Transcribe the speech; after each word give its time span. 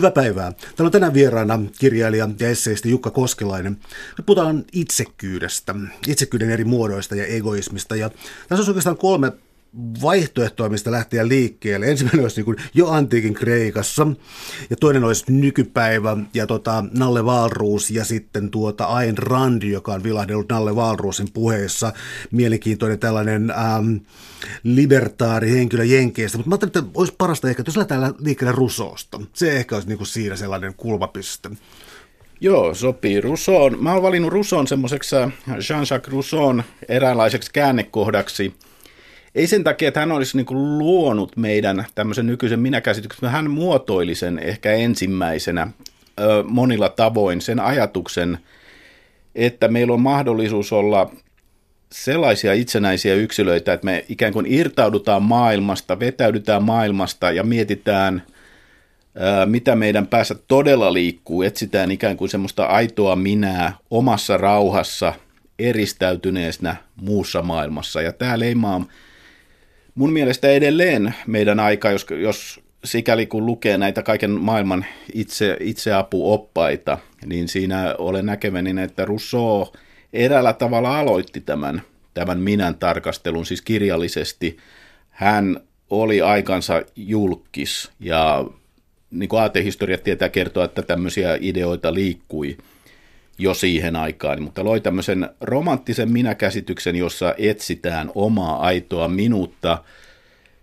Hyvää 0.00 0.10
päivää. 0.10 0.52
Täällä 0.52 0.88
on 0.88 0.92
tänään 0.92 1.14
vieraana 1.14 1.58
kirjailija 1.78 2.28
ja 2.40 2.48
esseisti 2.48 2.90
Jukka 2.90 3.10
Koskelainen. 3.10 3.72
Me 4.18 4.24
puhutaan 4.26 4.64
itsekyydestä, 4.72 5.74
itsekyyden 6.06 6.50
eri 6.50 6.64
muodoista 6.64 7.14
ja 7.14 7.26
egoismista. 7.26 7.96
Ja 7.96 8.10
tässä 8.48 8.62
on 8.62 8.68
oikeastaan 8.68 8.96
kolme 8.96 9.32
vaihtoehtoa, 10.02 10.68
mistä 10.68 10.90
lähteä 10.90 11.28
liikkeelle. 11.28 11.86
Ensimmäinen 11.86 12.22
olisi 12.22 12.42
niin 12.42 12.56
jo 12.74 12.88
antiikin 12.88 13.34
Kreikassa, 13.34 14.06
ja 14.70 14.76
toinen 14.76 15.04
olisi 15.04 15.24
nykypäivä, 15.28 16.16
ja 16.34 16.46
tota, 16.46 16.84
Nalle 16.98 17.24
Valruus, 17.24 17.90
ja 17.90 18.04
sitten 18.04 18.50
tuota 18.50 18.84
Ayn 18.84 19.18
Rand, 19.18 19.62
joka 19.62 19.92
on 19.92 20.02
vilahdellut 20.02 20.48
Nalle 20.48 20.76
Valruusin 20.76 21.28
puheessa. 21.32 21.92
Mielenkiintoinen 22.30 22.98
tällainen 22.98 23.50
ähm, 23.50 23.96
libertaari 24.62 25.50
henkilö 25.52 25.84
Jenkeistä, 25.84 26.38
mutta 26.38 26.48
mä 26.48 26.54
ajattelin, 26.54 26.86
että 26.86 27.00
olisi 27.00 27.14
parasta 27.18 27.48
ehkä, 27.48 27.62
että 27.62 27.68
jos 27.68 27.76
lähdetään 27.76 28.14
liikkeelle 28.18 28.54
Rusoosta. 28.56 29.20
Se 29.32 29.56
ehkä 29.56 29.74
olisi 29.74 29.88
niin 29.88 29.98
kuin 29.98 30.08
siinä 30.08 30.36
sellainen 30.36 30.74
kulmapiste. 30.76 31.50
Joo, 32.40 32.74
sopii. 32.74 33.20
Rousseau, 33.20 33.70
mä 33.70 33.92
oon 33.92 34.02
valinnut 34.02 34.32
Rousseau 34.32 34.66
semmoiseksi 34.66 35.16
äh, 35.16 35.32
Jean-Jacques 35.48 36.12
Rousseau 36.12 36.62
eräänlaiseksi 36.88 37.50
käännekohdaksi– 37.52 38.54
ei 39.34 39.46
sen 39.46 39.64
takia, 39.64 39.88
että 39.88 40.00
hän 40.00 40.12
olisi 40.12 40.36
niin 40.36 40.46
kuin 40.46 40.78
luonut 40.78 41.36
meidän 41.36 41.86
tämmöisen 41.94 42.26
nykyisen 42.26 42.60
minäkäsityksen, 42.60 43.30
hän 43.30 43.50
muotoili 43.50 44.14
sen 44.14 44.38
ehkä 44.38 44.72
ensimmäisenä 44.72 45.68
monilla 46.44 46.88
tavoin 46.88 47.40
sen 47.40 47.60
ajatuksen, 47.60 48.38
että 49.34 49.68
meillä 49.68 49.94
on 49.94 50.00
mahdollisuus 50.00 50.72
olla 50.72 51.10
sellaisia 51.92 52.52
itsenäisiä 52.52 53.14
yksilöitä, 53.14 53.72
että 53.72 53.84
me 53.84 54.04
ikään 54.08 54.32
kuin 54.32 54.46
irtaudutaan 54.48 55.22
maailmasta, 55.22 55.98
vetäydytään 55.98 56.62
maailmasta 56.62 57.30
ja 57.30 57.42
mietitään, 57.42 58.22
mitä 59.46 59.76
meidän 59.76 60.06
päässä 60.06 60.34
todella 60.48 60.92
liikkuu, 60.92 61.42
etsitään 61.42 61.90
ikään 61.90 62.16
kuin 62.16 62.28
semmoista 62.28 62.64
aitoa 62.64 63.16
minää 63.16 63.72
omassa 63.90 64.36
rauhassa, 64.36 65.12
eristäytyneessä 65.58 66.76
muussa 66.96 67.42
maailmassa. 67.42 68.02
Ja 68.02 68.12
tämä 68.12 68.38
leimaa 68.38 68.84
mun 69.94 70.12
mielestä 70.12 70.48
edelleen 70.48 71.14
meidän 71.26 71.60
aika, 71.60 71.90
jos, 71.90 72.06
jos 72.10 72.60
sikäli 72.84 73.26
kun 73.26 73.46
lukee 73.46 73.78
näitä 73.78 74.02
kaiken 74.02 74.30
maailman 74.30 74.84
itse, 75.14 75.56
itseapuoppaita, 75.60 76.98
niin 77.26 77.48
siinä 77.48 77.94
olen 77.98 78.26
näkeväni, 78.26 78.82
että 78.82 79.04
Rousseau 79.04 79.66
eräällä 80.12 80.52
tavalla 80.52 80.98
aloitti 80.98 81.40
tämän, 81.40 81.82
tämän 82.14 82.40
minän 82.40 82.74
tarkastelun, 82.74 83.46
siis 83.46 83.62
kirjallisesti. 83.62 84.56
Hän 85.10 85.60
oli 85.90 86.22
aikansa 86.22 86.82
julkis 86.96 87.90
ja 88.00 88.44
niin 89.10 89.28
kuin 89.28 89.40
aatehistoriat 89.40 90.04
tietää 90.04 90.28
kertoa, 90.28 90.64
että 90.64 90.82
tämmöisiä 90.82 91.38
ideoita 91.40 91.94
liikkui 91.94 92.56
jo 93.40 93.54
siihen 93.54 93.96
aikaan, 93.96 94.42
mutta 94.42 94.64
loi 94.64 94.80
tämmöisen 94.80 95.28
romanttisen 95.40 96.12
minäkäsityksen, 96.12 96.96
jossa 96.96 97.34
etsitään 97.38 98.10
omaa 98.14 98.60
aitoa 98.60 99.08
minuutta 99.08 99.84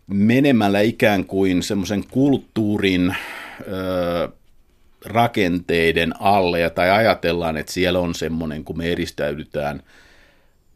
menemällä 0.08 0.81
ikään 0.81 1.25
kuin 1.25 1.64
semmoisen 1.64 2.03
kulttuurin 2.11 3.16
ö, 3.67 4.30
rakenteiden 5.06 6.14
alle, 6.22 6.69
tai 6.69 6.92
ajatellaan, 6.92 7.58
että 7.58 7.72
siellä 7.72 8.00
on 8.00 8.16
semmoinen, 8.16 8.64
kun 8.64 8.78
me 8.78 8.91
eristäydytään 8.91 9.84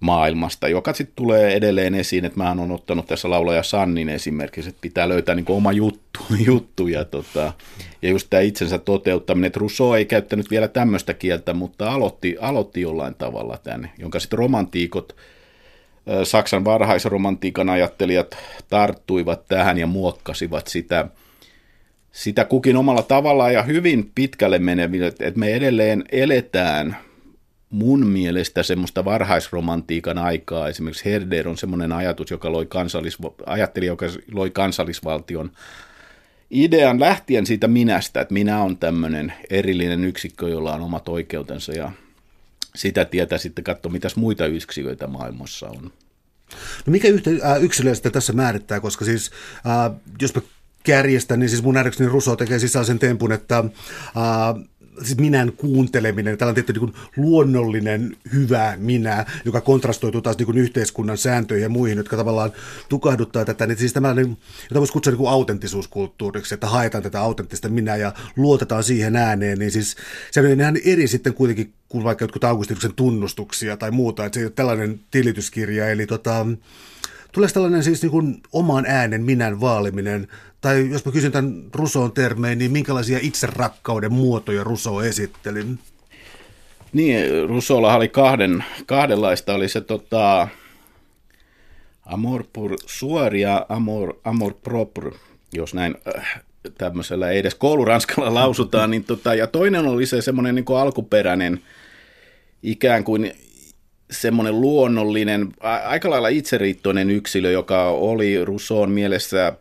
maailmasta, 0.02 0.68
joka 0.68 0.94
sitten 0.94 1.16
tulee 1.16 1.54
edelleen 1.54 1.96
esiin, 1.96 2.26
että 2.26 2.38
mä 2.38 2.50
oon 2.50 2.72
ottanut 2.72 3.08
tässä 3.08 3.30
laulaja 3.30 3.64
Sannin 3.64 4.10
esimerkiksi, 4.10 4.70
että 4.70 4.82
pitää 4.82 5.10
löytää 5.10 5.36
niin 5.36 5.46
oma 5.50 5.72
juttu, 5.72 6.20
juttu 6.48 6.88
ja, 6.88 7.06
tota, 7.06 7.54
ja 8.02 8.10
just 8.10 8.28
tämä 8.30 8.42
itsensä 8.42 8.78
toteuttaminen, 8.78 9.48
että 9.48 9.60
Rousseau 9.60 9.94
ei 9.94 10.06
käyttänyt 10.06 10.52
vielä 10.52 10.68
tämmöistä 10.68 11.14
kieltä, 11.14 11.54
mutta 11.54 11.92
aloitti, 11.92 12.38
aloitti 12.40 12.82
jollain 12.82 13.16
tavalla 13.16 13.58
tänne, 13.64 13.92
jonka 13.98 14.20
sitten 14.20 14.40
romantiikot, 14.40 15.16
Saksan 16.24 16.66
varhaisromantiikan 16.66 17.70
ajattelijat 17.70 18.38
tarttuivat 18.70 19.48
tähän 19.48 19.78
ja 19.78 19.88
muokkasivat 19.88 20.68
sitä, 20.68 21.08
sitä 22.12 22.46
kukin 22.46 22.78
omalla 22.78 23.04
tavallaan 23.04 23.54
ja 23.54 23.64
hyvin 23.64 24.12
pitkälle 24.16 24.60
meneville, 24.60 25.08
että 25.08 25.40
me 25.40 25.54
edelleen 25.54 26.04
eletään 26.12 26.98
mun 27.72 28.08
mielestä 28.08 28.64
semmoista 28.64 29.06
varhaisromantiikan 29.06 30.18
aikaa. 30.18 30.70
Esimerkiksi 30.70 31.06
Herder 31.06 31.50
on 31.50 31.58
semmoinen 31.58 31.92
ajatus, 31.92 32.32
joka 32.32 32.52
loi 32.52 32.66
kansallis- 32.66 33.34
ajatteli, 33.46 33.86
joka 33.86 34.06
loi 34.32 34.50
kansallisvaltion 34.50 35.52
idean 36.52 37.00
lähtien 37.00 37.46
siitä 37.46 37.68
minästä, 37.68 38.22
että 38.22 38.34
minä 38.34 38.62
on 38.62 38.78
tämmöinen 38.78 39.34
erillinen 39.50 40.06
yksikkö, 40.06 40.50
jolla 40.50 40.74
on 40.74 40.82
omat 40.82 41.10
oikeutensa 41.10 41.72
ja 41.72 41.92
sitä 42.76 43.06
tietä 43.06 43.38
sitten 43.38 43.64
katsoa, 43.64 43.92
mitäs 43.92 44.16
muita 44.16 44.46
yksilöitä 44.46 45.08
maailmassa 45.08 45.68
on. 45.68 45.92
No 46.86 46.92
mikä 46.92 47.08
äh, 47.08 47.64
yksilöä 47.64 47.94
tässä 48.12 48.34
määrittää, 48.34 48.80
koska 48.80 49.06
siis 49.06 49.32
äh, 49.56 50.00
jos 50.22 50.36
mä 50.36 50.42
kärjestän, 50.84 51.40
niin 51.40 51.50
siis 51.50 51.64
mun 51.64 51.74
nähdäkseni 51.74 52.10
Russo 52.10 52.36
tekee 52.36 52.60
siis 52.60 52.78
sen 52.84 53.00
tempun, 53.00 53.32
että 53.32 53.58
äh, 53.58 53.64
siis 55.04 55.20
minän 55.20 55.52
kuunteleminen, 55.52 56.38
tällainen 56.38 56.66
tietty 56.66 56.86
niin 56.86 56.94
luonnollinen 57.18 58.18
hyvä 58.34 58.74
minä, 58.78 59.26
joka 59.46 59.62
kontrastoituu 59.62 60.22
taas 60.22 60.38
niin 60.38 60.58
yhteiskunnan 60.58 61.18
sääntöihin 61.18 61.64
ja 61.64 61.70
muihin, 61.70 61.98
jotka 61.98 62.18
tavallaan 62.18 62.52
tukahduttaa 62.90 63.46
tätä, 63.46 63.68
niin 63.68 63.78
siis 63.78 63.94
tämä, 63.94 64.14
niin, 64.14 64.38
jota 64.70 64.80
voisi 64.80 64.94
kutsua 64.94 65.14
niin 65.14 65.28
autenttisuuskulttuuriksi, 65.28 66.54
että 66.54 66.68
haetaan 66.68 67.04
tätä 67.04 67.22
autenttista 67.22 67.70
minää 67.70 67.96
ja 67.96 68.14
luotetaan 68.36 68.84
siihen 68.84 69.16
ääneen, 69.16 69.60
niin 69.60 69.72
siis 69.72 69.96
se 70.32 70.40
on 70.40 70.48
ihan 70.48 70.78
eri 70.86 71.08
sitten 71.08 71.34
kuitenkin 71.34 71.74
kuin 71.90 72.04
vaikka 72.04 72.24
jotkut 72.24 72.44
Augustinuksen 72.44 72.94
tunnustuksia 72.94 73.78
tai 73.78 73.92
muuta, 73.92 74.26
että 74.26 74.34
se 74.34 74.40
ei 74.40 74.46
ole 74.46 74.54
tällainen 74.56 75.00
tilityskirja, 75.12 75.90
eli 75.90 76.08
tota, 76.08 76.46
Tulee 77.32 77.50
tällainen 77.50 77.84
siis 77.84 78.02
niin 78.02 78.12
kuin 78.12 78.44
oman 78.52 78.86
äänen 78.88 79.24
minän 79.24 79.62
vaaliminen, 79.62 80.28
tai 80.62 80.90
jos 80.90 81.06
mä 81.06 81.12
kysyn 81.12 81.32
tämän 81.32 81.64
Rusoon 81.76 82.12
termein, 82.12 82.58
niin 82.58 82.72
minkälaisia 82.72 83.20
itserakkauden 83.22 84.14
muotoja 84.14 84.64
Ruso 84.64 85.02
esitteli? 85.02 85.66
Niin, 86.94 87.50
Rusolla 87.50 87.96
oli 87.96 88.08
kahden, 88.08 88.64
kahdenlaista, 88.86 89.54
oli 89.54 89.70
se 89.70 89.82
tota, 89.82 90.48
amor 92.06 92.44
pour 92.54 92.76
soi 92.86 93.42
ja 93.42 93.66
amor, 93.70 94.14
amor 94.24 94.54
propre, 94.54 95.12
jos 95.54 95.74
näin 95.74 95.96
äh, 96.18 96.42
tämmöisellä 96.78 97.30
ei 97.30 97.40
edes 97.40 97.56
kouluranskalla 97.56 98.34
lausutaan, 98.42 98.92
niin 98.92 99.04
tota, 99.04 99.36
ja 99.36 99.48
toinen 99.48 99.86
oli 99.86 100.06
se 100.06 100.22
semmoinen 100.22 100.56
niin 100.56 100.66
alkuperäinen 100.80 101.62
ikään 102.64 103.04
kuin 103.04 103.32
semmoinen 104.12 104.62
luonnollinen, 104.62 105.48
aika 105.86 106.10
lailla 106.10 106.28
itseriittoinen 106.28 107.12
yksilö, 107.12 107.52
joka 107.52 107.90
oli 107.90 108.46
Rousseau'n 108.46 108.90
mielessä 108.90 109.54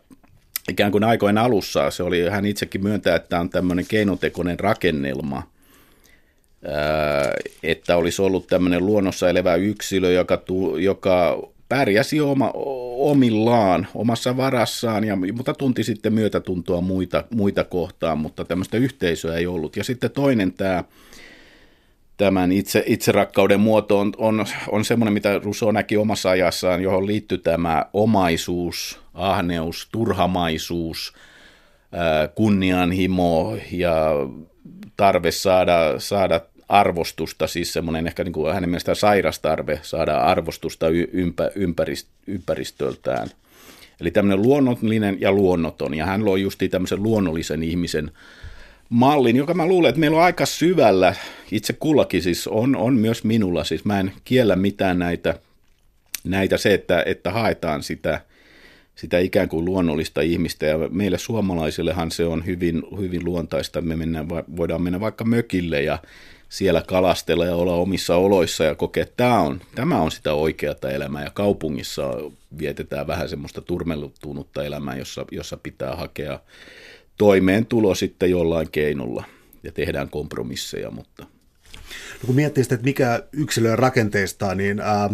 ikään 0.69 0.91
kuin 0.91 1.03
aikojen 1.03 1.37
alussa. 1.37 1.91
Se 1.91 2.03
oli, 2.03 2.29
hän 2.29 2.45
itsekin 2.45 2.83
myöntää, 2.83 3.15
että 3.15 3.39
on 3.39 3.49
tämmöinen 3.49 3.85
keinotekoinen 3.87 4.59
rakennelma, 4.59 5.43
että 7.63 7.97
olisi 7.97 8.21
ollut 8.21 8.47
tämmöinen 8.47 8.85
luonnossa 8.85 9.29
elävä 9.29 9.55
yksilö, 9.55 10.11
joka, 10.11 10.41
joka 10.77 11.47
pärjäsi 11.69 12.21
oma, 12.21 12.51
omillaan, 12.97 13.87
omassa 13.95 14.37
varassaan, 14.37 15.03
ja, 15.03 15.17
mutta 15.33 15.53
tunti 15.53 15.83
sitten 15.83 16.13
myötätuntoa 16.13 16.81
muita, 16.81 17.23
muita 17.29 17.63
kohtaan, 17.63 18.17
mutta 18.17 18.45
tämmöistä 18.45 18.77
yhteisöä 18.77 19.35
ei 19.35 19.47
ollut. 19.47 19.75
Ja 19.75 19.83
sitten 19.83 20.11
toinen 20.11 20.53
tämä 20.53 20.83
tämän 22.21 22.51
itse, 22.51 22.83
itserakkauden 22.87 23.59
muoto 23.59 23.99
on, 23.99 24.13
on, 24.17 24.45
on 24.67 24.85
semmoinen, 24.85 25.13
mitä 25.13 25.39
Rousseau 25.43 25.71
näki 25.71 25.97
omassa 25.97 26.29
ajassaan, 26.29 26.81
johon 26.81 27.07
liittyy 27.07 27.37
tämä 27.37 27.85
omaisuus, 27.93 28.99
ahneus, 29.13 29.87
turhamaisuus, 29.91 31.13
kunnianhimo 32.35 33.57
ja 33.71 34.11
tarve 34.97 35.31
saada, 35.31 35.75
saada 35.97 36.41
arvostusta, 36.69 37.47
siis 37.47 37.73
semmoinen 37.73 38.07
ehkä 38.07 38.23
niin 38.23 38.33
kuin 38.33 38.53
hänen 38.53 38.69
mielestään 38.69 38.95
sairas 38.95 39.39
tarve 39.39 39.79
saada 39.81 40.17
arvostusta 40.17 40.87
ympä, 41.11 41.51
ympärist, 41.55 42.07
ympäristöltään. 42.27 43.27
Eli 44.01 44.11
tämmöinen 44.11 44.41
luonnollinen 44.41 45.17
ja 45.21 45.31
luonnoton, 45.31 45.93
ja 45.93 46.05
hän 46.05 46.25
loi 46.25 46.41
justi 46.41 46.69
tämmöisen 46.69 47.03
luonnollisen 47.03 47.63
ihmisen 47.63 48.11
mallin, 48.91 49.35
joka 49.35 49.53
mä 49.53 49.65
luulen, 49.65 49.89
että 49.89 49.99
meillä 49.99 50.17
on 50.17 50.23
aika 50.23 50.45
syvällä, 50.45 51.15
itse 51.51 51.73
kullakin 51.73 52.21
siis 52.21 52.47
on, 52.47 52.75
on 52.75 52.93
myös 52.93 53.23
minulla, 53.23 53.63
siis 53.63 53.85
mä 53.85 53.99
en 53.99 54.13
kiellä 54.23 54.55
mitään 54.55 54.99
näitä, 54.99 55.39
näitä 56.23 56.57
se, 56.57 56.73
että, 56.73 57.03
että 57.05 57.31
haetaan 57.31 57.83
sitä, 57.83 58.21
sitä 58.95 59.19
ikään 59.19 59.49
kuin 59.49 59.65
luonnollista 59.65 60.21
ihmistä, 60.21 60.65
ja 60.65 60.77
meille 60.89 61.17
suomalaisillehan 61.17 62.11
se 62.11 62.25
on 62.25 62.45
hyvin, 62.45 62.83
hyvin 62.99 63.25
luontaista, 63.25 63.81
me 63.81 63.95
mennään, 63.95 64.29
voidaan 64.29 64.81
mennä 64.81 64.99
vaikka 64.99 65.23
mökille 65.23 65.81
ja 65.81 65.99
siellä 66.49 66.83
kalastella 66.87 67.45
ja 67.45 67.55
olla 67.55 67.75
omissa 67.75 68.15
oloissa 68.15 68.63
ja 68.63 68.75
kokea, 68.75 69.03
että 69.03 69.17
tämä 69.17 69.39
on, 69.39 69.61
tämä 69.75 70.01
on 70.01 70.11
sitä 70.11 70.33
oikeata 70.33 70.91
elämää, 70.91 71.23
ja 71.23 71.31
kaupungissa 71.33 72.03
vietetään 72.59 73.07
vähän 73.07 73.29
semmoista 73.29 73.61
turmeluttunutta 73.61 74.63
elämää, 74.63 74.95
jossa, 74.95 75.25
jossa 75.31 75.57
pitää 75.57 75.95
hakea 75.95 76.39
toimeentulo 77.21 77.95
sitten 77.95 78.31
jollain 78.31 78.71
keinolla 78.71 79.23
ja 79.63 79.71
tehdään 79.71 80.09
kompromisseja, 80.09 80.91
mutta... 80.91 81.23
No 82.21 82.25
kun 82.25 82.35
miettii 82.35 82.63
sitä, 82.63 82.75
että 82.75 82.85
mikä 82.85 83.23
yksilöön 83.31 83.79
rakenteista, 83.79 84.55
niin 84.55 84.79
ää, 84.79 85.09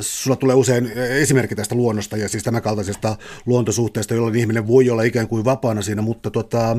sulla 0.00 0.36
tulee 0.36 0.56
usein 0.56 0.92
esimerkki 0.96 1.54
tästä 1.54 1.74
luonnosta 1.74 2.16
ja 2.16 2.28
siis 2.28 2.42
tämän 2.42 2.62
kaltaisesta 2.62 3.16
luontosuhteesta, 3.46 4.14
jolloin 4.14 4.34
ihminen 4.34 4.66
voi 4.66 4.90
olla 4.90 5.02
ikään 5.02 5.28
kuin 5.28 5.44
vapaana 5.44 5.82
siinä, 5.82 6.02
mutta 6.02 6.30
tota, 6.30 6.76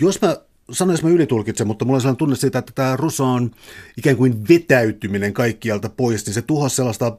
jos 0.00 0.22
mä 0.22 0.36
sanoin, 0.70 0.94
jos 0.94 1.02
mä 1.02 1.10
ylitulkitsen, 1.10 1.66
mutta 1.66 1.84
mulla 1.84 1.96
on 1.96 2.00
sellainen 2.00 2.18
tunne 2.18 2.36
siitä, 2.36 2.58
että 2.58 2.72
tämä 2.74 2.96
Russo 2.96 3.24
on 3.24 3.50
ikään 3.96 4.16
kuin 4.16 4.48
vetäytyminen 4.48 5.32
kaikkialta 5.32 5.88
pois, 5.88 6.26
niin 6.26 6.34
se 6.34 6.42
tuhosi 6.42 6.76
sellaista 6.76 7.18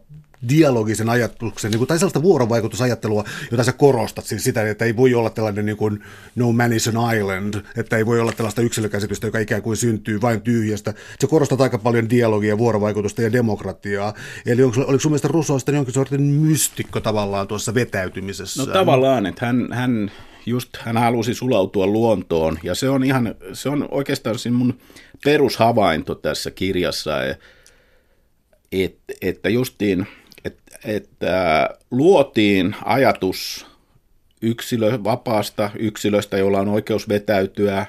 dialogisen 0.50 1.10
ajatuksen, 1.10 1.72
niin 1.72 1.78
kuin, 1.78 1.88
tai 1.88 2.00
sellaista 2.00 2.22
vuorovaikutusajattelua, 2.22 3.24
jota 3.52 3.64
sä 3.64 3.72
korostat, 3.72 4.26
siis 4.26 4.44
sitä, 4.44 4.70
että 4.70 4.86
ei 4.86 4.96
voi 4.96 5.14
olla 5.14 5.30
tällainen 5.30 5.66
niin 5.66 5.78
kuin 5.78 6.04
no 6.36 6.52
man 6.52 6.74
is 6.74 6.88
an 6.88 7.18
island, 7.18 7.54
että 7.78 7.98
ei 7.98 8.06
voi 8.06 8.20
olla 8.20 8.32
tällaista 8.32 8.62
yksilökäsitystä, 8.62 9.28
joka 9.28 9.40
ikään 9.40 9.62
kuin 9.62 9.78
syntyy 9.78 10.22
vain 10.22 10.42
tyhjästä. 10.42 10.94
Se 11.20 11.28
korostat 11.28 11.62
aika 11.62 11.78
paljon 11.78 12.10
dialogia, 12.10 12.58
vuorovaikutusta 12.58 13.22
ja 13.22 13.32
demokratiaa. 13.32 14.14
Eli 14.46 14.64
onko, 14.64 14.82
oliko 14.82 15.00
sun 15.00 15.12
mielestä 15.12 15.28
Rousseau 15.28 15.60
sitten 15.60 15.76
jonkin 15.76 15.94
sortin 15.94 16.22
mystikko 16.22 17.00
tavallaan 17.00 17.48
tuossa 17.48 17.74
vetäytymisessä? 17.74 18.64
No 18.64 18.74
tavallaan, 18.74 19.26
että 19.26 19.46
hän, 19.46 19.68
hän 19.72 20.12
just 20.46 20.78
hän 20.78 20.98
halusi 20.98 21.34
sulautua 21.34 21.88
luontoon, 21.88 22.60
ja 22.64 22.76
se 22.76 22.90
on 22.90 23.04
ihan, 23.04 23.36
se 23.54 23.70
on 23.70 23.88
oikeastaan 23.92 24.40
siinä 24.40 24.58
mun 24.58 24.78
perushavainto 25.24 26.16
tässä 26.16 26.52
kirjassa, 26.52 27.12
että, 28.72 29.14
että 29.22 29.50
justiin 29.50 30.08
että, 30.46 30.80
että 30.86 31.70
luotiin 31.92 32.76
ajatus 32.86 33.68
yksilö, 34.42 35.04
vapaasta 35.04 35.72
yksilöstä, 35.80 36.38
jolla 36.38 36.60
on 36.60 36.68
oikeus 36.68 37.10
vetäytyä 37.10 37.86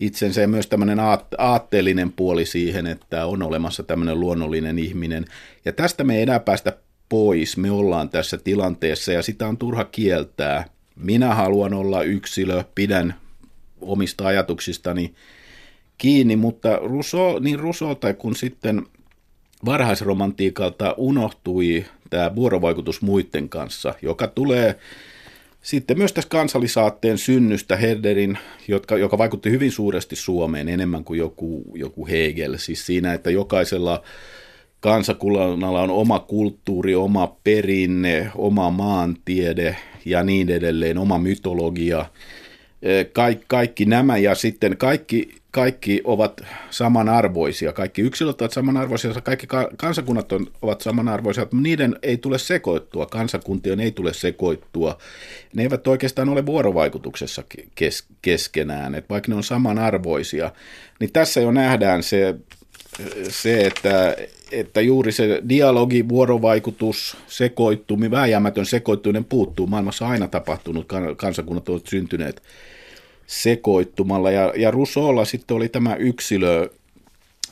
itsensä 0.00 0.40
ja 0.40 0.48
myös 0.48 0.66
tämmöinen 0.66 0.98
aatteellinen 1.38 2.12
puoli 2.12 2.46
siihen, 2.46 2.86
että 2.86 3.26
on 3.26 3.42
olemassa 3.42 3.82
tämmöinen 3.82 4.20
luonnollinen 4.20 4.78
ihminen. 4.78 5.24
Ja 5.64 5.72
tästä 5.72 6.04
me 6.04 6.16
ei 6.16 6.22
enää 6.22 6.40
päästä 6.40 6.76
pois, 7.08 7.56
me 7.56 7.70
ollaan 7.70 8.08
tässä 8.08 8.38
tilanteessa 8.38 9.12
ja 9.12 9.22
sitä 9.22 9.48
on 9.48 9.56
turha 9.56 9.84
kieltää. 9.84 10.64
Minä 10.96 11.34
haluan 11.34 11.74
olla 11.74 12.02
yksilö, 12.02 12.64
pidän 12.74 13.14
omista 13.80 14.26
ajatuksistani 14.26 15.14
kiinni, 15.98 16.36
mutta 16.36 16.76
Rousseau, 16.76 17.38
niin 17.38 17.60
tai 18.00 18.14
kun 18.14 18.36
sitten 18.36 18.86
varhaisromantiikalta 19.64 20.94
unohtui 20.96 21.84
tämä 22.10 22.34
vuorovaikutus 22.34 23.02
muiden 23.02 23.48
kanssa, 23.48 23.94
joka 24.02 24.26
tulee 24.26 24.76
sitten 25.62 25.98
myös 25.98 26.12
tässä 26.12 26.30
kansallisaatteen 26.30 27.18
synnystä 27.18 27.76
Herderin, 27.76 28.38
jotka, 28.68 28.98
joka 28.98 29.18
vaikutti 29.18 29.50
hyvin 29.50 29.72
suuresti 29.72 30.16
Suomeen 30.16 30.68
enemmän 30.68 31.04
kuin 31.04 31.18
joku, 31.18 31.64
joku 31.74 32.06
Hegel. 32.06 32.56
Siis 32.56 32.86
siinä, 32.86 33.14
että 33.14 33.30
jokaisella 33.30 34.02
kansakunnalla 34.80 35.82
on 35.82 35.90
oma 35.90 36.18
kulttuuri, 36.18 36.94
oma 36.94 37.36
perinne, 37.44 38.30
oma 38.34 38.70
maantiede 38.70 39.76
ja 40.04 40.22
niin 40.22 40.50
edelleen, 40.50 40.98
oma 40.98 41.18
mytologia. 41.18 42.06
Kaik, 43.12 43.40
kaikki 43.46 43.84
nämä 43.84 44.16
ja 44.16 44.34
sitten 44.34 44.76
kaikki 44.76 45.39
kaikki 45.50 46.00
ovat 46.04 46.40
samanarvoisia, 46.70 47.72
kaikki 47.72 48.02
yksilöt 48.02 48.40
ovat 48.40 48.52
samanarvoisia, 48.52 49.12
kaikki 49.12 49.46
kansakunnat 49.76 50.32
ovat 50.62 50.80
samanarvoisia, 50.80 51.42
mutta 51.42 51.56
niiden 51.56 51.96
ei 52.02 52.16
tule 52.16 52.38
sekoittua, 52.38 53.06
kansakuntien 53.06 53.80
ei 53.80 53.92
tule 53.92 54.14
sekoittua. 54.14 54.98
Ne 55.54 55.62
eivät 55.62 55.86
oikeastaan 55.86 56.28
ole 56.28 56.46
vuorovaikutuksessa 56.46 57.42
kes- 57.74 58.04
keskenään, 58.22 58.94
että 58.94 59.08
vaikka 59.08 59.28
ne 59.28 59.34
on 59.34 59.44
samanarvoisia, 59.44 60.52
niin 61.00 61.12
tässä 61.12 61.40
jo 61.40 61.50
nähdään 61.50 62.02
se, 62.02 62.34
se 63.28 63.66
että, 63.66 64.16
että 64.52 64.80
juuri 64.80 65.12
se 65.12 65.42
dialogi, 65.48 66.08
vuorovaikutus, 66.08 67.16
sekoittuminen, 67.26 68.10
vääjäämätön 68.10 68.66
sekoittuminen 68.66 69.24
puuttuu. 69.24 69.66
Maailmassa 69.66 70.08
aina 70.08 70.28
tapahtunut, 70.28 70.86
kansakunnat 71.16 71.68
ovat 71.68 71.86
syntyneet 71.86 72.42
sekoittumalla. 73.30 74.30
Ja, 74.30 74.52
ja 74.56 74.70
Rousseaulla 74.70 75.24
sitten 75.24 75.56
oli 75.56 75.68
tämä 75.68 75.94
yksilö, 75.94 76.70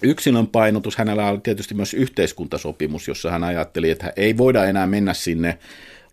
yksilön 0.02 0.46
painotus. 0.46 0.96
Hänellä 0.96 1.30
oli 1.30 1.38
tietysti 1.42 1.74
myös 1.74 1.94
yhteiskuntasopimus, 1.94 3.08
jossa 3.08 3.30
hän 3.30 3.44
ajatteli, 3.44 3.90
että 3.90 4.12
ei 4.16 4.36
voida 4.36 4.64
enää 4.64 4.86
mennä 4.86 5.14
sinne 5.14 5.58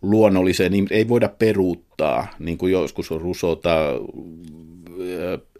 luonnolliseen, 0.01 0.71
niin 0.71 0.87
ei 0.89 1.07
voida 1.07 1.29
peruuttaa, 1.29 2.27
niin 2.39 2.57
kuin 2.57 2.71
joskus 2.71 3.11
on 3.11 3.21
Rousseauta 3.21 3.75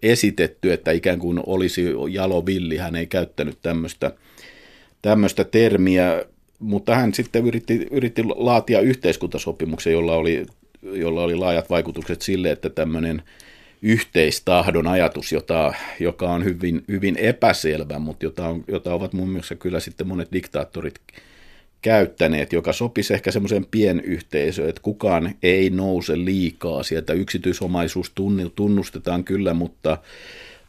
esitetty, 0.04 0.74
että 0.74 0.92
ikään 0.92 1.20
kuin 1.20 1.40
olisi 1.46 1.86
jalo 2.12 2.46
villi, 2.46 2.78
hän 2.78 2.96
ei 2.96 3.08
käyttänyt 3.08 3.58
tämmöistä, 3.62 4.12
tämmöistä 5.02 5.44
termiä, 5.44 6.26
mutta 6.60 6.96
hän 6.96 7.14
sitten 7.14 7.48
yritti, 7.48 7.88
yritti 7.92 8.24
laatia 8.24 8.80
yhteiskuntasopimuksen, 8.80 9.94
jolla 9.94 10.16
oli, 10.16 10.46
jolla 10.82 11.24
oli 11.24 11.36
laajat 11.36 11.70
vaikutukset 11.70 12.22
sille, 12.22 12.52
että 12.52 12.70
tämmöinen 12.70 13.22
yhteistahdon 13.86 14.88
ajatus, 14.88 15.32
jota, 15.32 15.74
joka 16.00 16.32
on 16.32 16.44
hyvin, 16.44 16.84
hyvin 16.88 17.18
epäselvä, 17.18 18.00
mutta 18.00 18.26
jota, 18.26 18.48
on, 18.48 18.64
jota 18.68 18.94
ovat 18.94 19.14
muun 19.14 19.30
muassa 19.30 19.56
kyllä 19.56 19.80
sitten 19.80 20.08
monet 20.08 20.32
diktaattorit 20.34 20.96
käyttäneet, 21.82 22.54
joka 22.54 22.74
sopisi 22.74 23.14
ehkä 23.14 23.32
semmoiseen 23.32 23.66
pienyhteisöön, 23.72 24.70
että 24.70 24.82
kukaan 24.82 25.36
ei 25.44 25.70
nouse 25.70 26.18
liikaa 26.18 26.84
sieltä. 26.84 27.14
Yksityisomaisuus 27.14 28.12
tunnustetaan 28.56 29.24
kyllä, 29.24 29.54
mutta, 29.54 29.98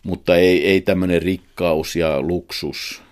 mutta 0.02 0.36
ei, 0.36 0.66
ei 0.66 0.80
tämmöinen 0.80 1.22
rikkaus 1.22 1.96
ja 1.96 2.22
luksus. 2.22 3.02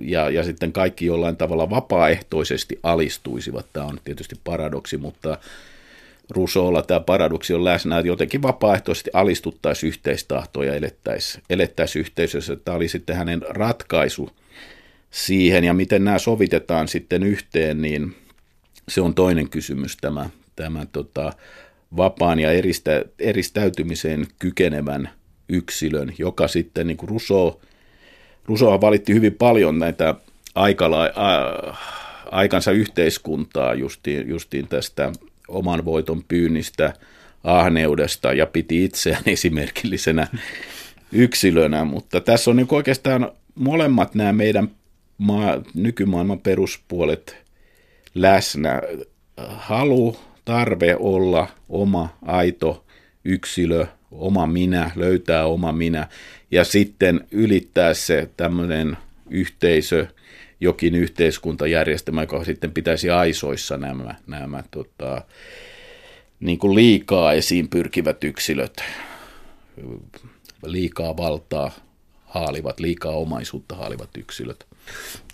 Ja, 0.00 0.30
ja 0.30 0.44
sitten 0.44 0.72
kaikki 0.72 1.06
jollain 1.06 1.36
tavalla 1.36 1.70
vapaaehtoisesti 1.70 2.78
alistuisivat. 2.82 3.66
Tämä 3.72 3.86
on 3.86 4.00
tietysti 4.04 4.36
paradoksi, 4.44 4.96
mutta 4.96 5.38
Rusolla 6.30 6.82
tämä 6.82 7.00
paradoksi 7.00 7.54
on 7.54 7.64
läsnä, 7.64 7.98
että 7.98 8.08
jotenkin 8.08 8.42
vapaaehtoisesti 8.42 9.10
alistuttaisiin 9.12 9.88
yhteistahtoja 9.88 10.70
ja 10.70 10.76
elettäisiin, 10.76 11.44
elettäisi 11.50 11.98
yhteisössä. 11.98 12.56
Tämä 12.56 12.76
oli 12.76 12.88
sitten 12.88 13.16
hänen 13.16 13.42
ratkaisu 13.48 14.30
siihen, 15.10 15.64
ja 15.64 15.74
miten 15.74 16.04
nämä 16.04 16.18
sovitetaan 16.18 16.88
sitten 16.88 17.22
yhteen, 17.22 17.82
niin 17.82 18.16
se 18.88 19.00
on 19.00 19.14
toinen 19.14 19.48
kysymys 19.50 19.96
tämä, 19.96 20.30
tämä 20.56 20.86
tota, 20.92 21.32
vapaan 21.96 22.38
ja 22.38 22.52
eristä, 22.52 23.04
eristäytymiseen 23.18 24.26
kykenevän 24.38 25.10
yksilön, 25.48 26.12
joka 26.18 26.48
sitten 26.48 26.86
niin 26.86 26.96
kuin 26.96 27.10
Rousseau, 27.10 27.60
Rousseau 28.44 28.80
valitti 28.80 29.14
hyvin 29.14 29.34
paljon 29.34 29.78
näitä 29.78 30.14
aikala, 30.54 31.02
a, 31.04 31.76
aikansa 32.30 32.72
yhteiskuntaa 32.72 33.74
justiin, 33.74 34.28
justiin 34.28 34.68
tästä 34.68 35.12
oman 35.48 35.84
voiton 35.84 36.24
pyynnistä, 36.28 36.92
ahneudesta 37.44 38.32
ja 38.32 38.46
piti 38.46 38.84
itseään 38.84 39.22
esimerkillisenä 39.36 40.26
yksilönä, 41.12 41.84
mutta 41.84 42.20
tässä 42.20 42.50
on 42.50 42.56
niin 42.56 42.66
oikeastaan 42.70 43.32
molemmat 43.54 44.14
nämä 44.14 44.32
meidän 44.32 44.70
maa, 45.18 45.62
nykymaailman 45.74 46.40
peruspuolet 46.40 47.36
läsnä. 48.14 48.82
Halu, 49.46 50.16
tarve 50.44 50.96
olla 50.98 51.48
oma 51.68 52.08
aito 52.22 52.84
yksilö, 53.24 53.86
oma 54.10 54.46
minä, 54.46 54.90
löytää 54.96 55.46
oma 55.46 55.72
minä 55.72 56.08
ja 56.50 56.64
sitten 56.64 57.26
ylittää 57.30 57.94
se 57.94 58.30
tämmöinen 58.36 58.96
yhteisö, 59.30 60.06
jokin 60.60 60.94
yhteiskuntajärjestelmä, 60.94 62.22
joka 62.22 62.44
sitten 62.44 62.72
pitäisi 62.72 63.10
aisoissa 63.10 63.76
nämä, 63.76 64.14
nämä 64.26 64.62
tota, 64.70 65.22
niin 66.40 66.58
kuin 66.58 66.74
liikaa 66.74 67.32
esiin 67.32 67.68
pyrkivät 67.68 68.24
yksilöt, 68.24 68.76
liikaa 70.66 71.16
valtaa 71.16 71.70
haalivat, 72.24 72.80
liikaa 72.80 73.12
omaisuutta 73.12 73.76
haalivat 73.76 74.10
yksilöt. 74.18 74.66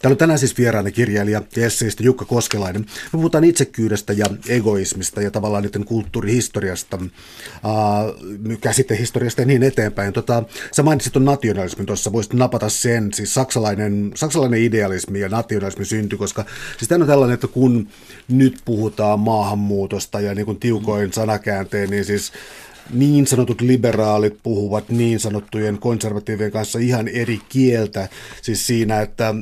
Täällä 0.02 0.14
on 0.14 0.18
tänään 0.18 0.38
siis 0.38 0.59
vieraana 0.59 0.90
kirjailija 0.90 1.42
ja 1.56 1.66
esseisti 1.66 2.04
Jukka 2.04 2.25
Koskelainen. 2.25 2.82
Me 2.82 3.11
puhutaan 3.12 3.44
itsekyydestä 3.44 4.12
ja 4.12 4.26
egoismista 4.49 5.23
ja 5.23 5.30
tavallaan 5.30 5.62
niiden 5.62 5.85
kulttuurihistoriasta, 5.85 6.99
käsitehistoriasta 8.61 9.42
ja 9.42 9.47
niin 9.47 9.62
eteenpäin. 9.62 10.12
Tota, 10.12 10.42
sä 10.73 10.82
mainitsit 10.82 11.12
tuon 11.12 11.25
nationalismin 11.25 11.87
tuossa, 11.87 12.12
voisit 12.12 12.32
napata 12.32 12.68
sen, 12.68 13.12
siis 13.14 13.35
saksalainen, 13.35 14.12
saksalainen 14.14 14.61
idealismi 14.61 15.21
ja 15.21 15.28
nationalismi 15.28 15.85
syntyi, 15.85 16.18
koska 16.18 16.44
siis 16.78 16.88
tämä 16.88 17.02
on 17.02 17.09
tällainen, 17.09 17.35
että 17.35 17.49
kun 17.49 17.88
nyt 18.28 18.59
puhutaan 18.64 19.21
maahanmuutosta 19.21 20.21
ja 20.21 20.35
niin 20.35 20.47
kuin 20.47 20.61
tiukoin 20.61 21.12
sanakäänteen, 21.12 21.90
niin 21.90 22.04
siis 22.04 22.32
niin 22.92 23.26
sanotut 23.26 23.61
liberaalit 23.61 24.38
puhuvat 24.42 24.88
niin 24.88 25.20
sanottujen 25.20 25.78
konservatiivien 25.78 26.52
kanssa 26.52 26.78
ihan 26.78 27.08
eri 27.08 27.40
kieltä. 27.49 28.08
Siis 28.42 28.66
siinä, 28.66 29.00
että 29.00 29.34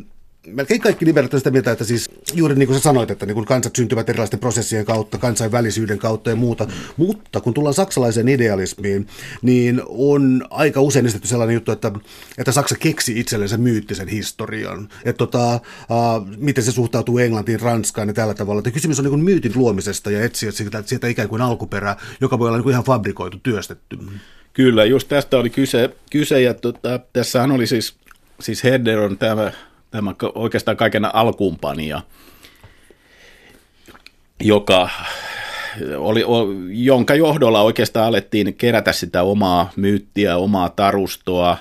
melkein 0.46 0.80
kaikki 0.80 1.06
liberaalit 1.06 1.32
sitä 1.38 1.50
mieltä, 1.50 1.72
että 1.72 1.84
siis 1.84 2.10
juuri 2.34 2.54
niin 2.54 2.66
kuin 2.66 2.78
sä 2.78 2.82
sanoit, 2.82 3.10
että 3.10 3.26
niin 3.26 3.34
kuin 3.34 3.46
kansat 3.46 3.76
syntyvät 3.76 4.08
erilaisten 4.08 4.40
prosessien 4.40 4.84
kautta, 4.84 5.18
kansainvälisyyden 5.18 5.98
kautta 5.98 6.30
ja 6.30 6.36
muuta, 6.36 6.64
mm. 6.64 6.72
mutta 6.96 7.40
kun 7.40 7.54
tullaan 7.54 7.74
saksalaiseen 7.74 8.28
idealismiin, 8.28 9.06
niin 9.42 9.82
on 9.88 10.46
aika 10.50 10.80
usein 10.80 11.06
esitetty 11.06 11.28
sellainen 11.28 11.54
juttu, 11.54 11.72
että, 11.72 11.92
että 12.38 12.52
Saksa 12.52 12.76
keksi 12.78 13.20
itsellensä 13.20 13.58
myyttisen 13.58 14.08
historian, 14.08 14.88
että 15.04 15.18
tota, 15.18 15.54
äh, 15.54 15.60
miten 16.36 16.64
se 16.64 16.72
suhtautuu 16.72 17.18
Englantiin, 17.18 17.60
Ranskaan 17.60 18.08
ja 18.08 18.14
tällä 18.14 18.34
tavalla, 18.34 18.58
että 18.58 18.70
kysymys 18.70 18.98
on 18.98 19.04
niin 19.04 19.10
kuin 19.10 19.24
myytin 19.24 19.52
luomisesta 19.54 20.10
ja 20.10 20.24
etsiä 20.24 20.50
sieltä, 20.50 20.82
sieltä 20.86 21.08
ikään 21.08 21.28
kuin 21.28 21.42
alkuperää, 21.42 21.96
joka 22.20 22.38
voi 22.38 22.48
olla 22.48 22.56
niin 22.58 22.62
kuin 22.62 22.72
ihan 22.72 22.84
fabrikoitu, 22.84 23.38
työstetty. 23.42 23.98
Kyllä, 24.52 24.84
just 24.84 25.08
tästä 25.08 25.38
oli 25.38 25.50
kyse, 25.50 25.90
kyse 26.10 26.40
ja 26.40 26.54
tota, 26.54 27.00
tässähän 27.12 27.52
oli 27.52 27.66
siis, 27.66 27.94
siis 28.40 28.64
Herder 28.64 28.98
on 28.98 29.18
tämä 29.18 29.52
tämä 29.90 30.14
oikeastaan 30.34 30.76
kaiken 30.76 31.14
alkuunpanija, 31.14 32.02
joka 34.40 34.90
oli, 35.96 36.24
jonka 36.68 37.14
johdolla 37.14 37.62
oikeastaan 37.62 38.06
alettiin 38.06 38.54
kerätä 38.54 38.92
sitä 38.92 39.22
omaa 39.22 39.70
myyttiä, 39.76 40.36
omaa 40.36 40.68
tarustoa 40.68 41.56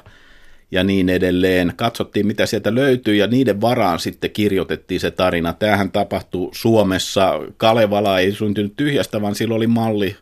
ja 0.72 0.84
niin 0.84 1.10
edelleen. 1.10 1.74
Katsottiin, 1.76 2.28
mitä 2.28 2.46
sieltä 2.46 2.76
löytyy 2.76 3.16
ja 3.16 3.28
niiden 3.28 3.62
varaan 3.62 4.00
sitten 4.00 4.32
kirjoitettiin 4.32 5.00
se 5.00 5.12
tarina. 5.12 5.54
Tämähän 5.54 5.92
tapahtui 5.92 6.50
Suomessa. 6.54 7.34
Kalevala 7.58 8.20
ei 8.20 8.32
syntynyt 8.32 8.74
tyhjästä, 8.78 9.22
vaan 9.22 9.36
sillä 9.36 9.56
oli 9.56 9.68
malli, 9.68 10.16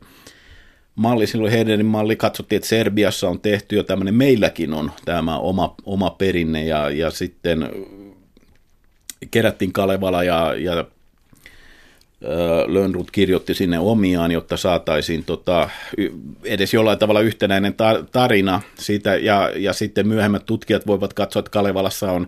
malli, 0.95 1.27
silloin 1.27 1.51
Hedenin 1.51 1.85
malli, 1.85 2.15
katsottiin, 2.15 2.57
että 2.57 2.69
Serbiassa 2.69 3.29
on 3.29 3.39
tehty 3.39 3.75
jo 3.75 3.83
tämmöinen, 3.83 4.15
meilläkin 4.15 4.73
on 4.73 4.91
tämä 5.05 5.37
oma, 5.37 5.75
oma 5.85 6.09
perinne 6.09 6.65
ja, 6.65 6.89
ja 6.89 7.11
sitten 7.11 7.69
kerättiin 9.31 9.73
Kalevala 9.73 10.23
ja, 10.23 10.53
ja 10.57 10.85
Lönnrut 12.67 13.11
kirjoitti 13.11 13.53
sinne 13.53 13.79
omiaan, 13.79 14.31
jotta 14.31 14.57
saataisiin 14.57 15.23
tota, 15.23 15.69
edes 16.43 16.73
jollain 16.73 16.99
tavalla 16.99 17.21
yhtenäinen 17.21 17.75
tarina 18.11 18.61
siitä, 18.75 19.15
ja, 19.15 19.51
ja 19.55 19.73
sitten 19.73 20.07
myöhemmät 20.07 20.45
tutkijat 20.45 20.87
voivat 20.87 21.13
katsoa, 21.13 21.39
että 21.39 21.51
Kalevalassa 21.51 22.11
on 22.11 22.27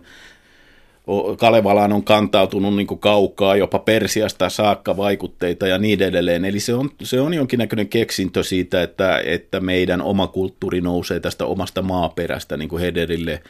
Kalevalaan 1.38 1.92
on 1.92 2.04
kantautunut 2.04 2.76
niin 2.76 2.86
kuin 2.86 3.00
kaukaa, 3.00 3.56
jopa 3.56 3.78
Persiasta 3.78 4.48
saakka 4.48 4.96
vaikutteita 4.96 5.66
ja 5.66 5.78
niin 5.78 6.02
edelleen. 6.02 6.44
Eli 6.44 6.60
se 6.60 6.74
on, 6.74 6.90
se 7.02 7.20
on 7.20 7.34
jonkinnäköinen 7.34 7.88
keksintö 7.88 8.42
siitä, 8.42 8.82
että, 8.82 9.20
että 9.24 9.60
meidän 9.60 10.02
oma 10.02 10.26
kulttuuri 10.26 10.80
nousee 10.80 11.20
tästä 11.20 11.44
omasta 11.44 11.82
maaperästä, 11.82 12.56
niin 12.56 12.68
kuin 12.68 12.80
Hederille 12.80 13.42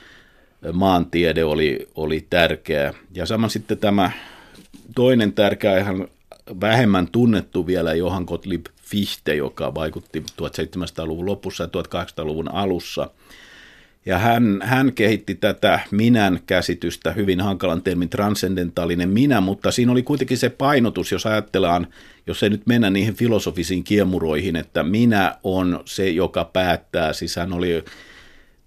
maantiede 0.72 1.44
oli, 1.44 1.88
oli 1.94 2.26
tärkeä. 2.30 2.94
Ja 3.14 3.26
sama 3.26 3.48
sitten 3.48 3.78
tämä 3.78 4.10
toinen 4.94 5.32
tärkeä, 5.32 5.78
ihan 5.78 6.08
vähemmän 6.60 7.08
tunnettu 7.12 7.66
vielä 7.66 7.94
Johann 7.94 8.24
Gottlieb 8.24 8.66
Fichte, 8.82 9.34
joka 9.34 9.74
vaikutti 9.74 10.24
1700-luvun 10.42 11.26
lopussa 11.26 11.64
ja 11.64 11.68
1800-luvun 11.82 12.54
alussa– 12.54 13.10
ja 14.06 14.18
hän, 14.18 14.60
hän 14.64 14.92
kehitti 14.92 15.34
tätä 15.34 15.80
minän 15.90 16.40
käsitystä, 16.46 17.12
hyvin 17.12 17.40
hankalan 17.40 17.82
termin 17.82 18.08
transcendentaalinen 18.08 19.08
minä, 19.08 19.40
mutta 19.40 19.70
siinä 19.70 19.92
oli 19.92 20.02
kuitenkin 20.02 20.38
se 20.38 20.48
painotus, 20.48 21.12
jos 21.12 21.26
ajatellaan, 21.26 21.86
jos 22.26 22.42
ei 22.42 22.50
nyt 22.50 22.66
mennä 22.66 22.90
niihin 22.90 23.14
filosofisiin 23.14 23.84
kiemuroihin, 23.84 24.56
että 24.56 24.82
minä 24.82 25.36
on 25.42 25.82
se, 25.84 26.10
joka 26.10 26.44
päättää. 26.44 27.12
Siis 27.12 27.36
hän 27.36 27.52
oli 27.52 27.84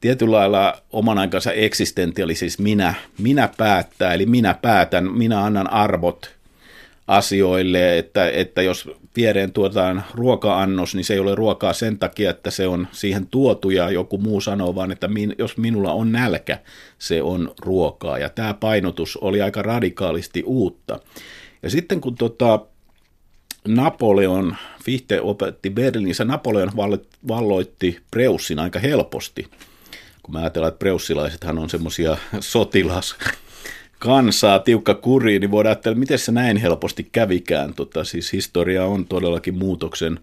tietyllä 0.03 0.37
lailla 0.37 0.81
oman 0.91 1.17
aikansa 1.17 1.51
eksistentiaali, 1.51 2.35
siis 2.35 2.59
minä, 2.59 2.93
minä 3.17 3.49
päättää, 3.57 4.13
eli 4.13 4.25
minä 4.25 4.53
päätän, 4.53 5.11
minä 5.11 5.43
annan 5.43 5.69
arvot 5.69 6.35
asioille, 7.07 7.97
että, 7.97 8.29
että 8.29 8.61
jos 8.61 8.89
viereen 9.15 9.51
tuotaan 9.51 10.03
ruoka-annos, 10.13 10.95
niin 10.95 11.05
se 11.05 11.13
ei 11.13 11.19
ole 11.19 11.35
ruokaa 11.35 11.73
sen 11.73 11.99
takia, 11.99 12.29
että 12.29 12.51
se 12.51 12.67
on 12.67 12.87
siihen 12.91 13.27
tuotu 13.27 13.69
ja 13.69 13.91
joku 13.91 14.17
muu 14.17 14.41
sanoo 14.41 14.75
vaan, 14.75 14.91
että 14.91 15.07
min, 15.07 15.35
jos 15.37 15.57
minulla 15.57 15.93
on 15.93 16.11
nälkä, 16.11 16.59
se 16.99 17.21
on 17.21 17.51
ruokaa. 17.59 18.17
Ja 18.17 18.29
tämä 18.29 18.53
painotus 18.53 19.17
oli 19.17 19.41
aika 19.41 19.61
radikaalisti 19.61 20.43
uutta. 20.45 20.99
Ja 21.63 21.69
sitten 21.69 22.01
kun 22.01 22.15
tota, 22.15 22.59
Napoleon, 23.67 24.55
Fichte 24.83 25.21
opetti 25.21 25.69
Berliinissä, 25.69 26.25
Napoleon 26.25 26.71
valloitti 27.27 27.99
Preussin 28.11 28.59
aika 28.59 28.79
helposti. 28.79 29.47
Kun 30.23 30.33
mä 30.33 30.39
ajatellaan, 30.39 30.69
että 30.69 30.79
preussilaisethan 30.79 31.59
on 31.59 31.69
semmoisia 31.69 32.17
sotilas 32.39 33.15
kansaa 33.99 34.59
tiukka 34.59 34.93
kuri, 34.93 35.39
niin 35.39 35.51
voidaan 35.51 35.75
ajatella, 35.75 35.97
miten 35.97 36.19
se 36.19 36.31
näin 36.31 36.57
helposti 36.57 37.09
kävikään. 37.11 37.73
Tota, 37.73 38.03
siis 38.03 38.33
historia 38.33 38.85
on 38.85 39.05
todellakin 39.05 39.57
muutoksen 39.57 40.19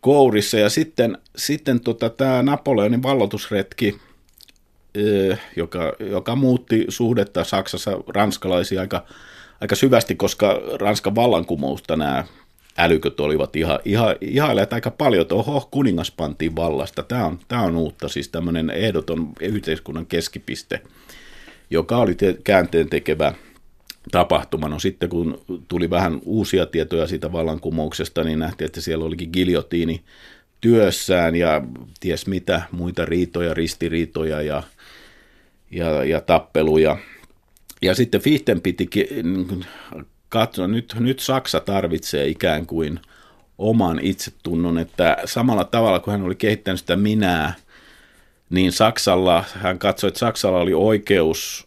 kourissa. 0.00 0.58
Ja 0.58 0.70
sitten, 0.70 1.18
sitten 1.36 1.80
tota, 1.80 2.10
tämä 2.10 2.42
Napoleonin 2.42 3.02
vallotusretki, 3.02 4.00
joka, 5.56 5.92
joka 6.00 6.36
muutti 6.36 6.84
suhdetta 6.88 7.44
Saksassa 7.44 7.90
ranskalaisia 8.08 8.80
aika, 8.80 9.04
aika 9.60 9.74
syvästi, 9.74 10.14
koska 10.14 10.60
Ranskan 10.80 11.14
vallankumousta 11.14 11.96
nämä 11.96 12.24
älyköt 12.78 13.20
olivat 13.20 13.56
ihan, 13.56 13.78
ihan, 13.84 14.16
ihaileet 14.20 14.72
aika 14.72 14.90
paljon, 14.90 15.22
että 15.22 15.34
oho, 15.34 15.68
kuningas 15.70 16.10
pantiin 16.10 16.56
vallasta. 16.56 17.02
Tämä 17.02 17.26
on, 17.26 17.38
tämä 17.48 17.62
on 17.62 17.76
uutta, 17.76 18.08
siis 18.08 18.28
tämmöinen 18.28 18.70
ehdoton 18.70 19.32
yhteiskunnan 19.40 20.06
keskipiste– 20.06 20.80
joka 21.72 21.96
oli 21.96 22.14
te- 22.14 22.38
käänteen 22.44 22.88
tekevä 22.88 23.34
tapahtuma. 24.10 24.68
No 24.68 24.78
sitten 24.78 25.08
kun 25.08 25.40
tuli 25.68 25.90
vähän 25.90 26.20
uusia 26.24 26.66
tietoja 26.66 27.06
siitä 27.06 27.32
vallankumouksesta, 27.32 28.24
niin 28.24 28.38
nähtiin, 28.38 28.66
että 28.66 28.80
siellä 28.80 29.04
olikin 29.04 29.30
giljotiini 29.32 30.02
työssään 30.60 31.36
ja 31.36 31.62
ties 32.00 32.26
mitä 32.26 32.62
muita 32.70 33.04
riitoja, 33.04 33.54
ristiriitoja 33.54 34.42
ja, 34.42 34.62
ja, 35.70 36.04
ja 36.04 36.20
tappeluja. 36.20 36.98
Ja 37.82 37.94
sitten 37.94 38.20
Fichten 38.20 38.60
piti 38.60 38.88
katsoa, 40.32 40.68
nyt, 40.68 40.94
nyt 40.98 41.20
Saksa 41.20 41.60
tarvitsee 41.60 42.26
ikään 42.26 42.66
kuin 42.66 43.00
oman 43.58 43.98
itsetunnon, 44.02 44.78
että 44.78 45.16
samalla 45.24 45.64
tavalla 45.64 46.00
kuin 46.00 46.12
hän 46.12 46.22
oli 46.22 46.34
kehittänyt 46.34 46.80
sitä 46.80 46.96
minää– 46.96 47.54
niin 48.52 48.72
Saksalla, 48.72 49.44
hän 49.54 49.78
katsoi, 49.78 50.08
että 50.08 50.18
Saksalla 50.18 50.58
oli 50.58 50.74
oikeus 50.74 51.66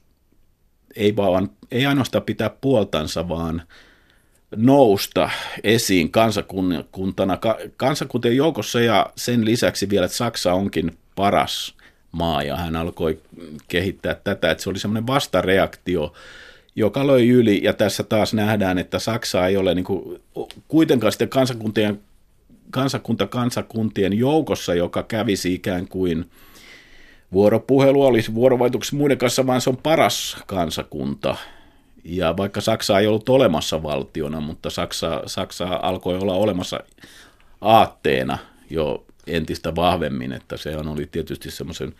ei, 0.95 1.15
vaan, 1.15 1.49
ei 1.71 1.85
ainoastaan 1.85 2.23
pitää 2.23 2.49
puoltansa, 2.49 3.29
vaan 3.29 3.61
nousta 4.55 5.29
esiin 5.63 6.11
kansakuntana, 6.11 7.37
kansakuntien 7.77 8.35
joukossa 8.35 8.81
ja 8.81 9.11
sen 9.15 9.45
lisäksi 9.45 9.89
vielä, 9.89 10.05
että 10.05 10.17
Saksa 10.17 10.53
onkin 10.53 10.97
paras 11.15 11.75
maa 12.11 12.43
ja 12.43 12.55
hän 12.55 12.75
alkoi 12.75 13.21
kehittää 13.67 14.15
tätä, 14.15 14.51
että 14.51 14.63
se 14.63 14.69
oli 14.69 14.79
semmoinen 14.79 15.07
vastareaktio, 15.07 16.13
joka 16.75 17.07
löi 17.07 17.29
yli 17.29 17.59
ja 17.63 17.73
tässä 17.73 18.03
taas 18.03 18.33
nähdään, 18.33 18.77
että 18.77 18.99
Saksa 18.99 19.47
ei 19.47 19.57
ole 19.57 19.75
niin 19.75 19.85
kuin, 19.85 20.21
kuitenkaan 20.67 21.11
sitten 21.11 21.29
kansakuntien, 21.29 21.99
kansakunta 22.71 23.27
kansakuntien 23.27 24.13
joukossa, 24.13 24.73
joka 24.73 25.03
kävisi 25.03 25.53
ikään 25.53 25.87
kuin– 25.87 26.25
vuoropuhelu 27.35 28.05
olisi 28.05 28.35
vuorovaikutuksessa 28.35 28.95
muiden 28.95 29.17
kanssa, 29.17 29.47
vaan 29.47 29.61
se 29.61 29.69
on 29.69 29.77
paras 29.77 30.37
kansakunta. 30.47 31.35
Ja 32.03 32.37
vaikka 32.37 32.61
Saksa 32.61 32.99
ei 32.99 33.07
ollut 33.07 33.29
olemassa 33.29 33.83
valtiona, 33.83 34.39
mutta 34.39 34.69
Saksa, 34.69 35.23
Saksa 35.25 35.79
alkoi 35.81 36.17
olla 36.17 36.33
olemassa 36.33 36.79
aatteena 37.61 38.37
jo 38.69 39.05
entistä 39.27 39.75
vahvemmin, 39.75 40.31
että 40.31 40.57
se 40.57 40.77
oli 40.77 41.07
tietysti 41.11 41.51
semmoisen 41.51 41.93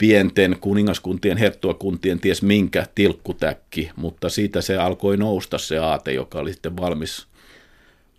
pienten 0.00 0.56
kuningaskuntien, 0.60 1.36
herttuakuntien, 1.36 2.20
ties 2.20 2.42
minkä 2.42 2.86
tilkkutäkki, 2.94 3.90
mutta 3.96 4.28
siitä 4.28 4.60
se 4.60 4.76
alkoi 4.76 5.16
nousta 5.16 5.58
se 5.58 5.78
aate, 5.78 6.12
joka 6.12 6.38
oli 6.38 6.52
sitten 6.52 6.76
valmis, 6.76 7.26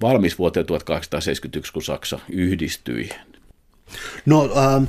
valmis 0.01 0.39
vuoteen 0.39 0.65
1871, 0.65 1.73
kun 1.73 1.83
Saksa 1.83 2.19
yhdistyi. 2.29 3.09
No, 4.25 4.49
äh, 4.57 4.87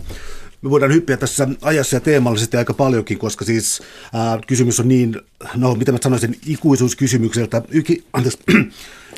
me 0.63 0.71
voidaan 0.71 0.93
hyppiä 0.93 1.17
tässä 1.17 1.49
ajassa 1.63 1.97
ja 1.97 2.01
teemallisesti 2.01 2.57
aika 2.57 2.75
paljonkin, 2.75 3.19
koska 3.19 3.45
siis 3.45 3.83
ää, 4.15 4.39
kysymys 4.47 4.81
on 4.81 4.89
niin, 4.89 5.21
no 5.55 5.75
mitä 5.75 5.93
mä 5.93 5.99
sanoisin, 6.03 6.39
ikuisuuskysymykseltä, 6.47 7.63
yki, 7.71 8.05
anteeksi, 8.13 8.39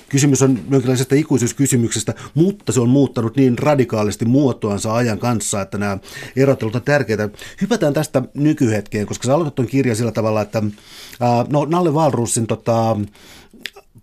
kysymys 0.08 0.42
on 0.42 0.58
jonkinlaisesta 0.70 1.14
ikuisuuskysymyksestä, 1.14 2.14
mutta 2.34 2.72
se 2.72 2.80
on 2.80 2.88
muuttanut 2.88 3.36
niin 3.36 3.58
radikaalisti 3.58 4.24
muotoansa 4.24 4.94
ajan 4.94 5.18
kanssa, 5.18 5.60
että 5.60 5.78
nämä 5.78 5.98
erottelut 6.36 6.74
on 6.74 6.82
tärkeitä. 6.82 7.28
Hypätään 7.60 7.92
tästä 7.92 8.22
nykyhetkeen, 8.34 9.06
koska 9.06 9.26
sä 9.26 9.34
aloitat 9.34 9.54
ton 9.54 9.66
kirja 9.66 9.94
sillä 9.94 10.12
tavalla, 10.12 10.42
että 10.42 10.62
no 11.48 11.64
Nalle 11.64 11.94
Valrussin 11.94 12.46
tota, 12.46 12.96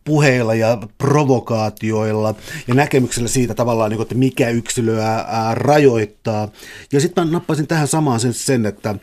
puheilla 0.03 0.55
ja 0.55 0.77
provokaatioilla 0.97 2.35
ja 2.67 2.73
näkemyksellä 2.73 3.27
siitä 3.27 3.53
tavallaan, 3.53 3.91
niin 3.91 4.01
että 4.01 4.15
mikä 4.15 4.49
yksilöä 4.49 5.25
rajoittaa. 5.53 6.47
Ja 6.91 6.99
sitten 6.99 7.27
mä 7.27 7.31
nappasin 7.31 7.67
tähän 7.67 7.87
samaan 7.87 8.19
sen, 8.19 8.33
sen 8.33 8.65
että 8.65 8.95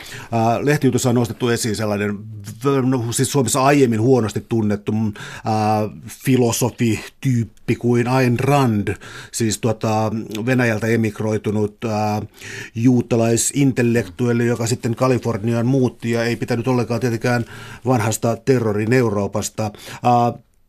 lehtijutussa 0.62 1.08
on 1.08 1.14
nostettu 1.14 1.48
esiin 1.48 1.76
sellainen, 1.76 2.18
no, 2.86 3.04
siis 3.12 3.32
Suomessa 3.32 3.62
aiemmin 3.62 4.00
huonosti 4.00 4.46
tunnettu 4.48 4.92
filosofi-tyyppi 6.24 7.76
kuin 7.76 8.08
Ayn 8.08 8.40
Rand, 8.40 8.94
siis 9.32 9.58
tuota, 9.58 10.10
Venäjältä 10.46 10.86
emigroitunut 10.86 11.76
juutalaisintellektuelli, 12.74 14.46
joka 14.46 14.66
sitten 14.66 14.94
Kaliforniaan 14.94 15.66
muutti 15.66 16.10
ja 16.10 16.24
ei 16.24 16.36
pitänyt 16.36 16.68
ollenkaan 16.68 17.00
tietenkään 17.00 17.44
vanhasta 17.86 18.36
terrorin 18.36 18.92
Euroopasta. 18.92 19.70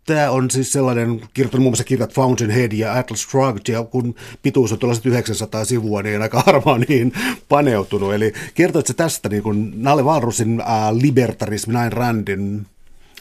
Tämä 0.10 0.32
on 0.32 0.52
siis 0.52 0.72
sellainen, 0.72 1.22
kirjoittanut 1.34 1.64
muun 1.64 1.72
muassa 1.72 1.84
kirjat 1.84 2.14
Fountainhead 2.14 2.72
ja 2.72 2.94
Atlas 2.94 3.22
Shrugged, 3.22 3.74
ja 3.74 3.84
kun 3.84 4.16
pituus 4.42 4.72
on 4.72 4.80
tuollaiset 4.80 5.06
900 5.06 5.66
sivua, 5.66 6.02
niin 6.02 6.22
aika 6.22 6.44
harva 6.46 6.74
on 6.74 6.86
niin 6.88 7.14
paneutunut. 7.50 8.14
Eli 8.14 8.34
kertoitko 8.54 8.94
tästä 8.94 9.30
niin 9.30 9.44
kuin 9.44 9.74
Nalle 9.76 10.06
Valrusin 10.06 10.62
äh, 10.62 10.68
libertarismin, 11.02 11.76
Ayn 11.76 11.94
Randin 11.94 12.66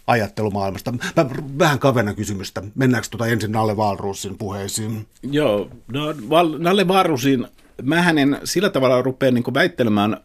ajattelumaailmasta. 0.06 0.92
Mä 0.92 1.26
vähän 1.58 1.78
kavennan 1.78 2.16
kysymystä. 2.16 2.62
Mennäänkö 2.74 3.08
tuota 3.10 3.26
ensin 3.26 3.52
Nalle 3.52 3.76
Valrusin 3.76 4.38
puheisiin? 4.38 5.06
Joo, 5.22 5.70
no, 5.92 6.14
Val- 6.30 6.58
Nalle 6.58 6.88
Valrusin, 6.88 7.46
mä 7.82 8.02
hänen 8.02 8.40
sillä 8.44 8.70
tavalla 8.70 9.02
rupean 9.02 9.34
niin 9.34 9.54
väittelemään 9.54 10.16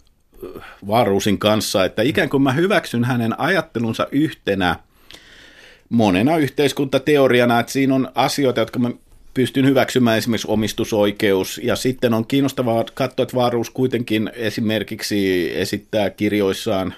Valrusin 0.88 1.38
kanssa, 1.38 1.86
että 1.86 2.02
ikään 2.02 2.30
kuin 2.30 2.44
mä 2.44 2.52
hyväksyn 2.52 3.04
hänen 3.04 3.40
ajattelunsa 3.40 4.08
yhtenä– 4.12 4.76
monena 5.94 6.38
yhteiskuntateoriana, 6.38 7.60
että 7.60 7.72
siinä 7.72 7.96
on 7.96 8.12
asioita, 8.16 8.60
jotka 8.60 8.80
mä 8.80 8.92
pystyn 9.34 9.66
hyväksymään, 9.66 10.18
esimerkiksi 10.18 10.48
omistusoikeus, 10.52 11.62
ja 11.64 11.76
sitten 11.76 12.14
on 12.14 12.28
kiinnostavaa 12.28 12.86
katsoa, 12.94 13.24
että 13.24 13.36
Vaaruus 13.36 13.70
kuitenkin 13.70 14.32
esimerkiksi 14.34 15.52
esittää 15.60 16.10
kirjoissaan, 16.10 16.94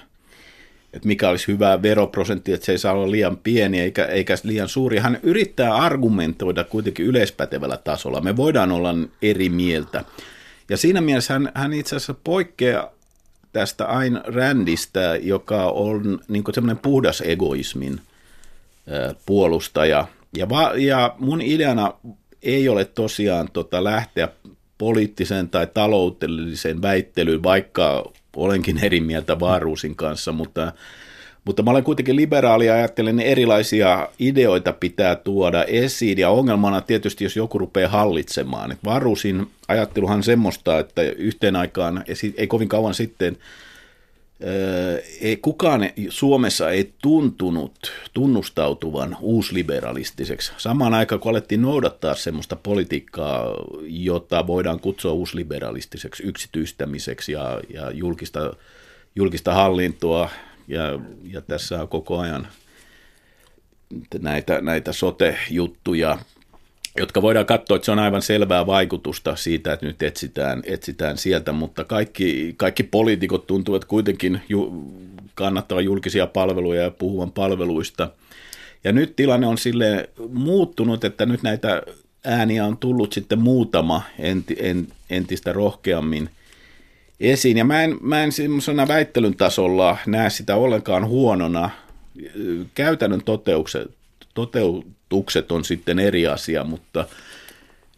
että 0.92 1.08
mikä 1.08 1.28
olisi 1.28 1.48
hyvä 1.48 1.82
veroprosentti, 1.82 2.52
että 2.52 2.66
se 2.66 2.72
ei 2.72 2.78
saa 2.78 2.92
olla 2.92 3.10
liian 3.10 3.36
pieni 3.36 3.80
eikä, 3.80 4.04
eikä 4.04 4.34
liian 4.42 4.68
suuri. 4.68 4.98
Hän 4.98 5.18
yrittää 5.22 5.74
argumentoida 5.74 6.64
kuitenkin 6.64 7.06
yleispätevällä 7.06 7.76
tasolla. 7.76 8.20
Me 8.20 8.36
voidaan 8.36 8.72
olla 8.72 8.94
eri 9.22 9.48
mieltä. 9.48 10.04
Ja 10.68 10.76
siinä 10.76 11.00
mielessä 11.00 11.32
hän, 11.32 11.52
hän 11.54 11.72
itse 11.72 11.96
asiassa 11.96 12.14
poikkeaa 12.24 12.92
tästä 13.52 13.86
Ayn 13.86 14.20
Randista, 14.24 15.00
joka 15.20 15.66
on 15.66 16.20
niin 16.28 16.44
semmoinen 16.54 16.82
puhdas 16.82 17.22
egoismin– 17.26 18.00
puolustaja. 19.26 20.06
Ja, 20.36 20.48
va, 20.48 20.72
ja 20.76 21.14
mun 21.18 21.40
ideana 21.40 21.94
ei 22.42 22.68
ole 22.68 22.84
tosiaan 22.84 23.48
tota 23.52 23.84
lähteä 23.84 24.28
poliittisen 24.78 25.48
tai 25.48 25.66
taloudellisen 25.74 26.82
väittelyyn, 26.82 27.42
vaikka 27.42 28.12
olenkin 28.36 28.84
eri 28.84 29.00
mieltä 29.00 29.40
Vaaruusin 29.40 29.96
kanssa, 29.96 30.32
mutta, 30.32 30.72
mutta 31.44 31.62
mä 31.62 31.70
olen 31.70 31.84
kuitenkin 31.84 32.16
liberaali 32.16 32.66
ja 32.66 32.74
ajattelen, 32.74 33.20
että 33.20 33.30
erilaisia 33.30 34.08
ideoita 34.18 34.72
pitää 34.72 35.16
tuoda 35.16 35.64
esiin, 35.64 36.18
ja 36.18 36.30
ongelmana 36.30 36.80
tietysti, 36.80 37.24
jos 37.24 37.36
joku 37.36 37.58
rupeaa 37.58 37.90
hallitsemaan. 37.90 38.76
Vaaruusin 38.84 39.46
ajatteluhan 39.68 40.22
semmoista, 40.22 40.78
että 40.78 41.02
yhteen 41.02 41.56
aikaan, 41.56 42.04
ei 42.36 42.46
kovin 42.46 42.68
kauan 42.68 42.94
sitten, 42.94 43.36
ei, 45.20 45.36
kukaan 45.36 45.90
Suomessa 46.08 46.70
ei 46.70 46.92
tuntunut 47.02 47.92
tunnustautuvan 48.12 49.16
uusliberalistiseksi. 49.20 50.52
Samaan 50.56 50.94
aikaan, 50.94 51.20
kun 51.20 51.30
alettiin 51.30 51.62
noudattaa 51.62 52.14
semmoista 52.14 52.56
politiikkaa, 52.56 53.44
jota 53.82 54.46
voidaan 54.46 54.80
kutsua 54.80 55.12
uusliberalistiseksi 55.12 56.22
yksityistämiseksi 56.22 57.32
ja, 57.32 57.60
ja 57.74 57.90
julkista, 57.90 58.56
julkista 59.16 59.54
hallintoa, 59.54 60.30
ja, 60.68 61.00
ja 61.30 61.40
tässä 61.40 61.82
on 61.82 61.88
koko 61.88 62.18
ajan 62.18 62.48
näitä, 64.18 64.60
näitä 64.60 64.92
sote-juttuja, 64.92 66.18
jotka 66.98 67.22
voidaan 67.22 67.46
katsoa, 67.46 67.76
että 67.76 67.84
se 67.84 67.92
on 67.92 67.98
aivan 67.98 68.22
selvää 68.22 68.66
vaikutusta 68.66 69.36
siitä, 69.36 69.72
että 69.72 69.86
nyt 69.86 70.02
etsitään, 70.02 70.62
etsitään 70.66 71.18
sieltä, 71.18 71.52
mutta 71.52 71.84
kaikki, 71.84 72.54
kaikki 72.56 72.82
poliitikot 72.82 73.46
tuntuvat 73.46 73.84
kuitenkin 73.84 74.40
ju, 74.48 74.84
kannattavan 75.34 75.84
julkisia 75.84 76.26
palveluja 76.26 76.82
ja 76.82 76.90
puhuvan 76.90 77.32
palveluista. 77.32 78.10
Ja 78.84 78.92
nyt 78.92 79.16
tilanne 79.16 79.46
on 79.46 79.58
sille 79.58 80.10
muuttunut, 80.32 81.04
että 81.04 81.26
nyt 81.26 81.42
näitä 81.42 81.82
ääniä 82.24 82.64
on 82.64 82.76
tullut 82.76 83.12
sitten 83.12 83.38
muutama 83.38 84.02
enti, 84.18 84.56
en, 84.58 84.88
entistä 85.10 85.52
rohkeammin 85.52 86.30
esiin. 87.20 87.56
Ja 87.56 87.64
mä 87.64 87.82
en, 87.82 87.96
mä 88.00 88.22
en 88.22 88.32
semmoisena 88.32 88.88
väittelyn 88.88 89.36
tasolla 89.36 89.96
näe 90.06 90.30
sitä 90.30 90.56
ollenkaan 90.56 91.08
huonona. 91.08 91.70
Käytännön 92.74 93.22
toteukset, 93.24 93.90
toteutukset 95.08 95.52
on 95.52 95.64
sitten 95.64 95.98
eri 95.98 96.26
asia, 96.26 96.64
mutta 96.64 97.06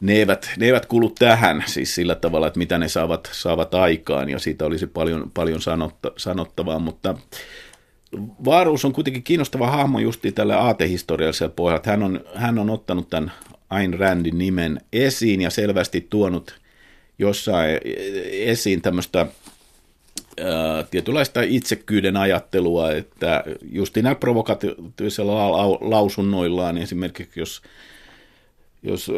ne 0.00 0.12
eivät, 0.12 0.50
ne 0.58 0.66
eivät 0.66 0.86
kuulu 0.86 1.10
tähän 1.10 1.64
siis 1.66 1.94
sillä 1.94 2.14
tavalla, 2.14 2.46
että 2.46 2.58
mitä 2.58 2.78
ne 2.78 2.88
saavat, 2.88 3.30
saavat 3.32 3.74
aikaan, 3.74 4.28
ja 4.28 4.38
siitä 4.38 4.66
olisi 4.66 4.86
paljon, 4.86 5.30
paljon 5.34 5.60
sanotta, 5.60 6.12
sanottavaa, 6.16 6.78
mutta 6.78 7.14
Vaaruus 8.44 8.84
on 8.84 8.92
kuitenkin 8.92 9.22
kiinnostava 9.22 9.70
hahmo 9.70 9.98
justi 9.98 10.32
tällä 10.32 10.58
aatehistoriallisella 10.58 11.52
pohjalla. 11.56 11.82
Hän 11.86 12.02
on, 12.02 12.20
hän 12.34 12.58
on 12.58 12.70
ottanut 12.70 13.10
tämän 13.10 13.32
Ayn 13.70 13.98
Randin 13.98 14.38
nimen 14.38 14.80
esiin 14.92 15.40
ja 15.40 15.50
selvästi 15.50 16.06
tuonut 16.10 16.60
jossain 17.18 17.80
esiin 18.30 18.82
tämmöistä 18.82 19.26
tietynlaista 20.90 21.42
itsekyyden 21.42 22.16
ajattelua, 22.16 22.92
että 22.92 23.44
justi 23.72 24.02
näillä 24.02 24.18
provokatiivisilla 24.18 25.78
lausunnoillaan, 25.80 26.78
esimerkiksi 26.78 27.40
jos, 27.40 27.62
jos 28.82 29.12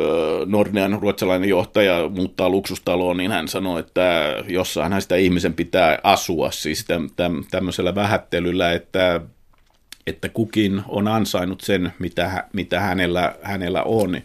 Nordean 0.46 0.98
ruotsalainen 1.02 1.48
johtaja 1.48 2.08
muuttaa 2.08 2.50
luksustaloon, 2.50 3.16
niin 3.16 3.30
hän 3.30 3.48
sanoo, 3.48 3.78
että 3.78 4.36
jossain 4.48 5.02
sitä 5.02 5.16
ihmisen 5.16 5.54
pitää 5.54 5.98
asua, 6.02 6.50
siis 6.50 6.84
täm, 7.16 7.44
tämmöisellä 7.50 7.94
vähättelyllä, 7.94 8.72
että, 8.72 9.20
että 10.06 10.28
kukin 10.28 10.82
on 10.88 11.08
ansainnut 11.08 11.60
sen, 11.60 11.92
mitä, 11.98 12.44
mitä 12.52 12.80
hänellä, 12.80 13.34
hänellä 13.42 13.82
on. 13.82 14.20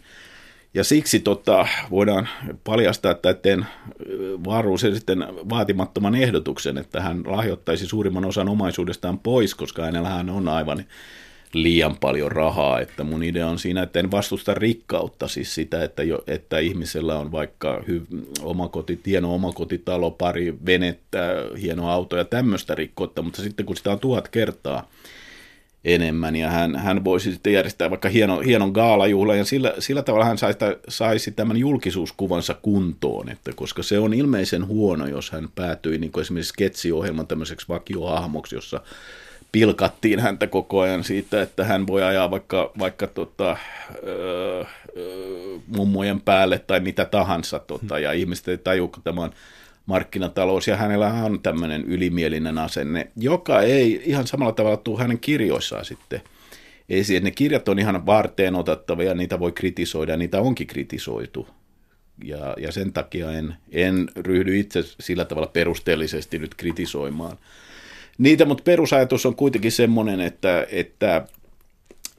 Ja 0.75 0.83
siksi 0.83 1.19
tota, 1.19 1.67
voidaan 1.91 2.27
paljastaa, 2.63 3.11
että 3.11 3.33
teen 3.33 3.65
Vaaruus 4.45 4.81
sitten 4.81 5.25
vaatimattoman 5.49 6.15
ehdotuksen, 6.15 6.77
että 6.77 7.01
hän 7.01 7.23
lahjoittaisi 7.25 7.85
suurimman 7.85 8.25
osan 8.25 8.49
omaisuudestaan 8.49 9.19
pois, 9.19 9.55
koska 9.55 9.83
hänellähän 9.83 10.29
on 10.29 10.47
aivan 10.47 10.85
liian 11.53 11.97
paljon 11.97 12.31
rahaa. 12.31 12.79
Että 12.79 13.03
mun 13.03 13.23
idea 13.23 13.47
on 13.47 13.59
siinä, 13.59 13.83
että 13.83 13.99
en 13.99 14.11
vastusta 14.11 14.53
rikkautta, 14.53 15.27
siis 15.27 15.55
sitä, 15.55 15.83
että, 15.83 16.03
jo, 16.03 16.23
että 16.27 16.59
ihmisellä 16.59 17.19
on 17.19 17.31
vaikka 17.31 17.83
hy- 17.87 18.25
omakoti, 18.41 18.99
hieno 19.05 19.33
omakotitalo, 19.35 20.11
pari 20.11 20.57
venettä, 20.65 21.35
hieno 21.61 21.89
auto 21.89 22.17
ja 22.17 22.25
tämmöistä 22.25 22.75
rikkoutta, 22.75 23.21
mutta 23.21 23.41
sitten 23.41 23.65
kun 23.65 23.77
sitä 23.77 23.91
on 23.91 23.99
tuhat 23.99 24.27
kertaa, 24.27 24.89
enemmän 25.85 26.35
ja 26.35 26.49
hän, 26.49 26.75
hän 26.75 27.03
voisi 27.03 27.31
sitten 27.31 27.53
järjestää 27.53 27.89
vaikka 27.89 28.09
hieno, 28.09 28.39
hienon 28.39 28.71
gaalajuhlan 28.71 29.37
ja 29.37 29.45
sillä, 29.45 29.73
sillä 29.79 30.01
tavalla 30.01 30.25
hän 30.25 30.37
saisi, 30.37 30.59
saisi 30.87 31.31
tämän 31.31 31.57
julkisuuskuvansa 31.57 32.53
kuntoon, 32.61 33.29
että 33.29 33.51
koska 33.55 33.83
se 33.83 33.99
on 33.99 34.13
ilmeisen 34.13 34.67
huono, 34.67 35.07
jos 35.07 35.31
hän 35.31 35.49
päätyi 35.55 35.97
niin 35.97 36.11
kuin 36.11 36.21
esimerkiksi 36.21 36.49
sketsiohjelman 36.49 37.27
tämmöiseksi 37.27 37.67
vakiohahmoksi, 37.69 38.55
jossa 38.55 38.81
pilkattiin 39.51 40.19
häntä 40.19 40.47
koko 40.47 40.79
ajan 40.79 41.03
siitä, 41.03 41.41
että 41.41 41.63
hän 41.63 41.87
voi 41.87 42.03
ajaa 42.03 42.31
vaikka, 42.31 42.71
vaikka 42.79 43.07
tota, 43.07 43.57
öö, 44.03 44.63
öö, 44.97 45.57
mummojen 45.67 46.21
päälle 46.21 46.59
tai 46.59 46.79
mitä 46.79 47.05
tahansa, 47.05 47.59
tota, 47.59 47.99
ja 47.99 48.11
ihmiset 48.11 48.47
ei 48.47 48.57
taju, 48.57 48.87
kun 48.87 49.03
tämä 49.03 49.21
on 49.21 49.31
markkinatalous, 49.85 50.67
ja 50.67 50.77
hänellä 50.77 51.13
on 51.13 51.39
tämmöinen 51.41 51.85
ylimielinen 51.85 52.57
asenne, 52.57 53.11
joka 53.15 53.61
ei 53.61 54.01
ihan 54.05 54.27
samalla 54.27 54.53
tavalla 54.53 54.77
tule 54.77 54.99
hänen 55.01 55.19
kirjoissaan 55.19 55.85
sitten 55.85 56.21
esiin. 56.89 57.23
Ne 57.23 57.31
kirjat 57.31 57.69
on 57.69 57.79
ihan 57.79 58.05
varteen 58.05 58.55
otettavia, 58.55 59.13
niitä 59.13 59.39
voi 59.39 59.51
kritisoida, 59.51 60.13
ja 60.13 60.17
niitä 60.17 60.41
onkin 60.41 60.67
kritisoitu. 60.67 61.47
Ja, 62.23 62.53
ja 62.57 62.71
sen 62.71 62.93
takia 62.93 63.31
en, 63.31 63.55
en 63.71 64.09
ryhdy 64.15 64.59
itse 64.59 64.83
sillä 64.99 65.25
tavalla 65.25 65.49
perusteellisesti 65.53 66.39
nyt 66.39 66.55
kritisoimaan 66.55 67.37
niitä, 68.17 68.45
mutta 68.45 68.63
perusajatus 68.63 69.25
on 69.25 69.35
kuitenkin 69.35 69.71
semmoinen, 69.71 70.21
että, 70.21 70.67
että, 70.71 71.27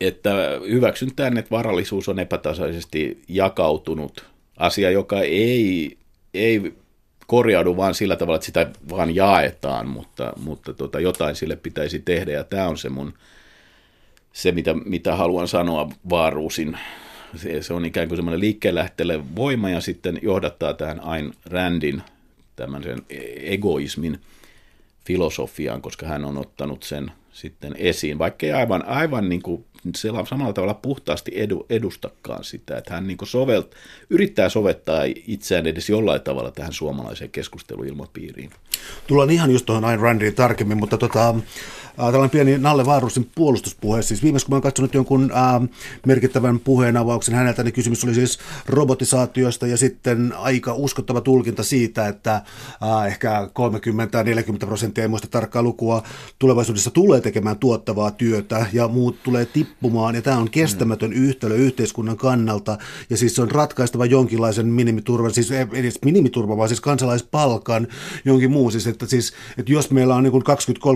että 0.00 0.34
hyväksyn 0.70 1.14
tämän, 1.16 1.38
että 1.38 1.50
varallisuus 1.50 2.08
on 2.08 2.18
epätasaisesti 2.18 3.22
jakautunut 3.28 4.24
asia, 4.56 4.90
joka 4.90 5.20
ei, 5.20 5.96
ei 6.34 6.74
korjaudu 7.26 7.76
vaan 7.76 7.94
sillä 7.94 8.16
tavalla, 8.16 8.36
että 8.36 8.46
sitä 8.46 8.70
vaan 8.90 9.14
jaetaan, 9.14 9.88
mutta, 9.88 10.32
mutta 10.42 10.74
tota, 10.74 11.00
jotain 11.00 11.36
sille 11.36 11.56
pitäisi 11.56 11.98
tehdä 11.98 12.32
ja 12.32 12.44
tämä 12.44 12.68
on 12.68 12.78
se 12.78 12.88
mun, 12.88 13.14
se 14.32 14.52
mitä, 14.52 14.74
mitä 14.74 15.16
haluan 15.16 15.48
sanoa 15.48 15.88
Vaaruusin. 16.10 16.78
Se, 17.36 17.62
se 17.62 17.74
on 17.74 17.84
ikään 17.84 18.08
kuin 18.08 18.18
semmoinen 18.18 18.40
liikkeelle 18.40 18.90
voima 19.36 19.70
ja 19.70 19.80
sitten 19.80 20.18
johdattaa 20.22 20.74
tähän 20.74 21.00
Ayn 21.00 21.32
Randin 21.46 22.02
tämmöisen 22.56 22.98
egoismin 23.40 24.20
filosofiaan, 25.06 25.82
koska 25.82 26.06
hän 26.06 26.24
on 26.24 26.38
ottanut 26.38 26.82
sen 26.82 27.12
sitten 27.32 27.74
esiin, 27.78 28.18
vaikka 28.18 28.46
ei 28.46 28.52
aivan, 28.52 28.88
aivan 28.88 29.28
niin 29.28 29.42
kuin 29.42 29.64
samalla 30.28 30.52
tavalla 30.52 30.74
puhtaasti 30.74 31.32
edu, 31.34 31.66
edustakaan 31.70 32.44
sitä, 32.44 32.78
että 32.78 32.94
hän 32.94 33.06
niin 33.06 33.16
kuin 33.16 33.28
sovelt, 33.28 33.74
yrittää 34.10 34.48
sovettaa 34.48 35.02
itseään 35.26 35.66
edes 35.66 35.90
jollain 35.90 36.20
tavalla 36.20 36.50
tähän 36.50 36.72
suomalaiseen 36.72 37.30
keskusteluilmapiiriin. 37.30 38.50
Tullaan 39.06 39.30
ihan 39.30 39.50
just 39.50 39.66
tuohon 39.66 39.84
Ayn 39.84 40.00
Randiin 40.00 40.34
tarkemmin, 40.34 40.78
mutta 40.78 40.98
tota, 40.98 41.34
tällainen 41.96 42.30
pieni 42.30 42.58
Nalle 42.58 42.86
Vaarusin 42.86 43.30
puolustuspuhe. 43.34 44.02
Siis 44.02 44.22
viimeis 44.22 44.44
kun 44.44 44.52
mä 44.52 44.56
oon 44.56 44.62
katsonut 44.62 44.94
jonkun 44.94 45.30
ää, 45.34 45.60
merkittävän 46.06 46.58
puheenavauksen 46.58 47.34
häneltä, 47.34 47.62
niin 47.62 47.72
kysymys 47.72 48.04
oli 48.04 48.14
siis 48.14 48.38
robotisaatiosta 48.66 49.66
ja 49.66 49.76
sitten 49.76 50.34
aika 50.38 50.74
uskottava 50.74 51.20
tulkinta 51.20 51.62
siitä, 51.62 52.08
että 52.08 52.42
ää, 52.80 53.06
ehkä 53.06 53.48
30-40 54.62 54.66
prosenttia, 54.66 55.04
ei 55.04 55.08
muista 55.08 55.28
tarkkaa 55.28 55.62
lukua, 55.62 56.02
tulevaisuudessa 56.38 56.90
tulee 56.90 57.20
tekemään 57.20 57.58
tuottavaa 57.58 58.10
työtä 58.10 58.66
ja 58.72 58.88
muut 58.88 59.22
tulee 59.22 59.44
tippumaan. 59.44 60.14
Ja 60.14 60.22
tämä 60.22 60.38
on 60.38 60.50
kestämätön 60.50 61.10
mm. 61.10 61.16
yhtälö 61.16 61.54
yhteiskunnan 61.54 62.16
kannalta 62.16 62.78
ja 63.10 63.16
siis 63.16 63.34
se 63.34 63.42
on 63.42 63.50
ratkaistava 63.50 64.06
jonkinlaisen 64.06 64.66
minimiturvan, 64.66 65.34
siis 65.34 65.50
ei 65.50 65.66
edes 65.72 65.98
minimiturvan, 66.04 66.56
vaan 66.56 66.68
siis 66.68 66.80
kansalaispalkan, 66.80 67.86
jonkin 68.24 68.50
muu. 68.50 68.70
Siis, 68.70 68.86
että, 68.86 69.06
siis, 69.06 69.32
että 69.58 69.72
jos 69.72 69.90
meillä 69.90 70.14
on 70.14 70.22
niin 70.22 70.32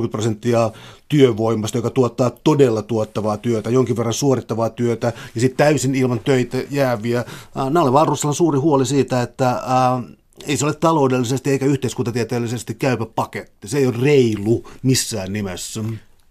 20-30 0.06 0.08
prosenttia 0.10 0.70
työvoimasta, 1.08 1.78
joka 1.78 1.90
tuottaa 1.90 2.30
todella 2.44 2.82
tuottavaa 2.82 3.36
työtä, 3.36 3.70
jonkin 3.70 3.96
verran 3.96 4.14
suorittavaa 4.14 4.70
työtä 4.70 5.12
ja 5.34 5.40
sitten 5.40 5.56
täysin 5.56 5.94
ilman 5.94 6.20
töitä 6.20 6.58
jääviä. 6.70 7.24
Nalle 7.70 7.92
Varrussalla 7.92 8.30
on 8.30 8.34
suuri 8.34 8.58
huoli 8.58 8.86
siitä, 8.86 9.22
että 9.22 9.48
ää, 9.48 10.02
ei 10.46 10.56
se 10.56 10.64
ole 10.64 10.74
taloudellisesti 10.74 11.50
eikä 11.50 11.66
yhteiskuntatieteellisesti 11.66 12.74
käypä 12.74 13.06
paketti. 13.06 13.68
Se 13.68 13.78
ei 13.78 13.86
ole 13.86 13.96
reilu 14.02 14.70
missään 14.82 15.32
nimessä. 15.32 15.80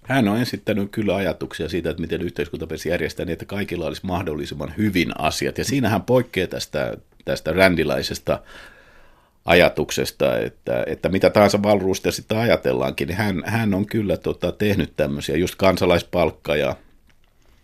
Hän 0.04 0.28
on 0.28 0.38
esittänyt 0.38 0.92
kyllä 0.92 1.16
ajatuksia 1.16 1.70
siitä, 1.70 1.90
että 1.90 2.02
miten 2.02 2.22
yhteiskunta 2.22 2.68
pitäisi 2.68 2.90
järjestää 2.90 3.26
niin, 3.26 3.34
että 3.34 3.46
kaikilla 3.46 3.86
olisi 3.86 4.06
mahdollisimman 4.06 4.74
hyvin 4.78 5.12
asiat. 5.18 5.58
Ja 5.58 5.66
siinä 5.66 5.90
hän 5.90 6.02
poikkeaa 6.02 6.48
tästä, 6.48 6.98
tästä 7.26 7.54
rändilaisesta 7.54 8.40
ajatuksesta, 9.50 10.38
että, 10.38 10.84
että 10.88 11.10
mitä 11.10 11.30
tahansa 11.30 11.64
Valruusta 11.64 12.12
sitten 12.12 12.38
ajatellaankin, 12.38 13.08
niin 13.08 13.18
hän, 13.18 13.44
hän 13.46 13.74
on 13.74 13.86
kyllä 13.86 14.18
tota, 14.18 14.52
tehnyt 14.52 14.94
tämmöisiä, 14.96 15.38
just 15.38 15.56
kansalaispalkka 15.56 16.56
ja, 16.56 16.76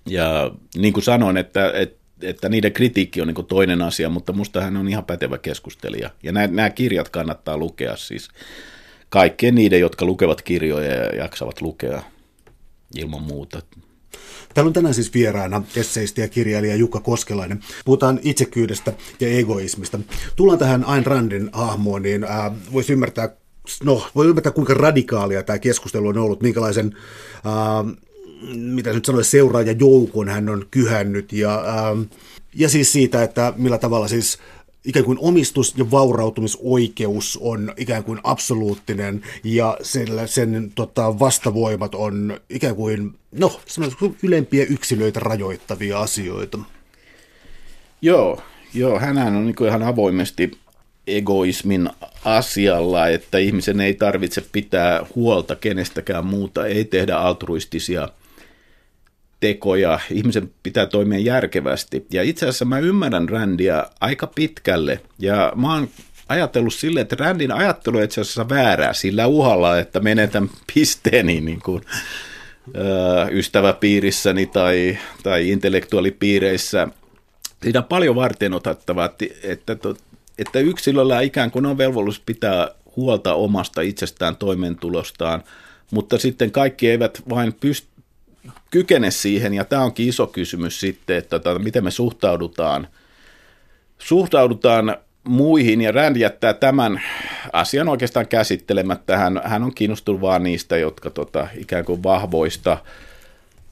ja 0.06 0.52
niin 0.76 0.94
kuin 0.94 1.04
sanoin, 1.04 1.38
että, 1.38 1.72
että, 1.76 1.98
että 2.22 2.50
niiden 2.50 2.74
kritiikki 2.74 3.22
on 3.22 3.28
niin 3.28 3.46
toinen 3.46 3.82
asia, 3.82 4.10
mutta 4.10 4.34
musta 4.34 4.62
hän 4.62 4.78
on 4.78 4.88
ihan 4.88 5.06
pätevä 5.06 5.38
keskustelija. 5.38 6.10
Ja 6.24 6.32
nämä, 6.32 6.48
nämä 6.48 6.70
kirjat 6.70 7.10
kannattaa 7.10 7.58
lukea 7.58 7.96
siis 7.96 8.30
kaikkien 9.10 9.56
niiden, 9.56 9.80
jotka 9.80 10.06
lukevat 10.06 10.42
kirjoja 10.42 10.94
ja 10.94 11.16
jaksavat 11.16 11.62
lukea 11.62 12.02
ilman 12.96 13.24
muuta. 13.24 13.62
Täällä 14.56 14.70
on 14.70 14.74
tänään 14.74 14.94
siis 14.94 15.14
vieraana 15.14 15.64
esseisti 15.76 16.22
ja 16.22 16.28
kirjailija 16.28 16.76
Jukka 16.76 17.00
Koskelainen. 17.00 17.60
Puhutaan 17.86 18.20
itsekyydestä 18.24 18.94
ja 19.20 19.28
egoismista. 19.28 20.00
Tullaan 20.36 20.60
tähän 20.60 20.86
Ayn 20.86 21.06
Randin 21.06 21.50
hahmoon, 21.54 22.02
niin 22.02 22.24
äh, 22.24 22.52
voisi 22.74 22.94
ymmärtää, 22.94 23.30
no, 23.84 24.08
voi 24.16 24.28
ymmärtää 24.28 24.52
kuinka 24.52 24.74
radikaalia 24.74 25.44
tämä 25.44 25.60
keskustelu 25.60 26.08
on 26.08 26.18
ollut, 26.18 26.42
minkälaisen 26.42 26.96
äh, 27.36 27.96
mitä 28.56 28.94
nyt 28.94 29.06
sanoisi, 29.06 29.30
seuraajajoukon 29.30 30.30
hän 30.30 30.50
on 30.50 30.66
kyhännyt 30.72 31.34
ja, 31.34 31.56
äh, 31.56 32.08
ja 32.54 32.70
siis 32.70 32.92
siitä, 32.92 33.24
että 33.24 33.54
millä 33.58 33.78
tavalla 33.78 34.08
siis 34.08 34.38
ikään 34.86 35.06
kuin 35.06 35.18
omistus- 35.22 35.74
ja 35.78 35.92
vaurautumisoikeus 35.92 37.40
on 37.42 37.74
ikään 37.78 38.04
kuin 38.04 38.20
absoluuttinen 38.24 39.22
ja 39.44 39.78
sen, 39.82 40.08
sen 40.26 40.72
tota, 40.76 41.20
vastavoimat 41.20 41.96
on 41.96 42.40
ikään 42.50 42.76
kuin, 42.76 43.14
no, 43.32 43.60
ylempiä 44.24 44.66
yksilöitä 44.70 45.20
rajoittavia 45.20 46.00
asioita. 46.00 46.60
Joo, 48.02 48.42
joo 48.74 49.00
hän 49.00 49.18
on 49.18 49.46
niin 49.46 49.68
ihan 49.68 49.84
avoimesti 49.84 50.52
egoismin 51.08 51.90
asialla, 52.26 53.08
että 53.08 53.38
ihmisen 53.38 53.80
ei 53.80 53.94
tarvitse 53.94 54.44
pitää 54.52 55.06
huolta 55.16 55.56
kenestäkään 55.56 56.26
muuta, 56.26 56.68
ei 56.68 56.86
tehdä 56.86 57.18
altruistisia– 57.18 58.10
tekoja, 59.40 60.00
ihmisen 60.12 60.52
pitää 60.64 60.86
toimia 60.86 61.20
järkevästi. 61.20 62.06
Ja 62.12 62.24
itse 62.24 62.46
asiassa 62.46 62.66
mä 62.66 62.80
ymmärrän 62.80 63.30
Randia 63.30 63.86
aika 64.02 64.28
pitkälle, 64.28 65.02
ja 65.20 65.54
mä 65.56 65.74
oon 65.74 65.90
ajatellut 66.30 66.74
sille, 66.74 67.02
että 67.02 67.16
Randin 67.20 67.52
ajattelu 67.52 67.98
on 67.98 68.04
itse 68.04 68.22
asiassa 68.22 68.50
väärää 68.50 68.94
sillä 68.94 69.28
uhalla, 69.28 69.80
että 69.80 70.00
menetän 70.00 70.50
pisteeni 70.74 71.42
niin 71.42 71.62
kuin, 71.62 71.82
ö, 72.76 72.82
ystäväpiirissäni 73.32 74.46
tai, 74.46 74.98
tai 75.24 75.50
intellektuaalipiireissä. 75.50 76.88
Siinä 77.64 77.80
on 77.80 77.86
paljon 77.86 78.16
varten 78.16 78.54
otettavaa, 78.54 79.06
että, 79.06 79.26
että, 79.44 79.78
että 80.38 80.60
yksilöllä 80.60 81.22
ikään 81.22 81.52
kuin 81.52 81.66
on 81.66 81.78
velvollisuus 81.78 82.24
pitää 82.26 82.72
huolta 82.96 83.34
omasta 83.34 83.82
itsestään 83.82 84.36
toimeentulostaan, 84.36 85.44
mutta 85.92 86.18
sitten 86.18 86.52
kaikki 86.52 86.90
eivät 86.90 87.22
vain 87.30 87.54
pysty 87.54 87.95
kykene 88.72 89.12
siihen, 89.12 89.54
ja 89.54 89.66
tämä 89.66 89.84
onkin 89.84 90.10
iso 90.10 90.28
kysymys 90.28 90.80
sitten, 90.80 91.18
että 91.18 91.40
tota, 91.40 91.60
miten 91.60 91.84
me 91.84 91.92
suhtaudutaan, 91.92 92.88
suhtaudutaan 93.98 94.98
muihin, 95.24 95.82
ja 95.82 95.92
Rand 95.92 96.16
jättää 96.16 96.54
tämän 96.54 97.02
asian 97.54 97.90
oikeastaan 97.90 98.28
käsittelemättä. 98.28 99.18
Hän, 99.18 99.42
hän 99.44 99.64
on 99.64 99.76
kiinnostunut 99.76 100.22
vaan 100.22 100.44
niistä, 100.44 100.78
jotka 100.78 101.10
tota, 101.10 101.48
ikään 101.58 101.86
kuin 101.86 102.04
vahvoista, 102.04 102.78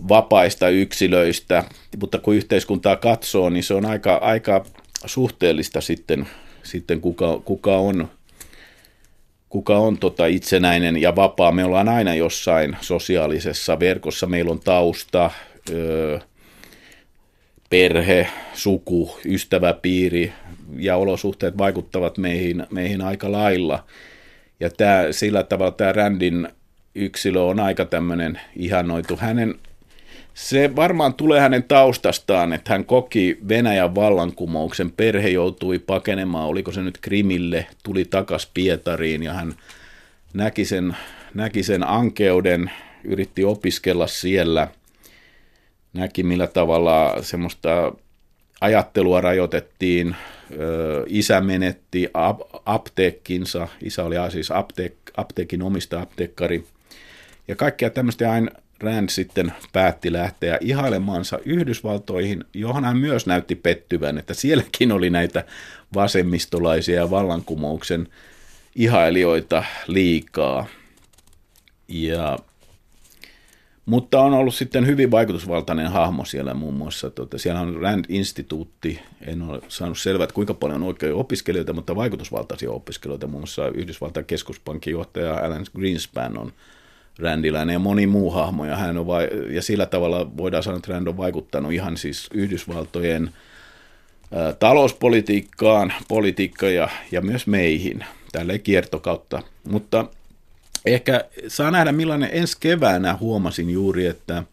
vapaista 0.09 0.69
yksilöistä, 0.69 1.63
mutta 1.99 2.19
kun 2.19 2.35
yhteiskuntaa 2.35 2.95
katsoo, 2.95 3.49
niin 3.49 3.63
se 3.63 3.73
on 3.73 3.85
aika, 3.85 4.15
aika 4.15 4.65
suhteellista 5.05 5.81
sitten, 5.81 6.27
sitten 6.63 7.01
kuka, 7.01 7.41
kuka 7.45 7.77
on 7.77 8.09
kuka 9.53 9.77
on 9.77 9.97
tota 9.97 10.25
itsenäinen 10.25 11.01
ja 11.01 11.15
vapaa. 11.15 11.51
Me 11.51 11.63
ollaan 11.63 11.89
aina 11.89 12.15
jossain 12.15 12.77
sosiaalisessa 12.81 13.79
verkossa. 13.79 14.27
Meillä 14.27 14.51
on 14.51 14.59
tausta, 14.59 15.31
öö, 15.71 16.19
perhe, 17.69 18.27
suku, 18.53 19.17
ystäväpiiri 19.25 20.33
ja 20.77 20.95
olosuhteet 20.95 21.57
vaikuttavat 21.57 22.17
meihin, 22.17 22.65
meihin 22.71 23.01
aika 23.01 23.31
lailla. 23.31 23.83
Ja 24.59 24.69
tää, 24.69 25.11
sillä 25.11 25.43
tavalla 25.43 25.71
tämä 25.71 25.91
Randin 25.91 26.47
yksilö 26.95 27.41
on 27.41 27.59
aika 27.59 27.85
tämmöinen 27.85 28.39
ihanoitu. 28.55 29.17
Hänen 29.17 29.55
se 30.33 30.75
varmaan 30.75 31.13
tulee 31.13 31.39
hänen 31.39 31.63
taustastaan, 31.63 32.53
että 32.53 32.73
hän 32.73 32.85
koki 32.85 33.37
Venäjän 33.47 33.95
vallankumouksen, 33.95 34.91
perhe 34.91 35.29
joutui 35.29 35.79
pakenemaan, 35.79 36.47
oliko 36.47 36.71
se 36.71 36.81
nyt 36.81 36.97
Krimille, 37.01 37.67
tuli 37.83 38.05
takas 38.05 38.51
Pietariin 38.53 39.23
ja 39.23 39.33
hän 39.33 39.53
näki 40.33 40.65
sen, 40.65 40.97
näki 41.33 41.63
sen 41.63 41.87
ankeuden, 41.87 42.71
yritti 43.03 43.43
opiskella 43.43 44.07
siellä, 44.07 44.67
näki 45.93 46.23
millä 46.23 46.47
tavalla 46.47 47.15
semmoista 47.21 47.93
ajattelua 48.61 49.21
rajoitettiin, 49.21 50.15
isä 51.07 51.41
menetti 51.41 52.09
apteekkinsa, 52.65 53.67
isä 53.83 54.03
oli 54.03 54.15
siis 54.31 54.51
apteek, 54.51 54.93
apteekin 55.17 55.61
omista 55.61 56.01
apteekkari, 56.01 56.63
ja 57.47 57.55
kaikkea 57.55 57.89
tämmöistä 57.89 58.31
aina 58.31 58.51
Rand 58.79 59.09
sitten 59.09 59.53
päätti 59.73 60.13
lähteä 60.13 60.57
ihailemansa 60.61 61.39
Yhdysvaltoihin, 61.45 62.45
johon 62.53 62.85
hän 62.85 62.97
myös 62.97 63.25
näytti 63.25 63.55
pettyvän, 63.55 64.17
että 64.17 64.33
sielläkin 64.33 64.91
oli 64.91 65.09
näitä 65.09 65.45
vasemmistolaisia 65.95 66.95
ja 66.95 67.09
vallankumouksen 67.09 68.07
ihailijoita 68.75 69.63
liikaa. 69.87 70.65
Ja, 71.87 72.39
mutta 73.85 74.21
on 74.21 74.33
ollut 74.33 74.55
sitten 74.55 74.87
hyvin 74.87 75.11
vaikutusvaltainen 75.11 75.91
hahmo 75.91 76.25
siellä 76.25 76.53
muun 76.53 76.73
muassa. 76.73 77.09
Tuota, 77.09 77.37
siellä 77.37 77.61
on 77.61 77.75
Rand-instituutti, 77.75 78.99
en 79.21 79.41
ole 79.41 79.61
saanut 79.67 79.99
selvää, 79.99 80.23
että 80.23 80.33
kuinka 80.33 80.53
paljon 80.53 80.81
on 80.81 80.87
oikein 80.87 81.13
opiskelijoita, 81.13 81.73
mutta 81.73 81.95
vaikutusvaltaisia 81.95 82.71
opiskelijoita. 82.71 83.27
Muun 83.27 83.41
muassa 83.41 83.67
Yhdysvaltain 83.67 84.25
keskuspankin 84.25 84.91
johtaja 84.91 85.35
Alan 85.35 85.65
Greenspan 85.75 86.37
on 86.37 86.53
Randilainen 87.19 87.73
ja 87.73 87.79
moni 87.79 88.07
muu 88.07 88.31
hahmo, 88.31 88.65
ja, 88.65 88.75
hän 88.75 88.97
on 88.97 89.07
vai, 89.07 89.29
ja 89.49 89.61
sillä 89.61 89.85
tavalla 89.85 90.37
voidaan 90.37 90.63
sanoa, 90.63 90.77
että 90.77 90.93
Rand 90.93 91.07
on 91.07 91.17
vaikuttanut 91.17 91.71
ihan 91.71 91.97
siis 91.97 92.29
Yhdysvaltojen 92.33 93.29
ä, 94.35 94.53
talouspolitiikkaan, 94.53 95.93
politiikkaan 96.07 96.75
ja, 96.75 96.89
ja 97.11 97.21
myös 97.21 97.47
meihin, 97.47 98.05
tälle 98.31 98.59
kiertokautta. 98.59 99.41
Mutta 99.69 100.05
ehkä 100.85 101.25
saa 101.47 101.71
nähdä, 101.71 101.91
millainen 101.91 102.29
ensi 102.33 102.57
keväänä 102.59 103.17
huomasin 103.19 103.69
juuri, 103.69 104.05
että 104.05 104.43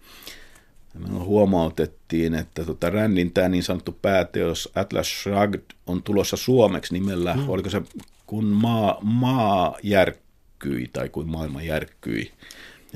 huomautettiin, 1.18 2.34
että 2.34 2.64
tota 2.64 2.90
Rändin 2.90 3.32
tämä 3.32 3.48
niin 3.48 3.62
sanottu 3.62 3.98
pääteos 4.02 4.72
Atlas 4.74 5.22
Shrugged 5.22 5.62
on 5.86 6.02
tulossa 6.02 6.36
suomeksi 6.36 6.94
nimellä, 6.94 7.34
mm. 7.34 7.48
oliko 7.48 7.70
se 7.70 7.82
kun 8.26 8.44
maa, 8.44 8.98
maa 9.02 9.76
järkkyi 10.64 10.90
tai 10.92 11.08
kun 11.08 11.28
maailma 11.28 11.62
järkkyi. 11.62 12.30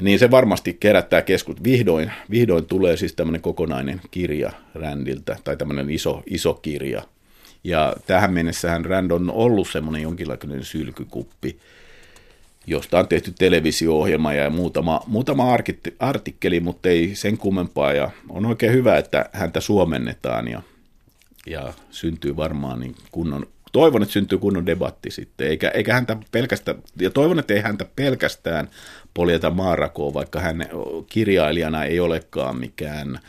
Niin 0.01 0.19
se 0.19 0.31
varmasti 0.31 0.77
kerättää 0.81 1.23
keskut. 1.23 1.65
Vihdoin, 1.65 2.13
vihdoin 2.31 2.67
tulee 2.67 2.97
siis 2.97 3.15
tämmöinen 3.15 3.41
kokonainen 3.41 4.01
kirja 4.11 4.53
Rändiltä, 4.75 5.37
tai 5.45 5.57
tämmöinen 5.57 5.91
iso, 5.91 6.23
iso 6.27 6.55
kirja. 6.55 7.03
Ja 7.65 7.95
tähän 8.07 8.33
mennessähän 8.33 8.85
Rand 8.85 9.11
on 9.11 9.31
ollut 9.31 9.69
semmoinen 9.69 10.03
jonkinlainen 10.03 10.65
sylkykuppi, 10.65 11.59
josta 12.67 12.99
on 12.99 13.09
tehty 13.09 13.33
televisio-ohjelma 13.39 14.33
ja 14.33 14.51
muutama, 14.51 15.01
muutama 15.07 15.57
artikkeli, 15.99 16.61
mutta 16.61 16.89
ei 16.89 17.15
sen 17.15 17.39
kummempaa. 17.39 17.93
Ja 17.93 18.11
on 18.29 18.47
oikein 18.47 18.73
hyvä, 18.73 18.99
että 18.99 19.31
häntä 19.33 19.61
suomennetaan 19.61 20.49
ja, 20.49 20.63
ja 21.47 21.73
syntyy 21.91 22.37
varmaan 22.37 22.81
niin 22.81 22.95
kunnon, 23.11 23.47
toivon, 23.75 24.03
että 24.03 24.13
syntyy 24.13 24.39
kunnon 24.39 24.67
debatti 24.67 25.11
sitten, 25.11 25.47
eikä, 25.47 25.69
eikä 25.69 25.95
häntä 25.95 26.17
pelkästään, 26.33 26.79
ja 27.01 27.11
toivon, 27.11 27.39
että 27.39 27.55
ei 27.55 27.61
häntä 27.61 27.87
pelkästään 27.97 28.69
poljeta 29.15 29.51
maarakoon, 29.51 30.15
vaikka 30.15 30.41
hän 30.41 30.69
kirjailijana 31.09 31.85
ei 31.85 32.01
olekaan 32.01 32.57
mikään 32.59 33.21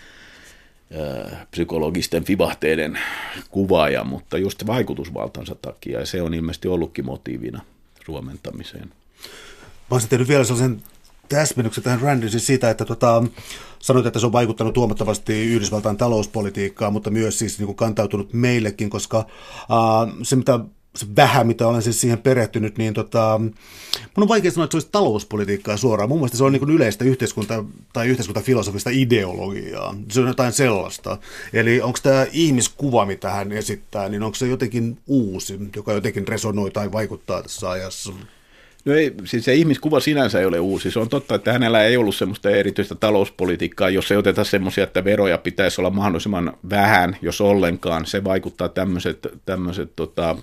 psykologisten 1.51 2.23
fibahteiden 2.23 2.99
kuvaaja, 3.49 4.03
mutta 4.03 4.38
just 4.38 4.67
vaikutusvaltansa 4.67 5.55
takia, 5.62 5.99
ja 5.99 6.05
se 6.05 6.21
on 6.21 6.34
ilmeisesti 6.34 6.67
ollutkin 6.67 7.05
motiivina 7.05 7.62
suomentamiseen. 8.05 8.88
Mä 8.88 9.91
olisin 9.91 10.10
tehnyt 10.10 10.27
vielä 10.27 10.43
sellaisen 10.43 10.81
täsmennyksen 11.29 11.83
tähän 11.83 12.01
Randin 12.01 12.29
siis 12.29 12.47
siitä, 12.47 12.69
että 12.69 12.85
tota, 12.85 13.23
sanoit, 13.79 14.05
että 14.05 14.19
se 14.19 14.25
on 14.25 14.31
vaikuttanut 14.31 14.77
huomattavasti 14.77 15.53
Yhdysvaltain 15.53 15.97
talouspolitiikkaan, 15.97 16.93
mutta 16.93 17.09
myös 17.09 17.39
siis 17.39 17.57
niin 17.59 17.65
kuin 17.65 17.75
kantautunut 17.75 18.33
meillekin, 18.33 18.89
koska 18.89 19.17
uh, 19.19 20.23
se 20.23 20.35
mitä 20.35 20.59
se 20.95 21.05
vähän, 21.15 21.47
mitä 21.47 21.67
olen 21.67 21.81
siis 21.81 22.01
siihen 22.01 22.17
perehtynyt, 22.17 22.77
niin 22.77 22.93
tota, 22.93 23.39
mun 23.39 24.23
on 24.23 24.27
vaikea 24.27 24.51
sanoa, 24.51 24.63
että 24.63 24.71
se 24.71 24.77
olisi 24.77 24.89
talouspolitiikkaa 24.91 25.77
suoraan. 25.77 26.09
Mun 26.09 26.17
mielestä 26.17 26.38
se 26.38 26.43
on 26.43 26.51
niin 26.51 26.69
yleistä 26.69 27.05
yhteiskunta- 27.05 27.65
tai 27.93 28.07
yhteiskuntafilosofista 28.07 28.89
ideologiaa. 28.93 29.95
Se 30.11 30.21
on 30.21 30.27
jotain 30.27 30.53
sellaista. 30.53 31.17
Eli 31.53 31.81
onko 31.81 31.99
tämä 32.03 32.25
ihmiskuva, 32.31 33.05
mitä 33.05 33.29
hän 33.29 33.51
esittää, 33.51 34.09
niin 34.09 34.23
onko 34.23 34.35
se 34.35 34.47
jotenkin 34.47 34.97
uusi, 35.07 35.59
joka 35.75 35.93
jotenkin 35.93 36.27
resonoi 36.27 36.71
tai 36.71 36.91
vaikuttaa 36.91 37.41
tässä 37.41 37.69
ajassa? 37.69 38.13
No 38.86 38.93
ei, 38.93 39.13
siis 39.24 39.45
se 39.45 39.54
ihmiskuva 39.54 40.00
sinänsä 40.00 40.39
ei 40.39 40.45
ole 40.45 40.60
uusi. 40.60 40.91
Se 40.91 41.00
on 41.00 41.10
totta, 41.10 41.36
että 41.36 41.54
hänellä 41.54 41.84
ei 41.84 41.98
ollut 41.98 42.15
semmoista 42.15 42.50
erityistä 42.50 42.95
talouspolitiikkaa, 42.95 43.89
jos 43.89 44.12
ei 44.12 44.17
oteta 44.17 44.43
semmoisia, 44.43 44.84
että 44.84 45.04
veroja 45.04 45.38
pitäisi 45.38 45.82
olla 45.82 45.89
mahdollisimman 45.89 46.58
vähän, 46.69 47.17
jos 47.21 47.41
ollenkaan. 47.41 48.06
Se 48.06 48.24
vaikuttaa 48.24 48.69
tämmöiset, 48.69 49.28
tämmöiset 49.45 49.91
tota, 49.95 50.36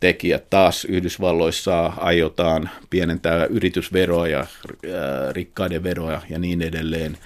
tekijät. 0.00 0.50
Taas 0.50 0.84
Yhdysvalloissa 0.84 1.92
aiotaan 1.96 2.70
pienentää 2.90 3.44
yritysveroja, 3.44 4.46
rikkaiden 5.32 5.82
veroja 5.82 6.22
ja 6.30 6.38
niin 6.38 6.62
edelleen. 6.62 7.18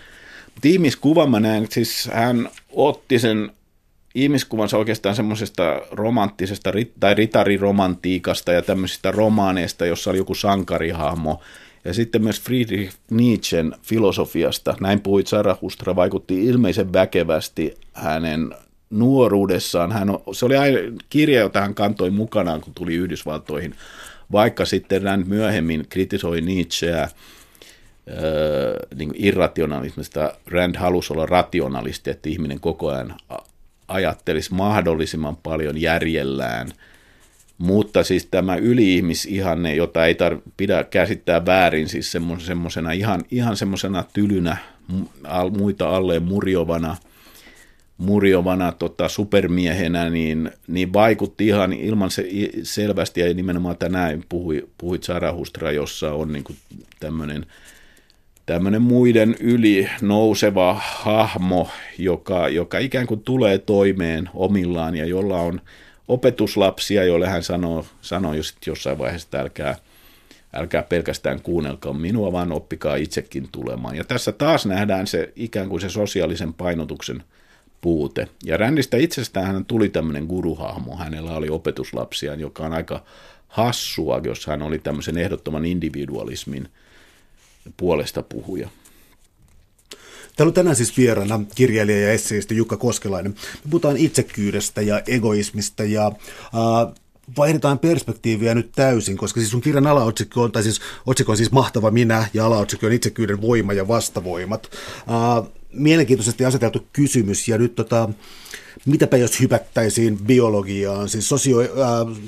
Mutta 0.55 0.69
ihmiskuvan 0.69 1.31
mä 1.31 1.41
näen, 1.41 1.67
siis 1.71 2.11
hän 2.13 2.49
otti 2.73 3.19
sen 3.19 3.51
ihmiskuvansa 4.15 4.79
oikeastaan 4.79 5.15
semmoisesta 5.15 5.83
romanttisesta 5.91 6.73
tai 7.01 7.15
ritariromantiikasta 7.15 8.53
ja 8.53 8.63
tämmöisistä 8.63 9.11
romaaneista, 9.11 9.87
jossa 9.87 10.11
oli 10.11 10.19
joku 10.19 10.35
sankarihahmo. 10.35 11.41
Ja 11.85 11.95
sitten 11.95 12.23
myös 12.25 12.41
Friedrich 12.41 12.97
Nietzschen 13.11 13.75
filosofiasta. 13.83 14.75
Näin 14.81 15.01
puhuit 15.01 15.27
Sarahustra, 15.27 15.97
vaikutti 15.97 16.47
ilmeisen 16.47 16.93
väkevästi 16.93 17.75
hänen 17.93 18.55
nuoruudessaan. 18.91 19.93
Hän 19.93 20.09
se 20.33 20.47
oli 20.47 20.55
kirja, 21.11 21.41
jota 21.41 21.61
hän 21.61 21.75
kantoi 21.75 22.11
mukanaan, 22.11 22.61
kun 22.61 22.75
tuli 22.75 22.95
Yhdysvaltoihin, 22.95 23.75
vaikka 24.33 24.65
sitten 24.65 25.07
hän 25.07 25.25
myöhemmin 25.27 25.87
kritisoi 25.89 26.41
Nietzscheä 26.41 27.09
niin 28.95 29.13
irrationalismista. 29.15 30.35
Rand 30.47 30.77
halusi 30.77 31.13
olla 31.13 31.27
rationalisti, 31.27 32.11
että 32.11 32.29
ihminen 32.29 32.61
koko 32.61 32.89
ajan 32.89 33.15
ajattelisi 33.91 34.55
mahdollisimman 34.55 35.37
paljon 35.37 35.81
järjellään. 35.81 36.69
Mutta 37.59 38.05
siis 38.05 38.29
tämä 38.31 38.57
yliihmisihanne, 38.57 39.75
jota 39.75 40.07
ei 40.07 40.15
tar- 40.15 40.51
pidä 40.57 40.85
käsittää 40.85 41.47
väärin, 41.47 41.89
siis 41.89 42.17
semmoisena 42.39 42.93
ihan, 42.93 43.25
ihan 43.31 43.57
semmoisena 43.57 44.05
tylynä, 44.13 44.57
muita 45.59 45.97
alleen 45.97 46.23
murjovana, 46.23 46.97
murjovana 47.99 48.73
tota, 48.73 49.09
supermiehenä, 49.09 50.11
niin, 50.11 50.51
niin 50.67 50.93
vaikutti 50.93 51.47
ihan 51.47 51.73
ilman 51.73 52.11
se, 52.11 52.29
selvästi, 52.63 53.21
ja 53.21 53.35
nimenomaan 53.35 53.77
tänään 53.77 54.25
puhui, 54.29 54.69
puhuit 54.79 55.03
Sarahustra, 55.03 55.73
jossa 55.73 56.13
on 56.13 56.33
niin 56.33 56.45
tämmöinen 57.01 57.47
tämmöinen 58.47 58.83
muiden 58.83 59.37
yli 59.41 59.89
nouseva 60.01 60.81
hahmo, 60.85 61.69
joka, 61.99 62.49
joka 62.49 62.79
ikään 62.79 63.07
kuin 63.07 63.21
tulee 63.21 63.59
toimeen 63.59 64.29
omillaan 64.35 64.97
ja 64.97 65.05
jolla 65.05 65.41
on 65.41 65.61
opetuslapsia, 66.09 67.05
joille 67.05 67.29
hän 67.29 67.43
sanoo, 67.43 67.87
sanoo 68.01 68.35
jo 68.35 68.43
sitten 68.43 68.71
jossain 68.71 68.99
vaiheessa, 68.99 69.27
että 69.27 69.41
älkää, 69.41 69.77
älkää 70.53 70.83
pelkästään 70.83 71.43
kuunnelkaa 71.43 71.93
minua, 71.93 72.33
vaan 72.33 72.53
oppikaa 72.53 72.97
itsekin 72.97 73.49
tulemaan. 73.53 73.97
Ja 73.97 74.05
tässä 74.05 74.33
taas 74.33 74.67
nähdään 74.67 75.07
se 75.07 75.33
ikään 75.37 75.69
kuin 75.69 75.81
se 75.81 75.89
sosiaalisen 75.89 76.55
painotuksen 76.55 77.23
puute. 77.81 78.29
Ja 78.45 78.57
Rändistä 78.57 78.97
itsestään 78.97 79.47
hän 79.47 79.65
tuli 79.65 79.89
tämmöinen 79.89 80.25
guruhahmo, 80.25 80.97
hänellä 80.97 81.37
oli 81.37 81.49
opetuslapsia, 81.49 82.35
joka 82.35 82.65
on 82.67 82.73
aika 82.73 83.05
hassua, 83.49 84.21
jos 84.25 84.47
hän 84.47 84.63
oli 84.63 84.79
tämmöisen 84.79 85.19
ehdottoman 85.19 85.65
individualismin– 85.65 86.69
puolesta 87.77 88.23
puhuja. 88.23 88.69
Täällä 90.37 90.51
on 90.51 90.55
tänään 90.55 90.77
siis 90.77 90.97
vieraana 90.97 91.41
kirjailija 91.55 92.01
ja 92.01 92.13
esseisti 92.13 92.57
Jukka 92.57 92.77
Koskelainen. 92.77 93.33
Me 93.33 93.71
puhutaan 93.71 93.97
itsekyydestä 93.97 94.83
ja 94.83 95.03
egoismista 95.07 95.85
ja 95.85 96.07
äh, 96.07 96.95
vaihdetaan 97.37 97.79
perspektiiviä 97.79 98.55
nyt 98.55 98.73
täysin, 98.73 99.17
koska 99.17 99.41
siis 99.41 99.51
sun 99.51 99.61
kirjan 99.61 99.87
alaotsikko 99.87 100.43
on, 100.43 100.53
tai 100.53 100.63
siis 100.63 100.81
otsikko 101.07 101.33
on 101.33 101.37
siis 101.37 101.53
Mahtava 101.53 101.91
minä 101.91 102.29
ja 102.35 102.47
alaotsikko 102.47 102.87
on 102.87 102.93
itsekyyden 102.93 103.41
voima 103.41 103.73
ja 103.73 103.89
vastavoimat. 103.89 104.71
Äh, 105.11 105.51
mielenkiintoisesti 105.73 106.45
aseteltu 106.45 106.87
kysymys 106.93 107.49
ja 107.49 107.59
nyt 107.59 107.75
tota, 107.75 108.09
mitäpä 108.87 109.17
jos 109.17 109.41
hypättäisiin 109.41 110.19
biologiaan, 110.19 111.09
siis 111.09 111.29
sosio, 111.29 111.61
äh, 111.61 111.67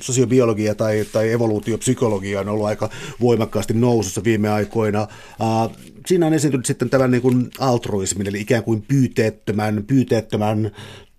sosiobiologia 0.01 0.75
tai, 0.75 1.05
tai 1.13 1.33
evoluutiopsykologia 1.33 2.41
on 2.41 2.49
ollut 2.49 2.67
aika 2.67 2.91
voimakkaasti 3.21 3.75
nousussa 3.75 4.25
viime 4.25 4.49
aikoina. 4.49 5.01
Äh, 5.01 5.77
siinä 6.07 6.27
on 6.27 6.35
esiintynyt 6.35 6.67
sitten 6.67 6.91
tämä 6.91 7.09
niin 7.09 7.51
altruismin, 7.59 8.27
eli 8.27 8.41
ikään 8.41 8.65
kuin 8.65 8.83
pyyteettömän, 8.83 9.85
pyyteettömän 9.87 10.71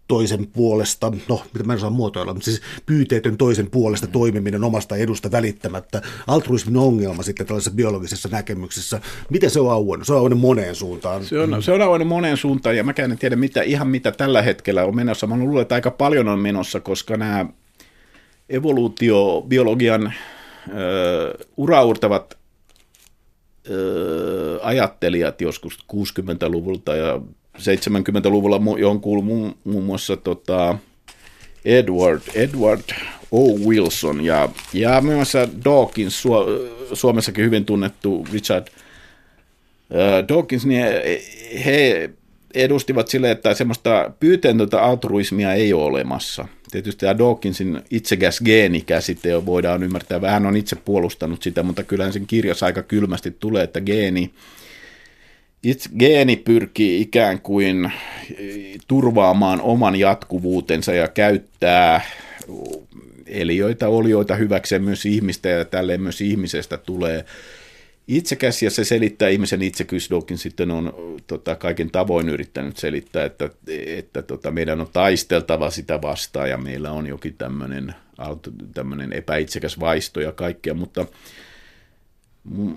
toisen 0.08 0.48
puolesta, 0.48 1.12
no 1.30 1.42
mitä 1.54 1.66
mä 1.66 1.74
en 1.74 1.78
osaa 1.78 1.90
muotoilla, 1.90 2.34
mutta 2.34 2.46
siis 2.46 2.62
pyyteetön 2.86 3.38
toisen 3.38 3.70
puolesta 3.72 4.08
toimiminen 4.08 4.64
omasta 4.64 4.96
edusta 4.96 5.32
välittämättä. 5.32 6.02
Altruismin 6.28 6.78
ongelma 6.78 7.24
sitten 7.24 7.46
tällaisessa 7.48 7.76
biologisessa 7.76 8.30
näkemyksessä, 8.30 9.02
miten 9.30 9.50
se 9.50 9.60
on 9.60 9.72
auennut? 9.72 10.08
Se 10.08 10.14
on 10.14 10.20
auennut 10.20 10.40
moneen 10.40 10.76
suuntaan. 10.76 11.26
Se 11.26 11.40
on, 11.40 11.64
se 11.64 11.72
on 11.72 11.82
auennut 11.82 12.08
moneen 12.08 12.38
suuntaan 12.38 12.78
ja 12.78 12.84
mä 12.84 12.94
en 12.98 13.18
tiedä 13.18 13.36
mitä, 13.36 13.62
ihan 13.62 13.88
mitä 13.88 14.12
tällä 14.12 14.42
hetkellä 14.42 14.86
on 14.86 14.96
menossa. 14.96 15.28
Mä 15.28 15.38
luulen, 15.38 15.62
että 15.62 15.76
aika 15.76 15.92
paljon 15.92 16.28
on 16.28 16.40
menossa, 16.40 16.80
koska 16.80 17.18
nämä 17.18 17.46
evoluutiobiologian 18.50 20.08
äh, 20.08 20.14
uraurtavat 21.58 22.38
ajattelijat 24.62 25.42
joskus 25.42 25.86
60-luvulta 25.94 26.96
ja 26.96 27.22
70-luvulla, 27.58 28.62
johon 28.80 29.02
kuuluu 29.02 29.24
muun, 29.24 29.56
muun 29.64 29.84
muassa 29.84 30.18
tota 30.18 30.78
Edward, 31.66 32.22
Edward 32.36 32.84
O. 33.32 33.48
Wilson 33.68 34.26
ja, 34.26 34.50
ja 34.74 35.02
myös 35.02 35.34
Dawkins, 35.66 36.22
Su, 36.22 36.30
Suomessakin 36.94 37.46
hyvin 37.46 37.66
tunnettu 37.66 38.28
Richard 38.34 38.68
uh, 39.90 40.28
Dawkins, 40.30 40.66
niin 40.66 40.86
he, 41.66 42.10
edustivat 42.54 43.08
sille, 43.08 43.32
että 43.32 43.54
semmoista 43.54 44.12
pyyteetöntä 44.20 44.84
altruismia 44.84 45.54
ei 45.54 45.74
ole 45.74 45.84
olemassa. 45.84 46.48
Tietysti 46.72 47.00
tämä 47.00 47.18
Dawkinsin 47.18 47.82
itsekäs 47.92 48.42
geenikäsite 48.46 49.46
voidaan 49.46 49.84
ymmärtää, 49.84 50.22
vähän 50.22 50.46
on 50.46 50.58
itse 50.58 50.76
puolustanut 50.76 51.44
sitä, 51.44 51.64
mutta 51.64 51.84
kyllähän 51.84 52.14
sen 52.14 52.28
kirjassa 52.28 52.66
aika 52.66 52.84
kylmästi 52.84 53.32
tulee, 53.32 53.64
että 53.64 53.82
geeni, 53.82 54.32
itse 55.64 55.90
geeni 56.00 56.36
pyrkii 56.36 57.02
ikään 57.02 57.42
kuin 57.42 57.92
turvaamaan 58.88 59.62
oman 59.62 59.96
jatkuvuutensa 59.96 60.94
ja 60.94 61.08
käyttää 61.08 62.02
eliöitä, 63.28 63.88
olioita 63.88 64.36
hyväkseen 64.36 64.84
myös 64.84 65.06
ihmistä 65.06 65.50
ja 65.50 65.66
tälleen 65.66 66.02
myös 66.02 66.22
ihmisestä 66.22 66.78
tulee 66.78 67.26
itsekäs 68.08 68.64
ja 68.64 68.70
se 68.70 68.84
selittää 68.84 69.30
ihmisen 69.30 69.62
itsekyys. 69.62 70.10
Sitten 70.36 70.72
on 70.72 70.94
tota, 71.28 71.56
kaiken 71.56 71.92
tavoin 71.92 72.30
yrittänyt 72.30 72.78
selittää, 72.78 73.26
että, 73.26 73.50
että 73.88 74.22
tota, 74.22 74.52
meidän 74.52 74.82
on 74.82 74.88
taisteltava 74.94 75.70
sitä 75.70 76.02
vastaan 76.02 76.50
ja 76.50 76.58
meillä 76.58 76.92
on 76.92 77.08
jokin 77.08 77.36
tämmöinen 78.74 79.14
epäitsekäs 79.14 79.80
vaisto 79.80 80.22
ja 80.22 80.32
kaikkea, 80.32 80.74
mutta 80.74 81.06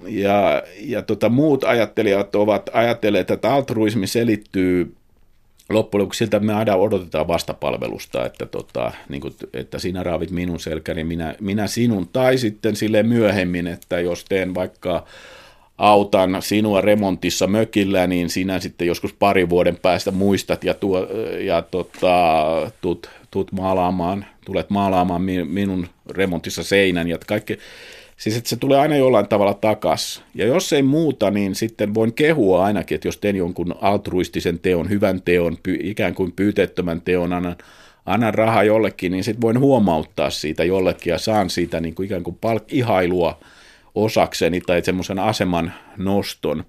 ja, 0.08 0.62
ja 0.80 1.02
tota, 1.02 1.28
muut 1.28 1.64
ajattelijat 1.64 2.34
ovat 2.34 2.70
ajatelleet, 2.72 3.30
että 3.30 3.54
altruismi 3.54 4.06
selittyy 4.06 4.94
loppujen 5.68 6.02
lopuksi 6.02 6.18
siltä, 6.18 6.36
että 6.36 6.46
me 6.46 6.54
aina 6.54 6.76
odotetaan 6.76 7.28
vastapalvelusta, 7.28 8.26
että, 8.26 8.46
tota, 8.46 8.92
niin 9.08 9.20
kuin, 9.20 9.34
että 9.52 9.78
sinä 9.78 10.02
raavit 10.02 10.30
minun 10.30 10.60
selkäni, 10.60 11.04
minä, 11.04 11.34
minä 11.40 11.66
sinun, 11.66 12.08
tai 12.12 12.38
sitten 12.38 12.76
sille 12.76 13.02
myöhemmin, 13.02 13.66
että 13.66 14.00
jos 14.00 14.24
teen 14.24 14.54
vaikka 14.54 15.06
autan 15.78 16.36
sinua 16.40 16.80
remontissa 16.80 17.46
mökillä, 17.46 18.06
niin 18.06 18.30
sinä 18.30 18.60
sitten 18.60 18.86
joskus 18.86 19.12
pari 19.12 19.48
vuoden 19.48 19.76
päästä 19.82 20.10
muistat 20.10 20.64
ja, 20.64 20.74
tuo, 20.74 21.06
ja 21.40 21.62
tota, 21.62 22.44
tut, 22.80 23.10
tut 23.30 23.52
maalaamaan, 23.52 24.26
tulet 24.44 24.70
maalaamaan 24.70 25.22
minun 25.44 25.86
remontissa 26.10 26.62
seinän 26.62 27.08
ja 27.08 27.18
kaikki. 27.26 27.58
Siis 28.16 28.36
että 28.36 28.50
se 28.50 28.56
tulee 28.56 28.78
aina 28.78 28.96
jollain 28.96 29.28
tavalla 29.28 29.54
takas. 29.54 30.22
Ja 30.34 30.46
jos 30.46 30.72
ei 30.72 30.82
muuta, 30.82 31.30
niin 31.30 31.54
sitten 31.54 31.94
voin 31.94 32.14
kehua 32.14 32.64
ainakin, 32.64 32.94
että 32.94 33.08
jos 33.08 33.16
teen 33.16 33.36
jonkun 33.36 33.74
altruistisen 33.80 34.58
teon, 34.58 34.90
hyvän 34.90 35.22
teon, 35.22 35.58
py, 35.62 35.78
ikään 35.80 36.14
kuin 36.14 36.32
pyyteettömän 36.32 37.00
teon, 37.00 37.32
annan, 37.32 37.56
annan 38.06 38.34
rahaa 38.34 38.64
jollekin, 38.64 39.12
niin 39.12 39.24
sitten 39.24 39.40
voin 39.40 39.58
huomauttaa 39.58 40.30
siitä 40.30 40.64
jollekin 40.64 41.10
ja 41.10 41.18
saan 41.18 41.50
siitä 41.50 41.80
niin 41.80 41.94
kuin 41.94 42.06
ikään 42.06 42.22
kuin 42.22 42.38
palk- 42.46 42.68
ihailua 42.68 43.38
osakseni 43.94 44.60
tai 44.60 44.84
semmoisen 44.84 45.18
aseman 45.18 45.72
noston. 45.96 46.64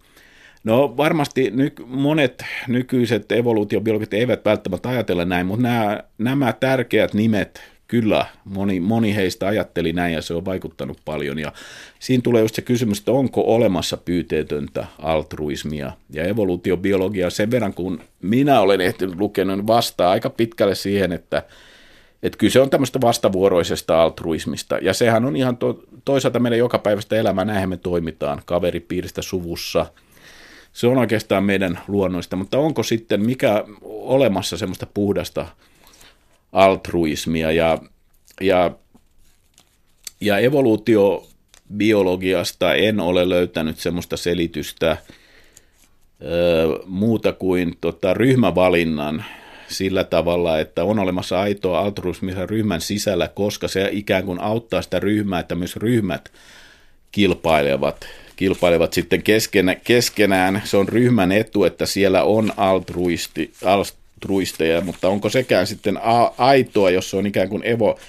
No 0.64 0.98
varmasti 0.98 1.52
ny- 1.52 1.74
monet 1.86 2.46
nykyiset 2.68 3.32
evoluutiobiologit 3.32 4.14
eivät 4.14 4.46
välttämättä 4.46 4.90
ajatella 4.90 5.26
näin, 5.26 5.46
mutta 5.46 5.64
nämä, 5.64 6.04
nämä 6.18 6.54
tärkeät 6.54 7.14
nimet, 7.14 7.62
kyllä 7.88 8.26
moni, 8.46 8.80
moni 8.80 9.16
heistä 9.16 9.48
ajatteli 9.48 9.94
näin 9.94 10.14
ja 10.14 10.22
se 10.22 10.34
on 10.34 10.46
vaikuttanut 10.46 10.98
paljon. 11.06 11.40
Ja 11.40 11.54
siinä 12.00 12.22
tulee 12.22 12.42
just 12.42 12.56
se 12.56 12.62
kysymys, 12.62 13.00
että 13.00 13.12
onko 13.12 13.42
olemassa 13.42 13.98
pyyteetöntä 13.98 14.88
altruismia 15.00 15.92
ja 16.10 16.24
evoluutiobiologia 16.24 17.30
sen 17.30 17.52
verran, 17.52 17.74
kun 17.74 18.02
minä 18.22 18.62
olen 18.62 18.82
ehtinyt 18.82 19.20
lukenut 19.20 19.58
niin 19.58 19.68
vastaa 19.68 20.12
aika 20.12 20.30
pitkälle 20.30 20.76
siihen, 20.76 21.12
että 21.12 21.44
että 22.24 22.38
kyse 22.38 22.62
on 22.62 22.70
tämmöistä 22.70 23.02
vastavuoroisesta 23.02 24.04
altruismista, 24.04 24.78
ja 24.78 24.94
sehän 24.94 25.26
on 25.26 25.36
ihan 25.36 25.58
to, 25.58 25.84
toisaalta 26.06 26.40
meidän 26.40 26.60
jokapäiväistä 26.60 27.16
elämää, 27.16 27.46
näinhän 27.46 27.70
me 27.70 27.78
toimitaan 27.78 28.42
kaveripiiristä 28.46 29.22
suvussa. 29.22 29.86
Se 30.74 30.88
on 30.88 30.98
oikeastaan 30.98 31.44
meidän 31.44 31.80
luonnoista, 31.88 32.36
mutta 32.36 32.58
onko 32.58 32.84
sitten 32.84 33.26
mikä 33.26 33.64
olemassa 33.84 34.58
semmoista 34.58 34.88
puhdasta 34.94 35.48
altruismia 36.58 37.52
ja, 37.52 37.78
ja, 38.42 38.72
ja 40.22 40.38
evoluutiobiologiasta 40.38 42.74
en 42.74 43.00
ole 43.00 43.30
löytänyt 43.30 43.80
semmoista 43.80 44.18
selitystä 44.18 44.98
ö, 46.22 46.80
muuta 46.86 47.34
kuin 47.34 47.78
tota, 47.82 48.14
ryhmävalinnan 48.14 49.26
sillä 49.68 50.04
tavalla, 50.04 50.60
että 50.60 50.84
on 50.84 51.00
olemassa 51.00 51.40
aitoa 51.40 51.80
altruismia 51.80 52.46
ryhmän 52.46 52.82
sisällä, 52.82 53.28
koska 53.28 53.68
se 53.68 53.90
ikään 53.92 54.24
kuin 54.24 54.40
auttaa 54.40 54.82
sitä 54.82 55.00
ryhmää, 55.00 55.40
että 55.40 55.56
myös 55.56 55.76
ryhmät 55.76 56.32
kilpailevat, 57.12 58.08
kilpailevat 58.36 58.94
sitten 58.94 59.24
keskenä, 59.24 59.76
keskenään. 59.76 60.62
Se 60.66 60.78
on 60.78 60.90
ryhmän 60.90 61.32
etu, 61.32 61.64
että 61.64 61.86
siellä 61.86 62.24
on 62.24 62.54
altruisti, 62.58 63.52
altruisteja, 64.18 64.82
mutta 64.82 65.10
onko 65.10 65.30
sekään 65.30 65.68
sitten 65.68 65.98
a- 66.02 66.34
aitoa, 66.38 66.90
jos 66.90 67.10
se 67.10 67.18
on 67.18 67.26
ikään 67.28 67.50
kuin 67.50 67.64
evo, 67.66 68.00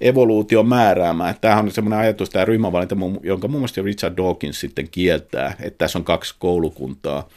evoluution 0.00 0.68
määräämää. 0.68 1.34
Tämähän 1.40 1.64
on 1.64 1.70
semmoinen 1.70 1.98
ajatus, 1.98 2.30
tämä 2.30 2.44
ryhmävalinta, 2.44 2.96
jonka 3.22 3.48
muun 3.48 3.60
muassa 3.60 3.82
Richard 3.82 4.16
Dawkins 4.16 4.60
sitten 4.60 4.88
kieltää, 4.88 5.56
että 5.60 5.78
tässä 5.78 5.98
on 5.98 6.04
kaksi 6.04 6.34
koulukuntaa 6.38 7.28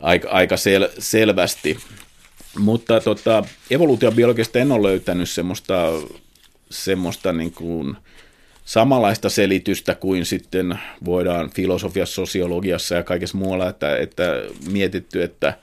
aika, 0.00 0.28
aika 0.28 0.56
sel, 0.56 0.88
selvästi. 0.98 1.78
Mutta 2.58 3.00
tota, 3.00 3.44
evoluutiobiologista 3.70 4.58
en 4.58 4.72
ole 4.72 4.88
löytänyt 4.88 5.30
semmoista, 5.30 5.92
semmoista 6.70 7.32
niin 7.32 7.52
kuin 7.52 7.96
samanlaista 8.64 9.28
selitystä 9.28 9.94
kuin 9.94 10.24
sitten 10.24 10.78
voidaan 11.04 11.50
filosofiassa, 11.50 12.14
sosiologiassa 12.14 12.94
ja 12.94 13.02
kaikessa 13.02 13.38
muualla, 13.38 13.68
että, 13.68 13.96
että 13.96 14.42
mietitty, 14.70 15.22
että, 15.22 15.54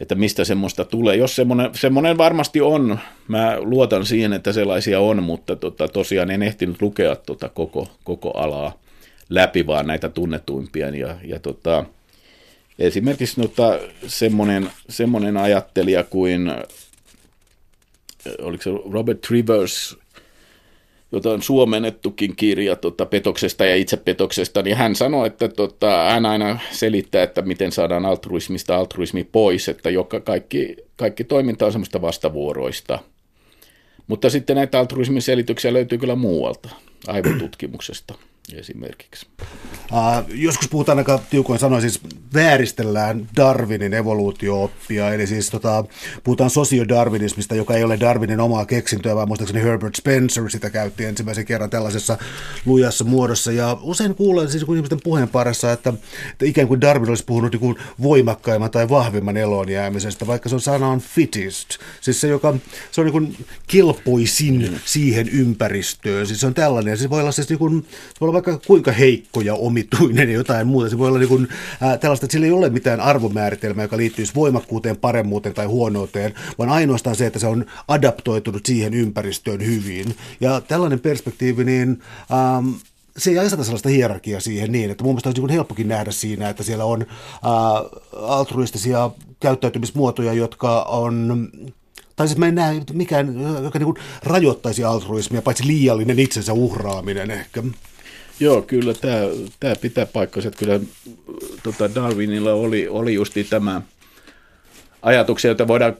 että 0.00 0.14
mistä 0.14 0.44
semmoista 0.44 0.84
tulee. 0.84 1.16
Jos 1.16 1.36
semmoinen, 1.36 1.70
semmoinen 1.74 2.18
varmasti 2.18 2.60
on, 2.60 2.98
mä 3.28 3.56
luotan 3.60 4.06
siihen, 4.06 4.32
että 4.32 4.52
sellaisia 4.52 5.00
on, 5.00 5.22
mutta 5.22 5.56
tota, 5.56 5.88
tosiaan 5.88 6.30
en 6.30 6.42
ehtinyt 6.42 6.82
lukea 6.82 7.16
tota 7.16 7.48
koko, 7.48 7.88
koko 8.04 8.30
alaa 8.30 8.78
läpi, 9.28 9.66
vaan 9.66 9.86
näitä 9.86 10.08
tunnetuimpia. 10.08 10.88
Ja, 10.88 11.16
ja 11.24 11.38
tota, 11.38 11.84
Esimerkiksi 12.78 13.40
nota, 13.40 13.78
semmoinen, 14.06 14.70
semmoinen 14.88 15.36
ajattelija 15.36 16.04
kuin, 16.04 16.52
oliko 18.38 18.62
se 18.62 18.70
Robert 18.92 19.20
Trivers, 19.20 19.96
jota 21.12 21.30
on 21.30 21.42
suomennettukin 21.42 22.36
kirja 22.36 22.76
tota, 22.76 23.06
petoksesta 23.06 23.64
ja 23.64 23.76
itsepetoksesta, 23.76 24.62
niin 24.62 24.76
hän 24.76 24.96
sanoi, 24.96 25.26
että 25.26 25.48
tota, 25.48 26.10
hän 26.10 26.26
aina 26.26 26.58
selittää, 26.70 27.22
että 27.22 27.42
miten 27.42 27.72
saadaan 27.72 28.06
altruismista 28.06 28.76
altruismi 28.76 29.24
pois, 29.24 29.68
että 29.68 29.90
joka, 29.90 30.20
kaikki, 30.20 30.76
kaikki 30.96 31.24
toiminta 31.24 31.66
on 31.66 31.72
semmoista 31.72 32.02
vastavuoroista. 32.02 32.98
Mutta 34.06 34.30
sitten 34.30 34.56
näitä 34.56 34.78
altruismin 34.78 35.22
selityksiä 35.22 35.72
löytyy 35.72 35.98
kyllä 35.98 36.16
muualta, 36.16 36.68
aivotutkimuksesta 37.06 38.14
esimerkiksi. 38.56 39.26
Uh, 39.92 40.34
joskus 40.34 40.68
puhutaan 40.68 40.98
aika 40.98 41.20
tiukoin 41.30 41.58
sanoin, 41.58 41.82
siis 41.82 42.00
vääristellään 42.34 43.28
Darwinin 43.36 43.94
evoluutio-oppia, 43.94 45.14
eli 45.14 45.26
siis 45.26 45.50
tota, 45.50 45.84
puhutaan 46.24 46.50
sosiodarwinismista, 46.50 47.54
joka 47.54 47.74
ei 47.74 47.84
ole 47.84 48.00
Darwinin 48.00 48.40
omaa 48.40 48.66
keksintöä, 48.66 49.16
vaan 49.16 49.28
muistaakseni 49.28 49.62
Herbert 49.62 49.94
Spencer 49.94 50.50
sitä 50.50 50.70
käytti 50.70 51.04
ensimmäisen 51.04 51.44
kerran 51.44 51.70
tällaisessa 51.70 52.18
lujassa 52.66 53.04
muodossa, 53.04 53.52
ja 53.52 53.78
usein 53.82 54.14
kuulen 54.14 54.50
siis 54.50 54.64
kun 54.64 54.76
ihmisten 54.76 55.00
puheen 55.04 55.28
parissa, 55.28 55.72
että, 55.72 55.92
että 56.32 56.44
ikään 56.44 56.68
kuin 56.68 56.80
Darwin 56.80 57.08
olisi 57.08 57.24
puhunut 57.24 57.52
niin 57.52 57.76
voimakkaimman 58.02 58.70
tai 58.70 58.88
vahvimman 58.88 59.36
eloon 59.36 59.68
jäämisestä, 59.68 60.26
vaikka 60.26 60.48
se 60.48 60.54
on 60.54 60.60
sana 60.60 60.88
on 60.88 61.00
fittest, 61.00 61.68
siis 62.00 62.20
se, 62.20 62.28
joka 62.28 62.54
se 62.90 63.00
on 63.00 63.04
niin 63.04 63.12
kuin 63.12 63.46
kelpoisin 63.66 64.80
siihen 64.84 65.28
ympäristöön, 65.28 66.26
siis 66.26 66.40
se 66.40 66.46
on 66.46 66.54
tällainen, 66.54 66.98
se 66.98 67.10
voi 67.10 67.20
olla 67.20 67.32
siis 67.32 67.48
niin 67.48 67.58
kuin, 67.58 67.86
se 67.88 68.20
voi 68.20 68.28
olla 68.28 68.37
vaikka 68.44 68.66
kuinka 68.66 68.92
heikko 68.92 69.40
ja 69.40 69.54
omituinen 69.54 70.28
ja 70.28 70.34
jotain 70.34 70.66
muuta. 70.66 70.90
Se 70.90 70.98
voi 70.98 71.08
olla 71.08 71.18
niin 71.18 71.28
kuin, 71.28 71.48
ää, 71.80 71.98
tällaista, 71.98 72.26
että 72.26 72.32
sillä 72.32 72.46
ei 72.46 72.52
ole 72.52 72.70
mitään 72.70 73.00
arvomääritelmää, 73.00 73.84
joka 73.84 73.96
liittyisi 73.96 74.34
voimakkuuteen, 74.34 74.96
paremmuuteen 74.96 75.54
tai 75.54 75.66
huonouteen, 75.66 76.34
vaan 76.58 76.70
ainoastaan 76.70 77.16
se, 77.16 77.26
että 77.26 77.38
se 77.38 77.46
on 77.46 77.66
adaptoitunut 77.88 78.66
siihen 78.66 78.94
ympäristöön 78.94 79.66
hyvin. 79.66 80.16
Ja 80.40 80.60
tällainen 80.60 81.00
perspektiivi, 81.00 81.64
niin 81.64 82.02
ähm, 82.32 82.68
se 83.16 83.30
ei 83.30 83.38
aseta 83.38 83.64
sellaista 83.64 83.88
hierarkiaa 83.88 84.40
siihen 84.40 84.72
niin, 84.72 84.90
että 84.90 85.04
mun 85.04 85.12
mielestä 85.12 85.28
olisi 85.28 85.40
niin 85.40 85.50
helppokin 85.50 85.88
nähdä 85.88 86.10
siinä, 86.10 86.48
että 86.48 86.62
siellä 86.62 86.84
on 86.84 87.06
ää, 87.42 87.52
altruistisia 88.12 89.10
käyttäytymismuotoja, 89.40 90.32
jotka 90.32 90.82
on 90.82 91.48
tai 92.18 92.28
siis 92.28 92.38
mä 92.38 92.46
en 92.46 92.54
näe 92.54 92.82
mikään, 92.92 93.40
joka 93.62 93.78
niin 93.78 93.94
rajoittaisi 94.22 94.84
altruismia, 94.84 95.42
paitsi 95.42 95.66
liiallinen 95.66 96.18
itsensä 96.18 96.52
uhraaminen 96.52 97.30
ehkä. 97.30 97.62
Joo, 98.40 98.62
kyllä 98.62 98.94
tämä, 98.94 99.20
tämä 99.60 99.74
pitää 99.76 100.06
paikkansa. 100.06 100.50
Kyllä 100.50 100.80
tota 101.62 101.94
Darwinilla 101.94 102.52
oli, 102.52 102.88
oli 102.88 103.14
justi 103.14 103.44
tämä 103.44 103.82
ajatuksia, 105.02 105.48
joita 105.48 105.68
voidaan 105.68 105.96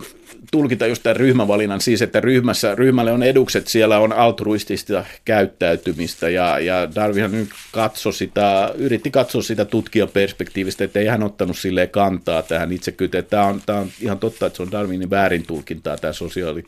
tulkita 0.51 0.87
just 0.87 1.03
tämän 1.03 1.17
ryhmävalinnan, 1.17 1.81
siis 1.81 2.03
että 2.03 2.21
ryhmässä, 2.21 2.75
ryhmälle 2.75 3.13
on 3.13 3.23
edukset, 3.23 3.69
siellä 3.69 3.99
on 3.99 4.13
altruistista 4.13 5.05
käyttäytymistä 5.25 6.29
ja, 6.29 6.59
ja 6.59 6.95
Darwinhan 6.95 7.33
nyt 7.33 7.49
katsoi 7.73 8.13
sitä, 8.13 8.73
yritti 8.75 9.11
katsoa 9.11 9.43
sitä 9.43 9.65
tutkijaperspektiivistä, 9.65 10.85
että 10.85 11.01
ei 11.01 11.07
hän 11.07 11.23
ottanut 11.23 11.59
sille 11.59 11.87
kantaa 11.87 12.43
tähän 12.43 12.73
itsekyyteen. 12.73 13.25
Tämä 13.25 13.45
on, 13.45 13.63
tämä 13.67 13.79
on 13.79 13.89
ihan 14.01 14.19
totta, 14.19 14.47
että 14.47 14.57
se 14.57 14.63
on 14.63 14.73
Darwinin 14.73 15.11
väärin 15.11 15.47
tulkintaa 15.47 15.97
tämä 15.97 16.13
sosiaali, 16.13 16.65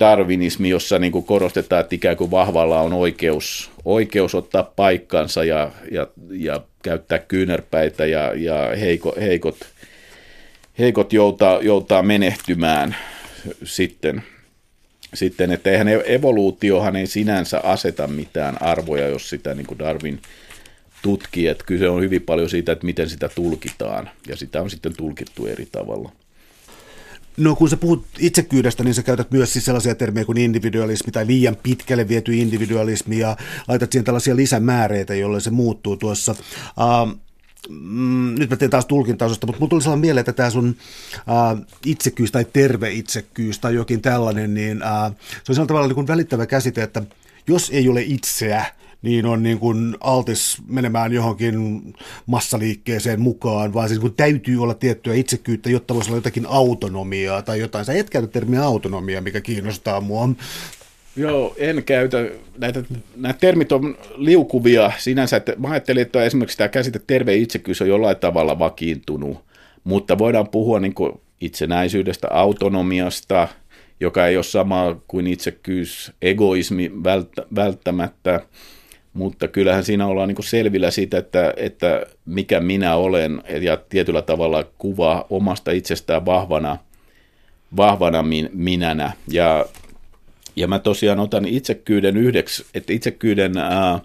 darwinismi, 0.00 0.68
jossa 0.68 0.98
niin 0.98 1.12
kuin 1.12 1.24
korostetaan, 1.24 1.80
että 1.80 1.94
ikään 1.94 2.16
kuin 2.16 2.30
vahvalla 2.30 2.80
on 2.80 2.92
oikeus, 2.92 3.70
oikeus 3.84 4.34
ottaa 4.34 4.62
paikkansa 4.62 5.44
ja, 5.44 5.70
ja, 5.90 6.06
ja 6.30 6.60
käyttää 6.82 7.18
kyynärpäitä 7.18 8.06
ja, 8.06 8.32
ja 8.34 8.76
heiko, 8.80 9.14
heikot, 9.20 9.56
heikot 10.78 11.12
joutaa, 11.12 11.62
joutaa 11.62 12.02
menehtymään 12.02 12.96
sitten. 13.64 14.22
Sitten, 15.14 15.50
että 15.50 15.70
eihän 15.70 15.88
evoluutiohan 15.88 16.96
ei 16.96 17.06
sinänsä 17.06 17.60
aseta 17.60 18.06
mitään 18.06 18.62
arvoja, 18.62 19.08
jos 19.08 19.28
sitä 19.28 19.54
niin 19.54 19.66
kuin 19.66 19.78
Darwin 19.78 20.20
tutkii, 21.02 21.46
että 21.46 21.64
kyse 21.64 21.88
on 21.88 22.02
hyvin 22.02 22.22
paljon 22.22 22.50
siitä, 22.50 22.72
että 22.72 22.86
miten 22.86 23.08
sitä 23.08 23.28
tulkitaan, 23.34 24.10
ja 24.28 24.36
sitä 24.36 24.62
on 24.62 24.70
sitten 24.70 24.96
tulkittu 24.96 25.46
eri 25.46 25.66
tavalla. 25.72 26.12
No 27.36 27.56
kun 27.56 27.68
sä 27.68 27.76
puhut 27.76 28.06
itsekyydestä, 28.18 28.84
niin 28.84 28.94
sä 28.94 29.02
käytät 29.02 29.30
myös 29.30 29.52
siis 29.52 29.64
sellaisia 29.64 29.94
termejä 29.94 30.24
kuin 30.24 30.38
individualismi 30.38 31.12
tai 31.12 31.26
liian 31.26 31.56
pitkälle 31.62 32.08
viety 32.08 32.34
individualismi 32.34 33.18
ja 33.18 33.36
laitat 33.68 33.92
siihen 33.92 34.04
tällaisia 34.04 34.36
lisämääreitä, 34.36 35.14
jolloin 35.14 35.42
se 35.42 35.50
muuttuu 35.50 35.96
tuossa. 35.96 36.32
Uh, 36.32 37.18
mm, 37.68 38.34
nyt 38.38 38.50
mä 38.50 38.56
teen 38.56 38.70
taas 38.70 38.86
tulkintaosasta, 38.86 39.46
mutta 39.46 39.60
mulla 39.60 39.70
tuli 39.70 39.82
sellainen 39.82 40.00
mieleen, 40.00 40.20
että 40.20 40.32
tämä 40.32 40.50
sun 40.50 40.76
uh, 41.16 41.66
itsekkyys 41.86 42.32
tai 42.32 42.46
terve 42.52 42.90
itsekkyys 42.90 43.58
tai 43.58 43.74
jokin 43.74 44.02
tällainen, 44.02 44.54
niin 44.54 44.76
uh, 44.76 45.16
se 45.18 45.52
on 45.52 45.54
sellainen 45.54 45.68
tavalla 45.68 45.86
niin 45.86 45.94
kuin 45.94 46.06
välittävä 46.06 46.46
käsite, 46.46 46.82
että 46.82 47.02
jos 47.46 47.70
ei 47.70 47.88
ole 47.88 48.02
itseä, 48.02 48.66
niin 49.04 49.26
on 49.26 49.42
niin 49.42 49.58
kuin 49.58 49.96
altis 50.00 50.58
menemään 50.66 51.12
johonkin 51.12 51.54
massaliikkeeseen 52.26 53.20
mukaan, 53.20 53.74
vaan 53.74 53.88
siis 53.88 54.00
kun 54.00 54.14
täytyy 54.14 54.62
olla 54.62 54.74
tiettyä 54.74 55.14
itsekyyttä, 55.14 55.70
jotta 55.70 55.94
voisi 55.94 56.10
olla 56.10 56.18
jotakin 56.18 56.46
autonomiaa 56.48 57.42
tai 57.42 57.60
jotain. 57.60 57.84
Sä 57.84 57.92
et 57.92 58.10
käytä 58.10 58.28
termiä 58.28 58.62
autonomia, 58.62 59.20
mikä 59.20 59.40
kiinnostaa 59.40 60.00
mua. 60.00 60.28
Joo, 61.16 61.54
en 61.56 61.84
käytä. 61.84 62.18
Näitä, 62.58 62.82
nämä 63.16 63.32
termit 63.32 63.72
on 63.72 63.98
liukuvia 64.16 64.92
sinänsä. 64.98 65.36
Että 65.36 65.54
mä 65.58 65.70
ajattelin, 65.70 66.02
että 66.02 66.24
esimerkiksi 66.24 66.58
tämä 66.58 66.68
käsite 66.68 67.00
terve 67.06 67.34
itsekkyys 67.34 67.82
on 67.82 67.88
jollain 67.88 68.16
tavalla 68.16 68.58
vakiintunut, 68.58 69.38
mutta 69.84 70.18
voidaan 70.18 70.48
puhua 70.48 70.80
niin 70.80 70.94
kuin 70.94 71.12
itsenäisyydestä, 71.40 72.28
autonomiasta, 72.30 73.48
joka 74.00 74.26
ei 74.26 74.36
ole 74.36 74.44
sama 74.44 74.96
kuin 75.08 75.26
itsekkyys, 75.26 76.12
egoismi 76.22 76.92
välttämättä, 77.54 78.40
mutta 79.14 79.48
kyllähän 79.48 79.84
siinä 79.84 80.06
ollaan 80.06 80.28
niin 80.28 80.44
selvillä 80.44 80.90
siitä, 80.90 81.18
että, 81.18 81.54
että 81.56 82.06
mikä 82.26 82.60
minä 82.60 82.96
olen 82.96 83.42
ja 83.60 83.76
tietyllä 83.76 84.22
tavalla 84.22 84.64
kuva 84.78 85.26
omasta 85.30 85.70
itsestään 85.70 86.26
vahvana, 86.26 86.78
vahvana 87.76 88.22
min, 88.22 88.50
minänä. 88.52 89.12
Ja, 89.28 89.66
ja 90.56 90.68
mä 90.68 90.78
tosiaan 90.78 91.20
otan 91.20 91.44
itsekyyden 91.44 92.16
yhdeksi, 92.16 92.66
että 92.74 92.92
itsekyyden 92.92 93.58
ää, 93.58 94.00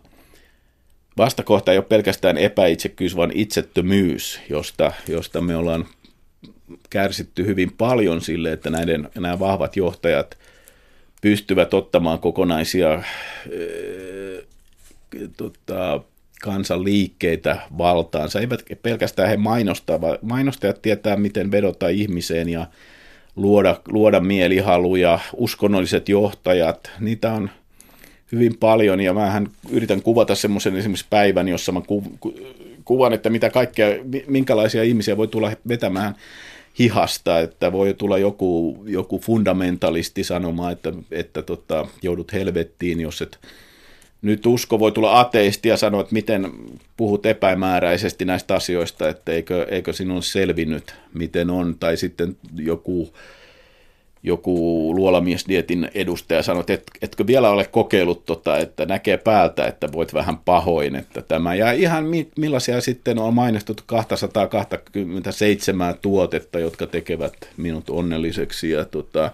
vastakohta 1.17 1.71
ei 1.71 1.77
ole 1.77 1.85
pelkästään 1.85 2.37
epäitsekkyys, 2.37 3.15
vaan 3.15 3.31
itsettömyys, 3.33 4.39
josta, 4.49 4.91
josta 5.07 5.41
me 5.41 5.55
ollaan 5.55 5.85
kärsitty 6.89 7.45
hyvin 7.45 7.71
paljon 7.77 8.21
sille, 8.21 8.51
että 8.51 8.69
näiden, 8.69 9.09
nämä 9.15 9.39
vahvat 9.39 9.75
johtajat 9.75 10.37
pystyvät 11.21 11.73
ottamaan 11.73 12.19
kokonaisia 12.19 13.03
tota, 15.37 16.01
kansanliikkeitä 16.41 17.57
valtaansa. 17.77 18.39
Eivät 18.39 18.63
pelkästään 18.81 19.29
he 19.29 19.37
mainostaa, 19.37 20.01
vaan 20.01 20.17
mainostajat 20.21 20.81
tietää, 20.81 21.15
miten 21.15 21.51
vedota 21.51 21.87
ihmiseen 21.87 22.49
ja 22.49 22.67
luoda, 23.35 23.81
luoda 23.87 24.19
mielihaluja, 24.19 25.19
uskonnolliset 25.37 26.09
johtajat, 26.09 26.91
niitä 26.99 27.33
on 27.33 27.49
hyvin 28.31 28.57
paljon 28.57 28.99
ja 28.99 29.13
mähän 29.13 29.47
yritän 29.69 30.01
kuvata 30.01 30.35
semmoisen 30.35 30.75
esimerkiksi 30.75 31.05
päivän, 31.09 31.47
jossa 31.47 31.71
mä 31.71 31.81
ku, 31.81 32.03
ku, 32.19 32.33
kuvan, 32.85 33.13
että 33.13 33.29
mitä 33.29 33.49
kaikkea, 33.49 33.87
minkälaisia 34.27 34.83
ihmisiä 34.83 35.17
voi 35.17 35.27
tulla 35.27 35.51
vetämään 35.67 36.15
hihasta, 36.79 37.39
että 37.39 37.71
voi 37.71 37.93
tulla 37.93 38.17
joku, 38.17 38.83
joku 38.85 39.19
fundamentalisti 39.19 40.23
sanomaan, 40.23 40.71
että, 40.71 40.93
että 41.11 41.41
tota, 41.41 41.87
joudut 42.01 42.33
helvettiin, 42.33 43.01
jos 43.01 43.21
et 43.21 43.39
nyt 44.21 44.45
usko 44.45 44.79
voi 44.79 44.91
tulla 44.91 45.19
ateisti 45.19 45.69
ja 45.69 45.77
sanoa, 45.77 46.01
että 46.01 46.13
miten 46.13 46.51
puhut 46.97 47.25
epämääräisesti 47.25 48.25
näistä 48.25 48.55
asioista, 48.55 49.09
että 49.09 49.31
eikö, 49.31 49.67
eikö 49.69 49.93
sinun 49.93 50.23
selvinnyt, 50.23 50.95
miten 51.13 51.49
on, 51.49 51.75
tai 51.79 51.97
sitten 51.97 52.37
joku, 52.55 53.13
joku 54.23 54.95
luolamiesdietin 54.95 55.89
edustaja 55.93 56.43
sanoi, 56.43 56.61
että 56.61 56.73
et, 56.73 56.83
etkö 57.01 57.27
vielä 57.27 57.49
ole 57.49 57.65
kokeillut, 57.65 58.25
tota, 58.25 58.57
että 58.57 58.85
näkee 58.85 59.17
päältä, 59.17 59.67
että 59.67 59.91
voit 59.91 60.13
vähän 60.13 60.37
pahoin, 60.37 60.95
että 60.95 61.21
tämä, 61.21 61.55
ja 61.55 61.71
ihan 61.71 62.05
millaisia 62.37 62.81
sitten 62.81 63.19
on 63.19 63.33
mainostettu 63.33 63.83
227 63.85 65.95
tuotetta, 66.01 66.59
jotka 66.59 66.87
tekevät 66.87 67.33
minut 67.57 67.89
onnelliseksi, 67.89 68.69
ja 68.69 68.85
tota, 68.85 69.31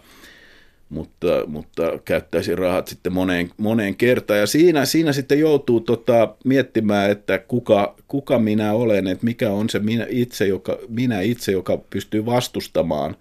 mutta, 0.89 1.27
mutta 1.47 1.99
käyttäisi 2.05 2.55
rahat 2.55 2.87
sitten 2.87 3.13
moneen, 3.13 3.49
moneen 3.57 3.95
kertaan. 3.95 4.39
Ja 4.39 4.47
siinä, 4.47 4.85
siinä 4.85 5.13
sitten 5.13 5.39
joutuu 5.39 5.79
tota, 5.79 6.35
miettimään, 6.45 7.11
että 7.11 7.37
kuka, 7.37 7.95
kuka 8.07 8.39
minä 8.39 8.73
olen, 8.73 9.07
että 9.07 9.25
mikä 9.25 9.51
on 9.51 9.69
se 9.69 9.79
minä 9.79 10.05
itse, 10.09 10.47
joka, 10.47 10.77
minä 10.87 11.21
itse, 11.21 11.51
joka 11.51 11.77
pystyy 11.89 12.25
vastustamaan 12.25 13.15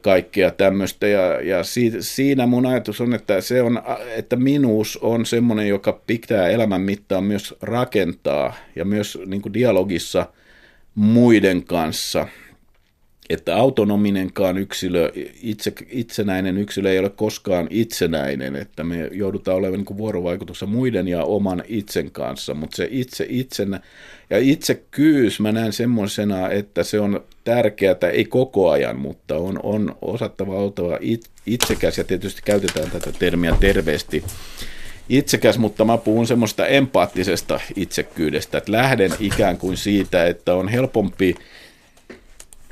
kaikkea 0.00 0.50
tämmöistä. 0.50 1.06
Ja, 1.06 1.40
ja 1.40 1.58
siinä 2.00 2.46
mun 2.46 2.66
ajatus 2.66 3.00
on, 3.00 3.14
että, 3.14 3.40
se 3.40 3.62
on, 3.62 3.82
että 4.16 4.36
minuus 4.36 4.96
on 4.96 5.26
semmoinen, 5.26 5.68
joka 5.68 6.00
pitää 6.06 6.48
elämän 6.48 6.80
mittaan 6.80 7.24
myös 7.24 7.54
rakentaa 7.62 8.54
ja 8.76 8.84
myös 8.84 9.18
niin 9.26 9.54
dialogissa 9.54 10.26
muiden 10.94 11.64
kanssa– 11.64 12.26
että 13.30 13.56
autonominenkaan 13.56 14.58
yksilö, 14.58 15.12
itse, 15.42 15.72
itsenäinen 15.90 16.58
yksilö 16.58 16.90
ei 16.90 16.98
ole 16.98 17.10
koskaan 17.10 17.66
itsenäinen, 17.70 18.56
että 18.56 18.84
me 18.84 19.08
joudutaan 19.12 19.56
olemaan 19.56 19.84
niin 19.88 19.98
vuorovaikutuksessa 19.98 20.66
muiden 20.66 21.08
ja 21.08 21.24
oman 21.24 21.62
itsen 21.68 22.10
kanssa, 22.10 22.54
mutta 22.54 22.76
se 22.76 22.88
itse 22.90 23.26
itsenä 23.28 23.80
ja 24.30 24.38
itsekyys 24.38 25.40
mä 25.40 25.52
näen 25.52 25.72
semmoisena, 25.72 26.50
että 26.50 26.82
se 26.82 27.00
on 27.00 27.24
tärkeää, 27.44 27.96
ei 28.12 28.24
koko 28.24 28.70
ajan, 28.70 28.98
mutta 28.98 29.36
on, 29.36 29.60
on 29.62 29.96
osattava 30.02 30.54
oltava 30.54 30.98
itsekäs 31.46 31.98
ja 31.98 32.04
tietysti 32.04 32.42
käytetään 32.44 32.90
tätä 32.90 33.12
termiä 33.18 33.56
terveesti 33.60 34.24
itsekäs, 35.08 35.58
mutta 35.58 35.84
mä 35.84 35.98
puhun 35.98 36.26
semmoista 36.26 36.66
empaattisesta 36.66 37.60
itsekyydestä, 37.76 38.58
että 38.58 38.72
lähden 38.72 39.12
ikään 39.20 39.58
kuin 39.58 39.76
siitä, 39.76 40.26
että 40.26 40.54
on 40.54 40.68
helpompi 40.68 41.34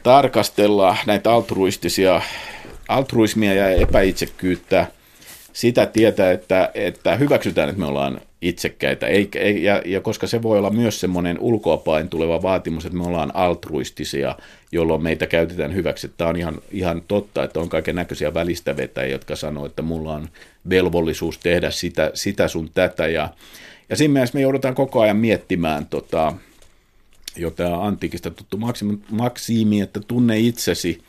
tarkastella 0.09 0.97
näitä 1.07 1.33
altruistisia, 1.33 2.23
altruismia 2.89 3.55
ja 3.55 3.71
epäitsekkyyttä 3.71 4.87
sitä 5.53 5.87
tietää, 5.87 6.33
että, 6.33 6.71
että 6.75 7.17
hyväksytään, 7.17 7.69
että 7.69 7.81
me 7.81 7.87
ollaan 7.87 8.21
itsekkäitä, 8.43 9.07
ei, 9.07 9.29
ei, 9.35 9.63
ja, 9.65 9.83
ja 9.85 10.01
koska 10.01 10.27
se 10.27 10.43
voi 10.43 10.59
olla 10.59 10.71
myös 10.71 11.01
semmoinen 11.01 11.39
ulkoapain 11.41 12.09
tuleva 12.09 12.43
vaatimus, 12.43 12.87
että 12.87 12.99
me 12.99 13.07
ollaan 13.07 13.37
altruistisia, 13.37 14.37
jolloin 14.73 15.03
meitä 15.03 15.27
käytetään 15.27 15.75
hyväksi. 15.75 16.11
Tämä 16.17 16.31
on 16.31 16.37
ihan, 16.37 16.59
ihan 16.71 17.03
totta, 17.09 17.45
että 17.45 17.61
on 17.61 17.69
kaiken 17.69 17.97
näköisiä 17.97 18.35
välistävetäjiä, 18.35 19.13
jotka 19.13 19.37
sanoo, 19.37 19.67
että 19.67 19.83
mulla 19.83 20.15
on 20.15 20.29
velvollisuus 20.71 21.39
tehdä 21.39 21.71
sitä, 21.71 22.11
sitä 22.15 22.49
sun 22.49 22.71
tätä, 22.75 23.07
ja, 23.07 23.29
ja 23.89 23.97
siinä 23.97 24.13
mielessä 24.13 24.39
me 24.39 24.43
joudutaan 24.43 24.75
koko 24.75 25.01
ajan 25.01 25.17
miettimään 25.17 25.87
tota, 25.87 26.35
jo 27.39 27.51
tämä 27.51 27.87
antiikista 27.87 28.31
tuttu 28.31 28.59
maksimi, 29.11 29.81
että 29.81 30.01
tunne 30.01 30.39
itsesi. 30.39 31.03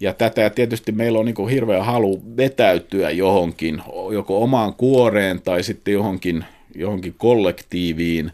Ja 0.00 0.12
tätä 0.12 0.40
ja 0.40 0.50
tietysti 0.50 0.92
meillä 0.92 1.18
on 1.18 1.26
niin 1.26 1.48
hirveä 1.50 1.82
halu 1.82 2.22
vetäytyä 2.36 3.10
johonkin, 3.10 3.82
joko 4.12 4.42
omaan 4.42 4.74
kuoreen 4.74 5.42
tai 5.42 5.62
sitten 5.62 5.94
johonkin, 5.94 6.44
johonkin 6.74 7.14
kollektiiviin, 7.18 8.32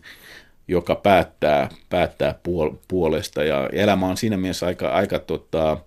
joka 0.68 0.94
päättää, 0.94 1.68
päättää 1.90 2.34
puol- 2.48 2.76
puolesta. 2.88 3.44
Ja 3.44 3.68
elämä 3.72 4.06
on 4.06 4.16
siinä 4.16 4.36
mielessä 4.36 4.66
aika, 4.66 4.88
aika 4.88 5.18
tota, 5.18 5.78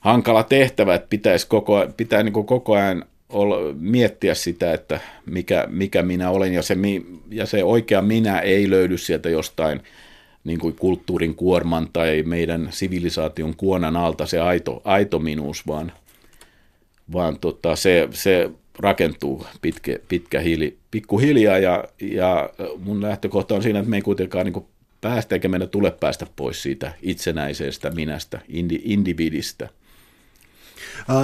hankala 0.00 0.42
tehtävä, 0.42 0.94
että 0.94 1.08
pitäisi 1.10 1.46
koko, 1.46 1.86
pitää 1.96 2.22
niin 2.22 2.32
koko 2.32 2.74
ajan 2.74 3.04
olla, 3.28 3.56
miettiä 3.78 4.34
sitä, 4.34 4.72
että 4.72 5.00
mikä, 5.26 5.66
mikä 5.70 6.02
minä 6.02 6.30
olen, 6.30 6.52
ja 6.52 6.62
se, 6.62 6.76
ja 7.30 7.46
se 7.46 7.64
oikea 7.64 8.02
minä 8.02 8.38
ei 8.38 8.70
löydy 8.70 8.98
sieltä 8.98 9.30
jostain 9.30 9.82
niin 10.44 10.58
kuin 10.58 10.76
kulttuurin 10.76 11.34
kuorman 11.34 11.88
tai 11.92 12.22
meidän 12.22 12.68
sivilisaation 12.70 13.56
kuonan 13.56 13.96
alta 13.96 14.26
se 14.26 14.40
aito, 14.40 14.82
aito 14.84 15.18
minuus, 15.18 15.66
vaan, 15.66 15.92
vaan 17.12 17.38
tota, 17.38 17.76
se, 17.76 18.08
se 18.12 18.50
rakentuu 18.78 19.46
pitkä, 19.62 19.98
pitkä 20.08 20.40
hiili, 20.40 20.78
pikkuhiljaa 20.90 21.58
ja, 21.58 21.84
ja 22.00 22.50
mun 22.78 23.02
lähtökohta 23.02 23.54
on 23.54 23.62
siinä, 23.62 23.78
että 23.78 23.90
me 23.90 23.96
ei 23.96 24.02
kuitenkaan 24.02 24.46
niin 24.46 24.64
päästä 25.00 25.34
eikä 25.34 25.48
meidän 25.48 25.68
tule 25.68 25.90
päästä 25.90 26.26
pois 26.36 26.62
siitä 26.62 26.92
itsenäisestä 27.02 27.90
minästä, 27.90 28.40
indi, 28.48 28.80
individistä. 28.84 29.68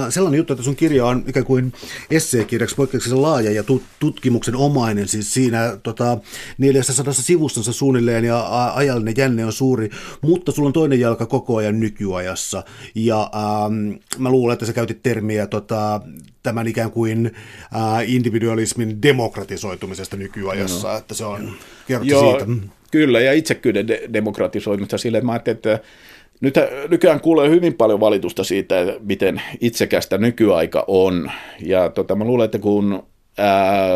Sellainen 0.09 0.37
juttu, 0.37 0.53
että 0.53 0.63
sun 0.63 0.75
kirja 0.75 1.05
on 1.05 1.23
ikään 1.27 1.45
kuin 1.45 1.73
esseekirjaksi 2.11 2.75
poikkeuksellisen 2.75 3.21
laaja 3.21 3.51
ja 3.51 3.63
tutkimuksen 3.99 4.55
omainen, 4.55 5.07
siis 5.07 5.33
siinä 5.33 5.77
tota, 5.83 6.17
400 6.57 7.13
sivustansa 7.13 7.73
suunnilleen 7.73 8.25
ja 8.25 8.73
ajallinen 8.73 9.13
jänne 9.17 9.45
on 9.45 9.53
suuri, 9.53 9.89
mutta 10.21 10.51
sulla 10.51 10.67
on 10.67 10.73
toinen 10.73 10.99
jalka 10.99 11.25
koko 11.25 11.57
ajan 11.57 11.79
nykyajassa 11.79 12.63
ja 12.95 13.31
ähm, 13.35 13.95
mä 14.17 14.29
luulen, 14.29 14.53
että 14.53 14.65
sä 14.65 14.73
käytit 14.73 15.03
termiä 15.03 15.47
tota, 15.47 16.01
tämän 16.43 16.67
ikään 16.67 16.91
kuin 16.91 17.31
äh, 17.75 18.09
individualismin 18.09 19.01
demokratisoitumisesta 19.01 20.17
nykyajassa, 20.17 20.91
no. 20.91 20.97
että 20.97 21.13
se 21.13 21.25
on, 21.25 21.53
kerrottu 21.87 22.13
Joo, 22.13 22.39
siitä. 22.39 22.67
Kyllä, 22.91 23.19
ja 23.19 23.33
itsekyyden 23.33 23.87
de- 23.87 24.09
demokratisoimista 24.13 24.97
sille, 24.97 25.17
että 25.17 25.25
mä 25.25 25.31
ajattelin, 25.31 25.55
että 25.55 25.79
nyt, 26.41 26.55
nykyään 26.89 27.19
kuulee 27.19 27.49
hyvin 27.49 27.73
paljon 27.73 27.99
valitusta 27.99 28.43
siitä, 28.43 28.75
miten 28.99 29.41
itsekästä 29.61 30.17
nykyaika 30.17 30.83
on. 30.87 31.31
Ja 31.59 31.89
tota, 31.89 32.15
mä 32.15 32.23
luulen, 32.23 32.45
että 32.45 32.59
kun 32.59 33.03
ää, 33.37 33.89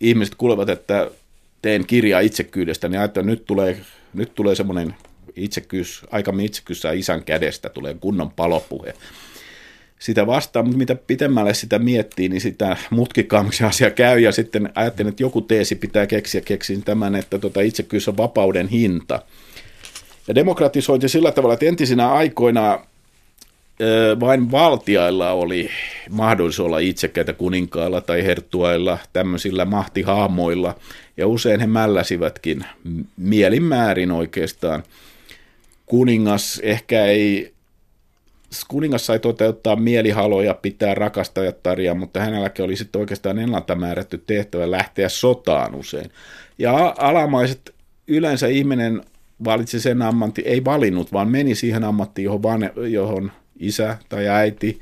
ihmiset 0.00 0.34
kuulevat, 0.34 0.68
että 0.68 1.10
teen 1.62 1.86
kirjaa 1.86 2.20
itsekyydestä, 2.20 2.88
niin 2.88 2.98
ajattelen, 2.98 3.28
että 3.28 3.32
nyt 3.32 3.44
tulee, 3.44 3.80
nyt 4.14 4.34
tulee 4.34 4.54
semmoinen 4.54 4.94
itsekkyys, 5.36 6.02
aikamme 6.10 6.44
itsekkyys 6.44 6.82
isän 6.94 7.24
kädestä, 7.24 7.68
tulee 7.68 7.96
kunnon 8.00 8.30
palopuhe 8.30 8.94
sitä 10.00 10.26
vastaan, 10.26 10.64
mutta 10.64 10.78
mitä 10.78 10.94
pitemmälle 10.94 11.54
sitä 11.54 11.78
miettii, 11.78 12.28
niin 12.28 12.40
sitä 12.40 12.76
mutkikkaammaksi 12.90 13.64
asia 13.64 13.90
käy, 13.90 14.20
ja 14.20 14.32
sitten 14.32 14.72
ajattelin, 14.74 15.08
että 15.08 15.22
joku 15.22 15.40
teesi 15.40 15.74
pitää 15.74 16.06
keksiä, 16.06 16.40
keksin 16.40 16.82
tämän, 16.82 17.14
että 17.14 17.38
tota 17.38 17.60
itsekkyys 17.60 18.08
on 18.08 18.16
vapauden 18.16 18.68
hinta. 18.68 19.22
Ja 20.28 20.34
demokratisointi 20.34 21.08
sillä 21.08 21.32
tavalla, 21.32 21.54
että 21.54 21.66
entisinä 21.66 22.12
aikoina 22.12 22.86
vain 24.20 24.50
valtiailla 24.50 25.30
oli 25.30 25.70
mahdollisuus 26.10 26.66
olla 26.66 26.78
itsekäitä 26.78 27.32
kuninkailla 27.32 28.00
tai 28.00 28.24
herttuailla, 28.24 28.98
tämmöisillä 29.12 29.64
mahtihaamoilla, 29.64 30.74
ja 31.16 31.26
usein 31.26 31.60
he 31.60 31.66
mälläsivätkin 31.66 32.64
mielinmäärin 33.16 34.10
oikeastaan. 34.10 34.82
Kuningas 35.86 36.60
ehkä 36.62 37.04
ei 37.04 37.52
kuningas 38.68 39.06
sai 39.06 39.18
toteuttaa 39.18 39.76
mielihaloja, 39.76 40.54
pitää 40.54 40.94
rakastajattaria, 40.94 41.94
mutta 41.94 42.20
hänelläkin 42.20 42.64
oli 42.64 42.76
sitten 42.76 43.00
oikeastaan 43.00 43.38
ennalta 43.38 43.74
määrätty 43.74 44.22
tehtävä 44.26 44.70
lähteä 44.70 45.08
sotaan 45.08 45.74
usein. 45.74 46.10
Ja 46.58 46.94
alamaiset 46.98 47.74
yleensä 48.08 48.46
ihminen 48.46 49.02
valitsi 49.44 49.80
sen 49.80 50.02
ammantin, 50.02 50.46
ei 50.46 50.64
valinnut, 50.64 51.12
vaan 51.12 51.28
meni 51.28 51.54
siihen 51.54 51.84
ammattiin, 51.84 52.24
johon, 52.24 52.42
van, 52.42 52.70
johon 52.90 53.32
isä 53.58 53.96
tai 54.08 54.28
äiti, 54.28 54.80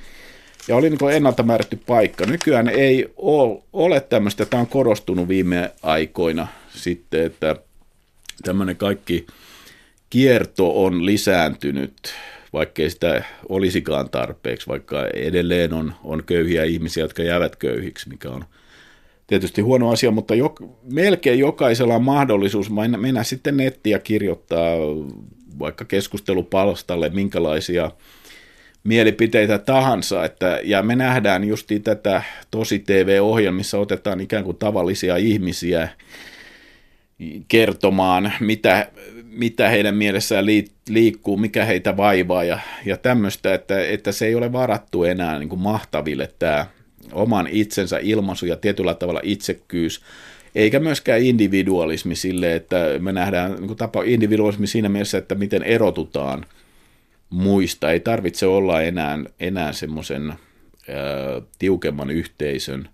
ja 0.69 0.77
oli 0.77 0.91
niin 0.91 1.13
ennalta 1.13 1.43
määrätty 1.43 1.81
paikka. 1.87 2.27
Nykyään 2.27 2.69
ei 2.69 3.15
ole 3.73 4.01
tämmöistä, 4.01 4.47
tämä 4.47 4.61
on 4.61 4.67
korostunut 4.67 5.29
viime 5.29 5.71
aikoina 5.83 6.47
sitten, 6.71 7.27
että 7.27 7.57
tämmöinen 8.43 8.77
kaikki 8.77 9.27
kierto 10.11 10.85
on 10.85 11.07
lisääntynyt 11.07 11.95
vaikkei 12.53 12.91
sitä 12.91 13.25
olisikaan 13.49 14.11
tarpeeksi, 14.11 14.67
vaikka 14.67 15.07
edelleen 15.15 15.73
on, 15.73 15.95
on 16.05 16.25
köyhiä 16.25 16.65
ihmisiä, 16.65 17.05
jotka 17.05 17.23
jäävät 17.23 17.57
köyhiksi, 17.57 18.09
mikä 18.09 18.31
on 18.31 18.45
tietysti 19.29 19.61
huono 19.61 19.91
asia, 19.91 20.11
mutta 20.11 20.35
jo, 20.35 20.55
melkein 20.93 21.39
jokaisella 21.39 21.95
on 21.95 22.05
mahdollisuus 22.05 22.71
mennä 22.97 23.25
sitten 23.25 23.57
nettiä 23.57 23.99
kirjoittaa 23.99 24.77
vaikka 25.59 25.85
keskustelupalstalle 25.85 27.09
minkälaisia 27.09 27.91
mielipiteitä 28.85 29.59
tahansa, 29.59 30.25
että, 30.25 30.61
ja 30.65 30.83
me 30.83 30.97
nähdään 30.97 31.45
justi 31.45 31.81
tätä 31.81 32.23
tosi 32.51 32.79
TV-ohjelmissa, 32.79 33.79
otetaan 33.79 34.21
ikään 34.21 34.45
kuin 34.45 34.57
tavallisia 34.57 35.17
ihmisiä 35.17 35.89
kertomaan, 37.49 38.33
mitä, 38.41 38.91
mitä 39.25 39.69
heidän 39.69 39.95
mielessään 39.95 40.47
liikkuu, 40.89 41.37
mikä 41.37 41.65
heitä 41.65 41.97
vaivaa 41.97 42.45
ja, 42.45 42.59
ja 42.85 42.97
tämmöistä, 42.97 43.55
että, 43.55 43.85
että 43.85 44.13
se 44.13 44.27
ei 44.27 44.35
ole 44.35 44.53
varattu 44.53 45.05
enää 45.05 45.39
niin 45.39 45.49
kuin 45.49 45.61
mahtaville 45.61 46.33
tämä 46.39 46.67
oman 47.13 47.47
itsensä 47.51 47.99
ilmaisu 48.03 48.47
ja 48.47 48.57
tietyllä 48.57 48.95
tavalla 48.95 49.21
itsekkyys, 49.23 50.01
eikä 50.55 50.81
myöskään 50.81 51.23
individualismi 51.23 52.17
sille, 52.17 52.55
että 52.55 52.77
me 52.99 53.13
nähdään 53.13 53.53
niin 53.53 53.67
kuin 53.67 53.77
tapa 53.77 54.03
individualismi 54.03 54.67
siinä 54.67 54.89
mielessä, 54.89 55.19
että 55.19 55.35
miten 55.35 55.63
erotutaan 55.63 56.45
muista. 57.31 57.93
Ei 57.93 58.01
tarvitse 58.01 58.47
olla 58.47 58.83
enää, 58.83 59.19
enää 59.41 59.73
semmoisen 59.73 60.35
tiukemman 61.59 62.11
yhteisön, 62.11 62.89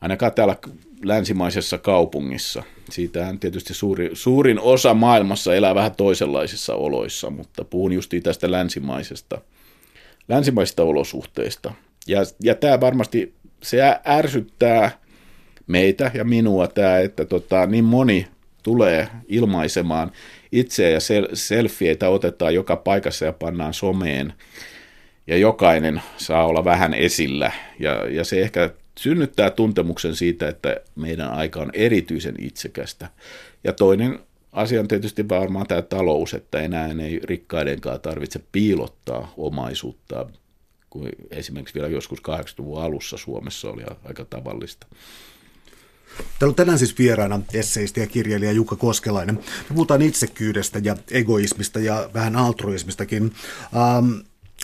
ainakaan 0.00 0.32
täällä 0.32 0.56
länsimaisessa 1.04 1.78
kaupungissa. 1.78 2.62
Siitähän 2.90 3.38
tietysti 3.38 3.74
suuri, 3.74 4.10
suurin 4.12 4.60
osa 4.60 4.94
maailmassa 4.94 5.54
elää 5.54 5.74
vähän 5.74 5.94
toisenlaisissa 5.96 6.74
oloissa, 6.74 7.30
mutta 7.30 7.64
puhun 7.64 7.92
justi 7.92 8.20
tästä 8.20 8.50
länsimaisesta, 8.50 9.40
länsimaisista 10.28 10.82
olosuhteista. 10.82 11.72
Ja, 12.06 12.20
ja 12.42 12.54
tämä 12.54 12.80
varmasti, 12.80 13.34
se 13.62 13.78
ärsyttää 14.06 14.90
meitä 15.66 16.10
ja 16.14 16.24
minua 16.24 16.68
tämä, 16.68 16.98
että 16.98 17.24
tota, 17.24 17.66
niin 17.66 17.84
moni 17.84 18.26
tulee 18.62 19.08
ilmaisemaan 19.28 20.12
itseä 20.52 20.88
ja 20.90 20.98
sel- 20.98 21.30
selfieitä 21.34 22.08
otetaan 22.08 22.54
joka 22.54 22.76
paikassa 22.76 23.24
ja 23.24 23.32
pannaan 23.32 23.74
someen. 23.74 24.32
Ja 25.26 25.36
jokainen 25.36 26.02
saa 26.16 26.46
olla 26.46 26.64
vähän 26.64 26.94
esillä. 26.94 27.52
Ja, 27.78 28.06
ja 28.10 28.24
se 28.24 28.40
ehkä 28.40 28.70
synnyttää 28.98 29.50
tuntemuksen 29.50 30.16
siitä, 30.16 30.48
että 30.48 30.76
meidän 30.96 31.32
aika 31.32 31.60
on 31.60 31.70
erityisen 31.72 32.34
itsekästä. 32.38 33.08
Ja 33.64 33.72
toinen 33.72 34.18
asia 34.52 34.80
on 34.80 34.88
tietysti 34.88 35.28
varmaan 35.28 35.66
tämä 35.66 35.82
talous, 35.82 36.34
että 36.34 36.60
enää 36.60 36.88
ei 37.02 37.20
rikkaidenkaan 37.24 38.00
tarvitse 38.00 38.40
piilottaa 38.52 39.34
omaisuutta, 39.36 40.26
kuin 40.92 41.10
esimerkiksi 41.30 41.74
vielä 41.74 41.88
joskus 41.88 42.18
80-luvun 42.18 42.82
alussa 42.82 43.16
Suomessa 43.16 43.70
oli 43.70 43.82
aika 44.04 44.24
tavallista. 44.24 44.86
Täällä 46.38 46.50
on 46.50 46.54
tänään 46.54 46.78
siis 46.78 46.98
vieraana 46.98 47.40
esseisti 47.54 48.00
ja 48.00 48.06
kirjailija 48.06 48.52
Jukka 48.52 48.76
Koskelainen. 48.76 49.34
Me 49.34 49.74
puhutaan 49.74 50.02
itsekyydestä 50.02 50.80
ja 50.84 50.96
egoismista 51.10 51.80
ja 51.80 52.10
vähän 52.14 52.36
altruismistakin. 52.36 53.32
Ähm, 53.76 54.12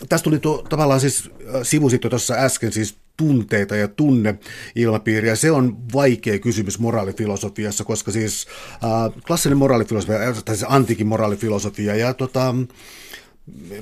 tästä 0.09 0.25
tuli 0.25 0.39
tuo, 0.39 0.67
tavallaan 0.69 1.01
siis 1.01 1.31
äh, 1.55 1.61
sivusit 1.63 2.05
jo 2.05 2.11
tuossa 2.11 2.35
äsken 2.35 2.73
siis 2.73 2.97
tunteita 3.17 3.77
ja 3.77 3.89
tunneilmapiiriä. 3.89 5.37
Se 5.37 5.51
on 5.51 5.77
vaikea 5.93 6.39
kysymys 6.39 6.79
moraalifilosofiassa, 6.79 7.85
koska 7.85 8.13
siis 8.13 8.47
äh, 8.73 9.23
klassinen 9.27 9.59
moraalifilosofia, 9.59 10.19
tai 10.45 10.57
siis 10.57 10.71
antiikin 10.71 11.07
moraalifilosofia 11.07 11.95
ja 11.95 12.15
tota, 12.15 12.55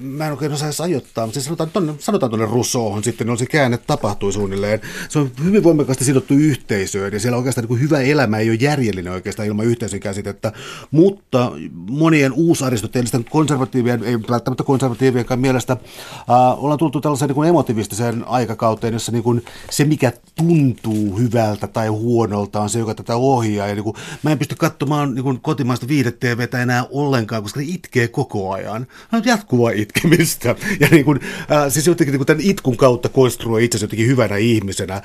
mä 0.00 0.26
en 0.26 0.32
oikein 0.32 0.52
osaa 0.52 0.70
ajoittaa, 0.82 1.26
mutta 1.26 1.34
siis 1.34 1.44
sanotaan, 1.44 1.70
tonne, 1.70 1.94
sanotaan 1.98 2.30
tuonne 2.30 2.46
Rousseauhun 2.46 3.04
sitten, 3.04 3.30
on 3.30 3.38
se 3.38 3.46
käänne 3.46 3.78
tapahtui 3.78 4.32
suunnilleen. 4.32 4.80
Se 5.08 5.18
on 5.18 5.30
hyvin 5.44 5.62
voimakkaasti 5.62 6.04
sidottu 6.04 6.34
yhteisöön, 6.34 7.12
ja 7.12 7.20
siellä 7.20 7.36
oikeastaan 7.38 7.66
niin 7.68 7.80
hyvä 7.80 8.00
elämä 8.00 8.38
ei 8.38 8.50
ole 8.50 8.58
järjellinen 8.60 9.12
oikeastaan 9.12 9.48
ilman 9.48 9.66
yhteisön 9.66 10.00
käsitettä, 10.00 10.52
mutta 10.90 11.52
monien 11.90 12.32
uusaristoteellisten 12.32 13.24
konservatiivien, 13.24 14.04
ei 14.04 14.18
välttämättä 14.30 14.64
konservatiivienkaan 14.64 15.40
mielestä, 15.40 15.72
äh, 15.72 16.64
ollaan 16.64 16.78
tultu 16.78 17.00
tällaiseen 17.00 17.28
niin 17.28 17.34
kuin 17.34 17.48
emotiivistiseen 17.48 18.24
aikakauteen, 18.28 18.92
jossa 18.92 19.12
niin 19.12 19.24
kuin 19.24 19.44
se, 19.70 19.84
mikä 19.84 20.12
tuntuu 20.34 21.18
hyvältä 21.18 21.66
tai 21.66 21.88
huonolta, 21.88 22.60
on 22.60 22.70
se, 22.70 22.78
joka 22.78 22.94
tätä 22.94 23.16
ohjaa, 23.16 23.68
ja 23.68 23.74
niin 23.74 23.84
kuin, 23.84 23.96
mä 24.22 24.30
en 24.30 24.38
pysty 24.38 24.54
katsomaan 24.54 25.14
niin 25.14 25.24
kuin 25.24 25.40
kotimaista 25.40 25.88
viihde-TVtä 25.88 26.62
enää 26.62 26.84
ollenkaan, 26.90 27.42
koska 27.42 27.60
se 27.60 27.66
itkee 27.68 28.08
koko 28.08 28.52
ajan. 28.52 28.86
Jatkuu 29.24 29.55
jatkuvaa 29.56 29.70
itkemistä. 29.70 30.54
Ja 30.80 30.88
niin 30.90 31.04
kuin, 31.04 31.20
äh, 31.52 31.72
siis 31.72 31.86
jotenkin 31.86 32.12
niin 32.12 32.18
kuin 32.18 32.26
tämän 32.26 32.44
itkun 32.44 32.76
kautta 32.76 33.08
konstruoi 33.08 33.64
itsensä 33.64 33.84
jotenkin 33.84 34.06
hyvänä 34.06 34.36
ihmisenä. 34.36 34.94
Äh, 34.94 35.02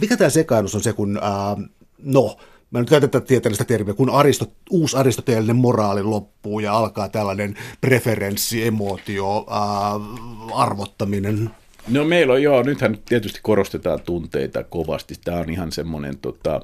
mikä 0.00 0.16
tämä 0.16 0.30
sekaannus 0.30 0.74
on 0.74 0.82
se, 0.82 0.92
kun, 0.92 1.18
äh, 1.22 1.68
no, 2.02 2.36
mä 2.70 2.78
nyt 2.78 2.90
käytän 2.90 3.10
tätä 3.10 3.26
tieteellistä 3.26 3.64
termiä, 3.64 3.94
kun 3.94 4.10
aristot, 4.10 4.52
uusi 4.70 4.96
aristoteellinen 4.96 5.56
moraali 5.56 6.02
loppuu 6.02 6.60
ja 6.60 6.72
alkaa 6.72 7.08
tällainen 7.08 7.54
preferenssi, 7.80 8.66
emootio, 8.66 9.46
äh, 9.50 10.58
arvottaminen. 10.58 11.50
No 11.88 12.04
meillä 12.04 12.32
on 12.32 12.42
joo, 12.42 12.62
nythän 12.62 12.98
tietysti 13.08 13.40
korostetaan 13.42 14.00
tunteita 14.00 14.64
kovasti. 14.64 15.14
Tämä 15.24 15.38
on 15.38 15.50
ihan 15.50 15.72
semmoinen 15.72 16.18
tota, 16.18 16.60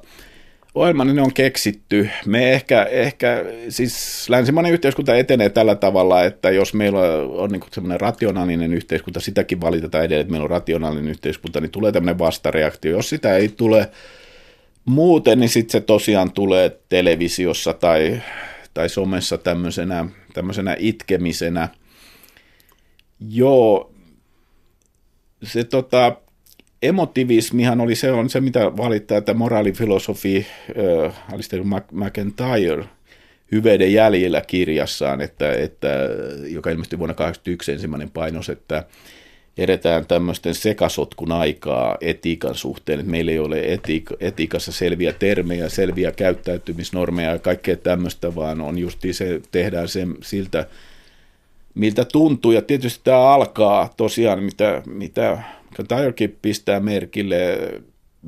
Ohjelman 0.75 1.15
ne 1.15 1.21
on 1.21 1.33
keksitty. 1.33 2.09
Me 2.25 2.53
ehkä, 2.53 2.83
ehkä, 2.83 3.45
siis 3.69 4.25
länsimainen 4.29 4.73
yhteiskunta 4.73 5.15
etenee 5.15 5.49
tällä 5.49 5.75
tavalla, 5.75 6.23
että 6.23 6.51
jos 6.51 6.73
meillä 6.73 6.99
on 7.27 7.51
niin 7.51 7.61
semmoinen 7.71 8.01
rationaalinen 8.01 8.73
yhteiskunta, 8.73 9.19
sitäkin 9.19 9.61
valitetaan 9.61 10.03
edelleen, 10.03 10.21
että 10.21 10.31
meillä 10.31 10.43
on 10.43 10.49
rationaalinen 10.49 11.11
yhteiskunta, 11.11 11.61
niin 11.61 11.71
tulee 11.71 11.91
tämmöinen 11.91 12.19
vastareaktio. 12.19 12.91
Jos 12.91 13.09
sitä 13.09 13.35
ei 13.35 13.49
tule 13.49 13.89
muuten, 14.85 15.39
niin 15.39 15.49
sitten 15.49 15.71
se 15.71 15.81
tosiaan 15.81 16.31
tulee 16.31 16.79
televisiossa 16.89 17.73
tai, 17.73 18.21
tai 18.73 18.89
somessa 18.89 19.37
tämmöisenä, 19.37 20.05
tämmöisenä 20.33 20.75
itkemisenä. 20.79 21.69
Joo, 23.29 23.93
se 25.43 25.63
tota, 25.63 26.15
emotivismihan 26.83 27.81
oli 27.81 27.95
se, 27.95 28.11
on 28.11 28.29
se 28.29 28.41
mitä 28.41 28.77
valittaa, 28.77 29.17
että 29.17 29.33
moraalifilosofi 29.33 30.45
äh, 31.05 31.23
Alistair 31.33 31.63
McIntyre 31.91 32.85
Hyveiden 33.51 33.93
jäljellä 33.93 34.41
kirjassaan, 34.41 35.21
että, 35.21 35.53
että, 35.53 35.87
joka 36.49 36.69
ilmestyi 36.69 36.99
vuonna 36.99 37.13
1981 37.13 37.71
ensimmäinen 37.71 38.09
painos, 38.09 38.49
että 38.49 38.83
edetään 39.57 40.05
tämmöisten 40.05 40.55
sekasotkun 40.55 41.31
aikaa 41.31 41.97
etiikan 42.01 42.55
suhteen, 42.55 42.99
että 42.99 43.11
meillä 43.11 43.31
ei 43.31 43.39
ole 43.39 43.61
etiik- 43.61 44.17
etiikassa 44.19 44.71
selviä 44.71 45.13
termejä, 45.13 45.69
selviä 45.69 46.11
käyttäytymisnormeja 46.11 47.31
ja 47.31 47.39
kaikkea 47.39 47.77
tämmöistä, 47.77 48.35
vaan 48.35 48.61
on 48.61 48.77
justi 48.77 49.13
se, 49.13 49.41
tehdään 49.51 49.87
se 49.87 50.07
siltä, 50.21 50.67
miltä 51.73 52.05
tuntuu. 52.05 52.51
Ja 52.51 52.61
tietysti 52.61 53.01
tämä 53.03 53.19
alkaa 53.19 53.93
tosiaan, 53.97 54.43
mitä, 54.43 54.81
mitä 54.85 55.43
Tyrekin 55.87 56.37
pistää 56.41 56.79
merkille 56.79 57.57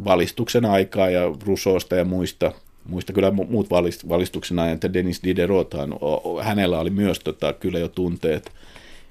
valistuksen 0.05 0.65
aikaa 0.65 1.09
ja 1.09 1.21
Rusosta 1.45 1.95
ja 1.95 2.05
muista, 2.05 2.51
muista 2.89 3.13
kyllä 3.13 3.31
muut 3.31 3.69
valistuksen 4.09 4.59
ajan, 4.59 4.73
että 4.73 4.93
Dennis 4.93 5.23
Diderothan, 5.23 5.95
hänellä 6.41 6.79
oli 6.79 6.89
myös 6.89 7.19
tota, 7.19 7.53
kyllä 7.53 7.79
jo 7.79 7.87
tunteet 7.87 8.51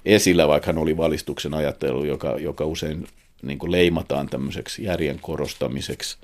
esillä, 0.05 0.47
vaikka 0.47 0.67
hän 0.67 0.77
oli 0.77 0.97
valistuksen 0.97 1.53
ajattelu, 1.53 2.05
joka, 2.05 2.35
joka 2.39 2.65
usein 2.65 3.07
niin 3.41 3.59
kuin 3.59 3.71
leimataan 3.71 4.29
tämmöiseksi 4.29 4.83
järjen 4.83 5.19
korostamiseksi. 5.21 6.17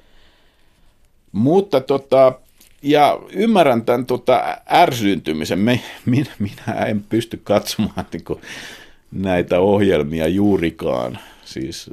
Mutta 1.32 1.82
tota, 1.82 2.34
ja 2.82 3.20
ymmärrän 3.34 3.86
tämän 3.86 4.06
tota, 4.06 4.58
ärsyyntymisen. 4.72 5.60
Me, 5.60 5.80
minä, 6.06 6.32
minä 6.40 6.86
en 6.86 7.04
pysty 7.10 7.42
katsomaan 7.44 8.06
niin 8.14 8.24
kuin, 8.24 8.42
näitä 9.12 9.60
ohjelmia 9.60 10.28
juurikaan, 10.28 11.20
siis, 11.52 11.90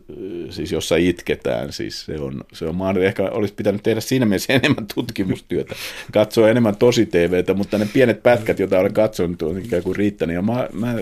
siis 0.51 0.73
jossa 0.73 0.97
itketään. 0.97 1.73
Siis 1.73 2.05
se 2.05 2.21
on, 2.21 2.41
se 2.53 2.65
on 2.65 2.75
mahdollista. 2.75 3.09
Ehkä 3.09 3.23
olisi 3.23 3.55
pitänyt 3.55 3.83
tehdä 3.83 4.01
siinä 4.01 4.27
mielessä 4.27 4.53
enemmän 4.63 4.87
tutkimustyötä, 4.95 5.75
katsoa 6.13 6.49
enemmän 6.49 6.77
tosi 6.77 7.07
TVtä, 7.07 7.55
mutta 7.55 7.79
ne 7.79 7.89
pienet 7.93 8.23
pätkät, 8.23 8.59
joita 8.59 8.79
olen 8.79 8.93
katsonut, 8.93 9.43
on 9.43 9.59
ikään 9.59 9.83
kuin 9.83 9.97
riittänyt. 9.97 10.35
Ja 10.35 10.43
mä, 10.43 10.69
mä 10.73 10.95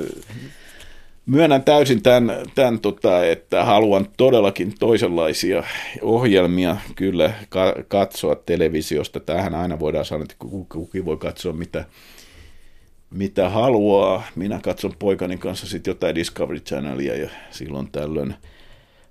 Myönnän 1.26 1.64
täysin 1.64 2.02
tämän, 2.02 2.32
tämän 2.54 2.80
tota, 2.80 3.24
että 3.24 3.64
haluan 3.64 4.06
todellakin 4.16 4.74
toisenlaisia 4.78 5.62
ohjelmia 6.02 6.76
kyllä 6.96 7.32
ka- 7.48 7.74
katsoa 7.88 8.34
televisiosta. 8.34 9.20
Tähän 9.20 9.54
aina 9.54 9.80
voidaan 9.80 10.04
sanoa, 10.04 10.22
että 10.22 10.36
kukin 10.68 11.04
voi 11.04 11.16
katsoa 11.16 11.52
mitä, 11.52 11.84
mitä 13.10 13.48
haluaa. 13.48 14.22
Minä 14.34 14.60
katson 14.62 14.92
poikani 14.98 15.36
kanssa 15.36 15.66
sitten 15.66 15.90
jotain 15.90 16.14
Discovery 16.14 16.60
Channelia 16.60 17.16
ja 17.16 17.30
silloin 17.50 17.88
tällöin. 17.92 18.34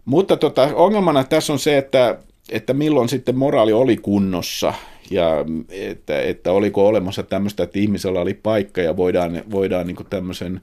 Mutta 0.05 0.37
tota, 0.37 0.69
ongelmana 0.75 1.23
tässä 1.23 1.53
on 1.53 1.59
se, 1.59 1.77
että, 1.77 2.17
että 2.49 2.73
milloin 2.73 3.09
sitten 3.09 3.37
moraali 3.37 3.73
oli 3.73 3.97
kunnossa 3.97 4.73
ja 5.11 5.29
että, 5.71 6.21
että 6.21 6.51
oliko 6.51 6.87
olemassa 6.87 7.23
tämmöistä, 7.23 7.63
että 7.63 7.79
ihmisellä 7.79 8.21
oli 8.21 8.33
paikka 8.33 8.81
ja 8.81 8.97
voidaan, 8.97 9.43
voidaan 9.51 9.87
niin 9.87 9.97
tämmöisen 10.09 10.61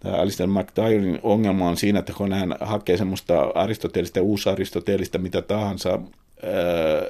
tämä 0.00 0.16
Alistair 0.16 0.48
McDowellin 0.48 1.18
ongelma 1.22 1.68
on 1.68 1.76
siinä, 1.76 1.98
että 1.98 2.12
kun 2.12 2.32
hän 2.32 2.54
hakee 2.60 2.96
semmoista 2.96 3.40
aristoteellista 3.40 4.22
uusaristoteellista 4.22 5.18
mitä 5.18 5.42
tahansa 5.42 6.00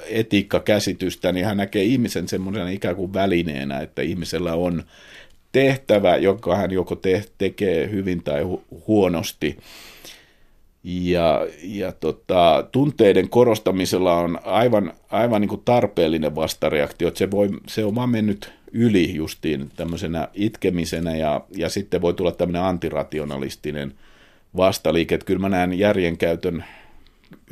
etiikkakäsitystä, 0.09 1.31
niin 1.31 1.45
hän 1.45 1.57
näkee 1.57 1.83
ihmisen 1.83 2.27
semmoisena 2.27 2.69
ikään 2.69 2.95
kuin 2.95 3.13
välineenä, 3.13 3.79
että 3.79 4.01
ihmisellä 4.01 4.53
on 4.53 4.83
tehtävä, 5.51 6.17
joka 6.17 6.55
hän 6.55 6.71
joko 6.71 6.95
te- 6.95 7.25
tekee 7.37 7.91
hyvin 7.91 8.23
tai 8.23 8.43
hu- 8.43 8.83
huonosti. 8.87 9.57
Ja, 10.83 11.47
ja 11.63 11.91
tota, 11.91 12.67
tunteiden 12.71 13.29
korostamisella 13.29 14.13
on 14.13 14.39
aivan, 14.43 14.93
aivan 15.11 15.41
niin 15.41 15.49
kuin 15.49 15.61
tarpeellinen 15.65 16.35
vastareaktio, 16.35 17.11
se, 17.15 17.31
voi, 17.31 17.49
se 17.67 17.85
on 17.85 17.95
vaan 17.95 18.09
mennyt 18.09 18.53
yli 18.71 19.15
justiin 19.15 19.69
tämmöisenä 19.75 20.27
itkemisenä 20.33 21.15
ja, 21.15 21.41
ja 21.55 21.69
sitten 21.69 22.01
voi 22.01 22.13
tulla 22.13 22.31
tämmöinen 22.31 22.61
antirationalistinen 22.61 23.93
vastaliike. 24.57 25.15
Että 25.15 25.25
kyllä 25.25 25.39
mä 25.39 25.49
näen 25.49 25.79
järjenkäytön 25.79 26.63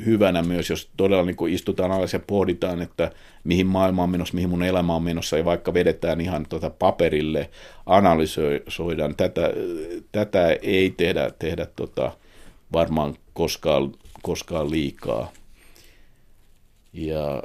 hyvänä 0.04 0.42
myös, 0.42 0.70
jos 0.70 0.90
todella 0.96 1.24
niin 1.24 1.36
kuin 1.36 1.54
istutaan 1.54 1.90
alas 1.90 2.12
ja 2.12 2.18
pohditaan, 2.18 2.82
että 2.82 3.10
mihin 3.44 3.66
maailma 3.66 4.02
on 4.02 4.10
menossa, 4.10 4.34
mihin 4.34 4.48
mun 4.50 4.62
elämä 4.62 4.94
on 4.94 5.02
menossa, 5.02 5.38
ja 5.38 5.44
vaikka 5.44 5.74
vedetään 5.74 6.20
ihan 6.20 6.46
tuota 6.48 6.70
paperille, 6.70 7.50
analysoidaan. 7.86 9.14
Tätä, 9.16 9.50
tätä 10.12 10.58
ei 10.62 10.94
tehdä, 10.96 11.30
tehdä 11.38 11.66
tota, 11.76 12.12
varmaan 12.72 13.14
koskaan, 13.32 13.92
koskaan 14.22 14.70
liikaa. 14.70 15.32
Ja 16.92 17.42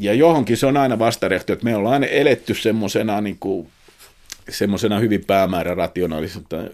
ja 0.00 0.14
johonkin 0.14 0.56
se 0.56 0.66
on 0.66 0.76
aina 0.76 0.98
vastareaktio, 0.98 1.52
että 1.52 1.64
me 1.64 1.76
ollaan 1.76 2.04
eletty 2.04 2.54
semmoisena 2.54 3.20
niin 3.20 3.36
kuin, 3.40 3.68
semmoisena 4.48 4.98
hyvin 4.98 5.24
päämäärä 5.24 5.76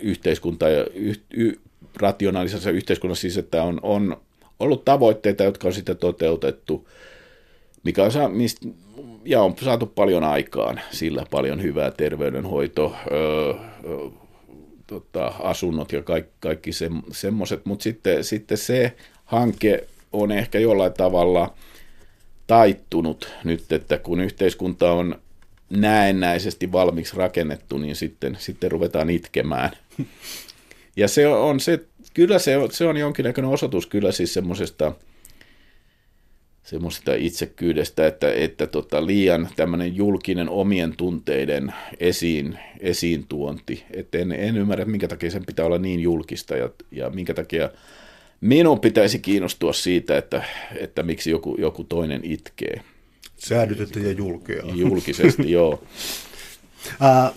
yhteiskunta 0.01 0.69
ja 0.69 0.87
yh, 0.95 1.21
y, 1.31 1.53
rationaalisessa 1.97 2.71
yhteiskunnassa 2.71 3.21
siis, 3.23 3.39
että 3.39 3.63
on, 3.63 3.81
on 3.83 4.17
ollut 4.61 4.85
tavoitteita, 4.85 5.45
jotka 5.45 5.69
on 5.69 5.75
sitten 5.75 5.97
toteutettu, 5.97 6.89
mikä 7.83 8.03
on, 8.03 8.37
mistä, 8.37 8.69
ja 9.25 9.43
on 9.43 9.55
saatu 9.65 9.87
paljon 9.87 10.25
aikaan 10.25 10.81
sillä 10.91 11.27
paljon 11.31 11.63
hyvää 11.63 11.91
terveydenhoito, 11.91 12.95
öö, 13.13 13.55
tota, 14.87 15.27
asunnot 15.27 15.93
ja 15.93 16.03
kaikki, 16.03 16.33
kaikki 16.41 16.73
se, 16.73 16.91
semmoiset, 17.13 17.67
mutta 17.67 17.83
sitten, 17.83 18.25
sitten 18.25 18.59
se 18.59 18.97
hanke 19.25 19.87
on 20.13 20.33
ehkä 20.33 20.59
jollain 20.59 20.93
tavalla– 20.93 21.55
taittunut 22.47 23.33
nyt, 23.45 23.73
että 23.73 23.99
kun 23.99 24.21
yhteiskunta 24.21 24.93
on 24.93 25.19
näennäisesti 25.71 26.73
valmiiksi 26.73 27.17
rakennettu, 27.17 27.79
niin 27.79 27.97
sitten, 27.97 28.37
sitten 28.41 28.71
ruvetaan 28.71 29.11
itkemään. 29.11 29.71
Ja 30.97 31.09
se 31.09 31.29
on 31.29 31.61
se, 31.61 31.81
kyllä 32.15 32.39
se 32.39 32.57
on, 32.57 32.73
se 32.73 32.87
on 32.87 32.97
jonkinnäköinen 32.97 33.51
osoitus 33.51 33.87
kyllä 33.87 34.13
siis 34.13 34.35
semmoisesta 34.35 34.93
semmoisesta 36.65 37.15
itsekyydestä, 37.15 38.07
että, 38.07 38.33
että 38.33 38.67
tota, 38.67 39.07
liian 39.07 39.49
tämmöinen 39.57 39.97
julkinen 39.97 40.49
omien 40.49 40.97
tunteiden 40.97 41.75
esiin, 42.01 42.59
esiin 42.81 43.27
tuonti. 43.29 43.85
Että 43.91 44.19
en, 44.19 44.33
en 44.33 44.57
ymmärrä, 44.57 44.85
minkä 44.85 45.09
takia 45.09 45.31
sen 45.31 45.47
pitää 45.47 45.67
olla 45.67 45.79
niin 45.79 46.01
julkista 46.01 46.57
ja, 46.57 46.71
ja 46.91 47.11
minkä 47.11 47.35
takia 47.35 47.71
minun 48.41 48.81
pitäisi 48.81 49.19
kiinnostua 49.19 49.73
siitä, 49.73 50.19
että, 50.19 50.45
että 50.77 51.03
miksi 51.03 51.31
joku, 51.31 51.57
joku 51.59 51.85
toinen 51.85 52.21
itkee. 52.25 52.81
Säädytetty 53.37 54.01
ja 54.01 54.13
julkea. 54.13 54.63
Julkisesti, 54.75 55.51
joo. 55.53 55.83
Äh, 57.03 57.33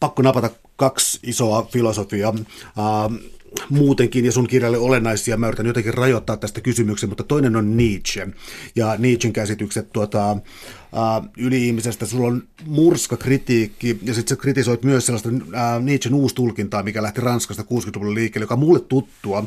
pakko 0.00 0.22
napata 0.22 0.50
kaksi 0.76 1.18
isoa 1.22 1.68
filosofiaa. 1.72 2.34
Muutenkin, 3.68 4.24
ja 4.24 4.32
sun 4.32 4.46
kirjalle 4.46 4.78
olennaisia, 4.78 5.36
mä 5.36 5.48
yritän 5.48 5.66
jotenkin 5.66 5.94
rajoittaa 5.94 6.36
tästä 6.36 6.60
kysymyksen, 6.60 7.08
mutta 7.08 7.24
toinen 7.24 7.56
on 7.56 7.76
Nietzsche, 7.76 8.28
ja 8.76 8.96
Nietzschen 8.98 9.32
käsitykset 9.32 9.92
tuota, 9.92 10.30
äh, 10.30 11.30
yli-ihmisestä, 11.36 12.06
sulla 12.06 12.26
on 12.26 12.42
murska 12.66 13.16
kritiikki, 13.16 13.98
ja 14.02 14.14
sitten 14.14 14.36
sä 14.36 14.42
kritisoit 14.42 14.82
myös 14.82 15.06
sellaista 15.06 15.28
äh, 15.28 15.82
Nietzschen 15.82 16.14
uustulkintaa, 16.14 16.82
mikä 16.82 17.02
lähti 17.02 17.20
Ranskasta 17.20 17.62
60-luvun 17.62 18.14
liikkeelle, 18.14 18.44
joka 18.44 18.54
on 18.54 18.60
mulle 18.60 18.80
tuttua, 18.80 19.44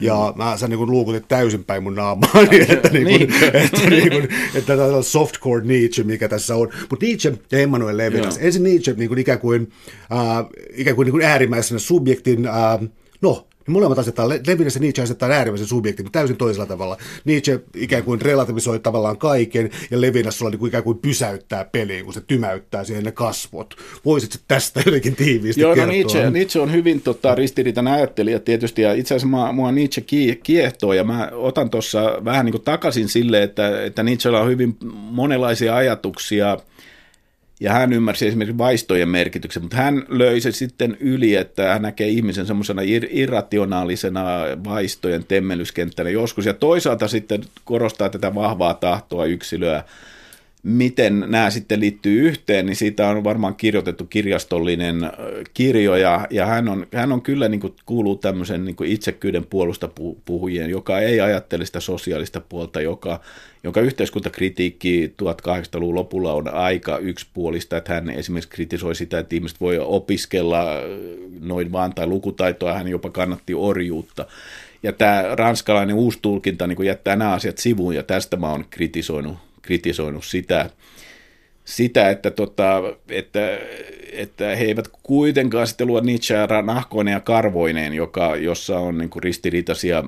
ja 0.00 0.32
mä, 0.36 0.56
sä 0.56 0.68
niin 0.68 0.90
luukutit 0.90 1.28
täysinpäin 1.28 1.82
mun 1.82 1.94
naamaa, 1.94 2.42
niin, 2.50 2.70
että, 2.70 2.88
niin. 2.88 3.28
kuin, 3.28 3.44
että, 3.54 3.90
niin 3.90 4.10
kuin, 4.10 4.28
että 4.54 4.76
tämä 4.76 4.96
on 4.96 5.04
softcore 5.04 5.64
Nietzsche, 5.64 6.04
mikä 6.04 6.28
tässä 6.28 6.56
on, 6.56 6.68
mutta 6.90 7.06
Nietzsche 7.06 7.38
ja 7.52 7.58
Emmanuel 7.58 7.96
Levinas, 7.96 8.38
ensin 8.40 8.62
Nietzsche 8.62 8.94
niin 8.96 9.08
kuin 9.08 9.18
ikään 9.18 9.38
kuin, 9.38 9.72
äh, 10.12 10.46
ikään 10.74 10.96
kuin, 10.96 11.06
niin 11.06 11.12
kuin 11.12 11.24
äärimmäisenä 11.24 11.78
subjektin, 11.78 12.46
äh, 12.46 12.88
no, 13.20 13.47
niin 13.68 13.72
molemmat 13.72 13.98
asettaa, 13.98 14.28
Levinas 14.28 14.74
ja 14.74 14.80
Nietzsche 14.80 15.02
asettaa 15.02 15.28
äärimmäisen 15.28 15.66
subjektin, 15.66 16.04
mutta 16.06 16.18
täysin 16.18 16.36
toisella 16.36 16.66
tavalla. 16.66 16.96
Nietzsche 17.24 17.60
ikään 17.76 18.02
kuin 18.04 18.20
relativisoi 18.20 18.80
tavallaan 18.80 19.18
kaiken, 19.18 19.70
ja 19.90 20.00
Levinas 20.00 20.38
sulla 20.38 20.50
niin 20.50 20.58
kuin 20.58 20.68
ikään 20.68 20.84
kuin 20.84 20.98
pysäyttää 20.98 21.64
peliin, 21.64 22.04
kun 22.04 22.14
se 22.14 22.20
tymäyttää 22.20 22.84
siihen 22.84 23.04
ne 23.04 23.12
kasvot. 23.12 23.74
Voisitko 24.04 24.38
tästä 24.48 24.82
jotenkin 24.86 25.16
tiiviisti 25.16 25.60
Joo, 25.60 25.70
no 25.70 25.74
kertoa? 25.74 25.92
Nietzsche, 25.92 26.30
Nietzsche 26.30 26.60
on 26.60 26.72
hyvin 26.72 27.00
tota, 27.00 27.34
ristiriitainen 27.34 27.94
ajattelija 27.94 28.40
tietysti, 28.40 28.82
ja 28.82 28.92
itse 28.92 29.14
asiassa 29.14 29.28
mua, 29.28 29.52
mua 29.52 29.72
Nietzsche 29.72 30.04
kiehtoo, 30.42 30.92
ja 30.92 31.04
mä 31.04 31.30
otan 31.32 31.70
tuossa 31.70 32.18
vähän 32.24 32.44
niin 32.46 32.52
kuin 32.52 32.64
takaisin 32.64 33.08
sille, 33.08 33.42
että, 33.42 33.84
että 33.84 34.02
Nietzschellä 34.02 34.40
on 34.40 34.50
hyvin 34.50 34.76
monenlaisia 34.90 35.76
ajatuksia, 35.76 36.56
ja 37.60 37.72
hän 37.72 37.92
ymmärsi 37.92 38.26
esimerkiksi 38.26 38.58
vaistojen 38.58 39.08
merkityksen, 39.08 39.62
mutta 39.62 39.76
hän 39.76 40.04
löi 40.08 40.40
se 40.40 40.52
sitten 40.52 40.96
yli, 41.00 41.34
että 41.34 41.72
hän 41.72 41.82
näkee 41.82 42.08
ihmisen 42.08 42.46
semmoisena 42.46 42.82
ir- 42.82 43.08
irrationaalisena 43.10 44.24
vaistojen 44.64 45.24
temmellyskenttänä 45.24 46.10
joskus. 46.10 46.46
Ja 46.46 46.54
toisaalta 46.54 47.08
sitten 47.08 47.42
korostaa 47.64 48.08
tätä 48.08 48.34
vahvaa 48.34 48.74
tahtoa 48.74 49.24
yksilöä 49.24 49.84
miten 50.62 51.24
nämä 51.26 51.50
sitten 51.50 51.80
liittyy 51.80 52.28
yhteen, 52.28 52.66
niin 52.66 52.76
siitä 52.76 53.08
on 53.08 53.24
varmaan 53.24 53.54
kirjoitettu 53.54 54.04
kirjastollinen 54.04 54.96
kirjo, 55.54 55.96
ja, 55.96 56.26
ja 56.30 56.46
hän, 56.46 56.68
on, 56.68 56.86
hän 56.94 57.12
on 57.12 57.22
kyllä 57.22 57.48
niin 57.48 57.60
kuin, 57.60 57.74
kuuluu 57.86 58.16
tämmöisen 58.16 58.64
niin 58.64 58.76
kuin 58.76 58.90
itsekyyden 58.90 59.46
puolusta 59.46 59.88
puhujien, 60.24 60.70
joka 60.70 60.98
ei 61.00 61.20
ajattele 61.20 61.66
sitä 61.66 61.80
sosiaalista 61.80 62.40
puolta, 62.40 62.80
joka, 62.80 63.20
jonka 63.64 63.80
yhteiskuntakritiikki 63.80 65.14
1800-luvun 65.22 65.94
lopulla 65.94 66.32
on 66.32 66.54
aika 66.54 66.98
yksipuolista, 66.98 67.76
että 67.76 67.94
hän 67.94 68.10
esimerkiksi 68.10 68.50
kritisoi 68.50 68.94
sitä, 68.94 69.18
että 69.18 69.34
ihmiset 69.34 69.60
voi 69.60 69.78
opiskella 69.78 70.64
noin 71.40 71.72
vaan 71.72 71.94
tai 71.94 72.06
lukutaitoa, 72.06 72.74
hän 72.74 72.88
jopa 72.88 73.10
kannatti 73.10 73.54
orjuutta. 73.54 74.26
Ja 74.82 74.92
tämä 74.92 75.24
ranskalainen 75.32 75.96
uusi 75.96 76.18
tulkinta 76.22 76.66
niin 76.66 76.84
jättää 76.84 77.16
nämä 77.16 77.32
asiat 77.32 77.58
sivuun, 77.58 77.94
ja 77.94 78.02
tästä 78.02 78.36
mä 78.36 78.50
oon 78.50 78.64
kritisoinut 78.70 79.47
kritisoinut 79.68 80.24
sitä, 80.24 80.70
sitä 81.64 82.10
että, 82.10 82.30
tota, 82.30 82.82
että, 83.08 83.58
että 84.12 84.56
he 84.56 84.64
eivät 84.64 84.88
kuitenkaan 85.02 85.66
sitten 85.66 85.86
luo 85.86 86.00
Nietzscheä 86.00 86.62
nahkoineen 86.62 87.12
ja 87.14 87.20
karvoineen, 87.20 87.94
joka, 87.94 88.36
jossa 88.36 88.78
on 88.78 88.98
niin 88.98 89.10
kuin 89.10 89.22
ristiriitaisia 89.22 90.04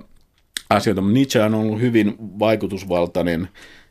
asioita. 0.70 1.00
Nietzsche 1.00 1.42
on 1.42 1.54
ollut 1.54 1.80
hyvin 1.80 2.14
vaikutusvaltainen 2.18 3.48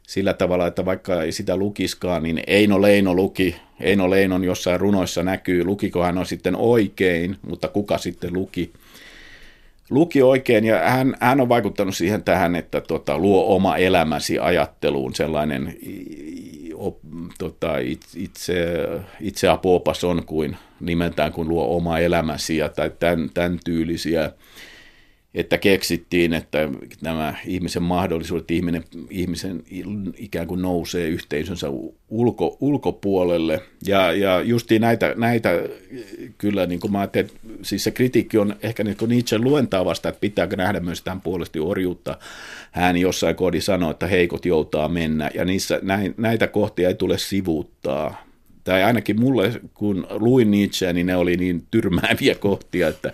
sillä 0.07 0.34
tavalla, 0.34 0.67
että 0.67 0.86
vaikka 0.86 1.24
ei 1.24 1.32
sitä 1.32 1.55
lukiskaan, 1.55 2.24
niin 2.24 2.43
Eino 2.47 2.82
Leino 2.82 3.13
luki. 3.13 3.55
Eino 3.80 4.09
Leinon 4.09 4.43
jossain 4.43 4.80
runoissa 4.80 5.24
näkyy, 5.24 5.63
lukiko 5.63 6.03
hän 6.03 6.17
on 6.17 6.26
sitten 6.26 6.55
oikein, 6.55 7.36
mutta 7.41 7.67
kuka 7.67 7.97
sitten 7.97 8.34
luki 8.34 8.74
luki 9.89 10.21
oikein 10.21 10.65
ja 10.65 10.89
hän, 10.89 11.15
hän 11.19 11.41
on 11.41 11.49
vaikuttanut 11.49 11.95
siihen 11.95 12.23
tähän, 12.23 12.55
että 12.55 12.81
tota, 12.81 13.17
luo 13.17 13.55
oma 13.55 13.77
elämäsi 13.77 14.39
ajatteluun 14.39 15.15
sellainen 15.15 15.77
op, 16.73 16.97
tota, 17.37 17.77
itse, 18.15 18.77
itse 19.21 19.47
apuopas 19.47 20.03
on 20.03 20.25
kuin 20.25 20.57
nimeltään 20.79 21.31
kuin 21.31 21.47
luo 21.47 21.75
oma 21.75 21.99
elämäsi 21.99 22.57
ja 22.57 22.69
tai 22.69 22.91
tämän, 22.99 23.29
tämän 23.33 23.59
tyylisiä 23.65 24.31
että 25.34 25.57
keksittiin, 25.57 26.34
että 26.34 26.69
nämä 27.01 27.34
ihmisen 27.45 27.84
mahdollisuudet, 27.84 28.51
ihminen, 28.51 28.84
ihmisen 29.09 29.63
ikään 30.17 30.47
kuin 30.47 30.61
nousee 30.61 31.07
yhteisönsä 31.07 31.67
ulko, 32.09 32.57
ulkopuolelle. 32.59 33.61
Ja, 33.86 34.11
ja 34.11 34.41
justiin 34.41 34.82
näitä, 34.82 35.13
näitä 35.17 35.49
kyllä, 36.38 36.65
niin 36.65 36.80
kuin 36.80 36.91
mä 36.91 36.99
ajattelin, 36.99 37.32
siis 37.61 37.84
se 37.84 37.91
kritiikki 37.91 38.38
on 38.38 38.55
ehkä 38.63 38.84
niin 38.84 38.97
kuin 38.97 39.09
Nietzsche 39.09 39.39
luentaa 39.39 39.86
vasta, 39.86 40.09
että 40.09 40.21
pitääkö 40.21 40.55
nähdä 40.55 40.80
myös 40.80 41.01
tähän 41.01 41.21
puolesti 41.21 41.59
orjuutta. 41.59 42.17
Hän 42.71 42.97
jossain 42.97 43.36
koodi 43.36 43.61
sanoi, 43.61 43.91
että 43.91 44.07
heikot 44.07 44.45
joutaa 44.45 44.88
mennä, 44.88 45.30
ja 45.34 45.45
niissä, 45.45 45.82
näitä 46.17 46.47
kohtia 46.47 46.88
ei 46.88 46.95
tule 46.95 47.17
sivuuttaa 47.17 48.28
tai 48.64 48.84
ainakin 48.84 49.20
mulle, 49.20 49.62
kun 49.74 50.07
luin 50.10 50.51
Nietzscheä, 50.51 50.93
niin 50.93 51.07
ne 51.07 51.16
oli 51.16 51.38
niin 51.38 51.64
tyrmääviä 51.72 52.36
kohtia, 52.36 52.88
että, 52.88 53.14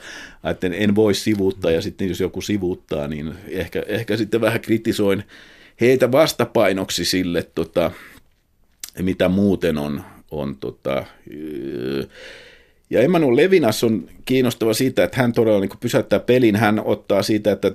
että 0.51 0.67
en 0.67 0.95
voi 0.95 1.13
sivuuttaa, 1.13 1.71
ja 1.71 1.81
sitten 1.81 2.09
jos 2.09 2.19
joku 2.19 2.41
sivuuttaa, 2.41 3.07
niin 3.07 3.33
ehkä, 3.47 3.83
ehkä 3.87 4.17
sitten 4.17 4.41
vähän 4.41 4.61
kritisoin 4.61 5.23
heitä 5.81 6.11
vastapainoksi 6.11 7.05
sille, 7.05 7.43
tota, 7.55 7.91
mitä 9.01 9.29
muuten 9.29 9.77
on, 9.77 10.03
on 10.31 10.57
tota, 10.57 11.05
ja 12.89 13.01
Emmanuel 13.01 13.35
Levinas 13.35 13.83
on 13.83 14.09
kiinnostava 14.25 14.73
siitä, 14.73 15.03
että 15.03 15.21
hän 15.21 15.33
todella 15.33 15.59
niin 15.59 15.69
pysäyttää 15.79 16.19
pelin. 16.19 16.55
Hän 16.55 16.79
ottaa 16.85 17.23
siitä, 17.23 17.51
että 17.51 17.71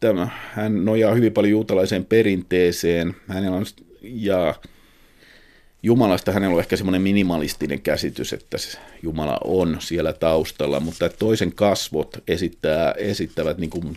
tämä, 0.00 0.28
hän 0.52 0.84
nojaa 0.84 1.14
hyvin 1.14 1.32
paljon 1.32 1.50
juutalaiseen 1.50 2.04
perinteeseen. 2.04 3.14
Hänellä 3.28 3.56
on, 3.56 3.64
ja 4.02 4.54
Jumalasta 5.82 6.32
hänellä 6.32 6.54
on 6.54 6.60
ehkä 6.60 6.76
semmoinen 6.76 7.02
minimalistinen 7.02 7.80
käsitys, 7.80 8.32
että 8.32 8.56
Jumala 9.02 9.38
on 9.44 9.76
siellä 9.80 10.12
taustalla, 10.12 10.80
mutta 10.80 11.08
toisen 11.08 11.52
kasvot 11.52 12.22
esittää, 12.28 12.92
esittävät 12.92 13.58
niin 13.58 13.70
kuin 13.70 13.96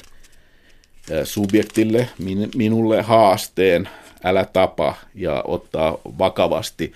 subjektille, 1.24 2.10
minulle 2.56 3.02
haasteen, 3.02 3.90
älä 4.24 4.46
tapa 4.46 4.96
ja 5.16 5.44
ottaa 5.48 5.98
vakavasti. 6.06 6.94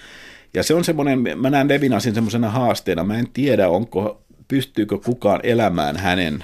Ja 0.54 0.64
se 0.64 0.74
on 0.74 0.84
semmoinen, 0.84 1.40
mä 1.40 1.50
näen 1.50 1.68
Levinasin 1.68 2.14
semmoisena 2.14 2.50
haasteena, 2.50 3.04
mä 3.04 3.20
en 3.20 3.30
tiedä, 3.34 3.70
onko, 3.70 4.22
pystyykö 4.48 4.98
kukaan 4.98 5.40
elämään 5.44 5.98
hänen 5.98 6.44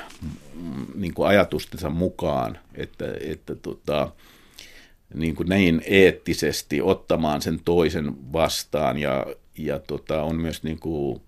mm, 0.62 0.86
niin 0.96 1.14
kuin 1.14 1.28
ajatustensa 1.28 1.90
mukaan, 1.90 2.58
että, 2.76 3.06
että 3.22 3.56
tota, 3.56 4.12
niin, 5.16 5.36
kuin 5.36 5.50
näin 5.50 5.82
eettisesti 5.86 6.82
ottamaan 6.82 7.42
sen 7.42 7.60
toisen 7.66 8.34
vastaan. 8.34 8.98
Ja, 8.98 9.26
ja 9.58 9.80
tota, 9.80 10.22
on 10.22 10.36
myös 10.36 10.64
niin 10.64 10.80
kuin 10.80 11.22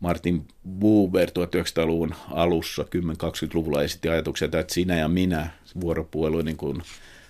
Martin 0.00 0.44
Buber 0.78 1.28
1900-luvun 1.28 2.14
alussa, 2.30 2.82
10-20-luvulla 2.82 3.82
esitti 3.82 4.08
ajatuksia, 4.08 4.46
että 4.46 4.74
sinä 4.74 4.96
ja 4.98 5.08
minä 5.08 5.50
vuoropuhelu 5.80 6.42
niin 6.42 6.56
kuin 6.56 6.82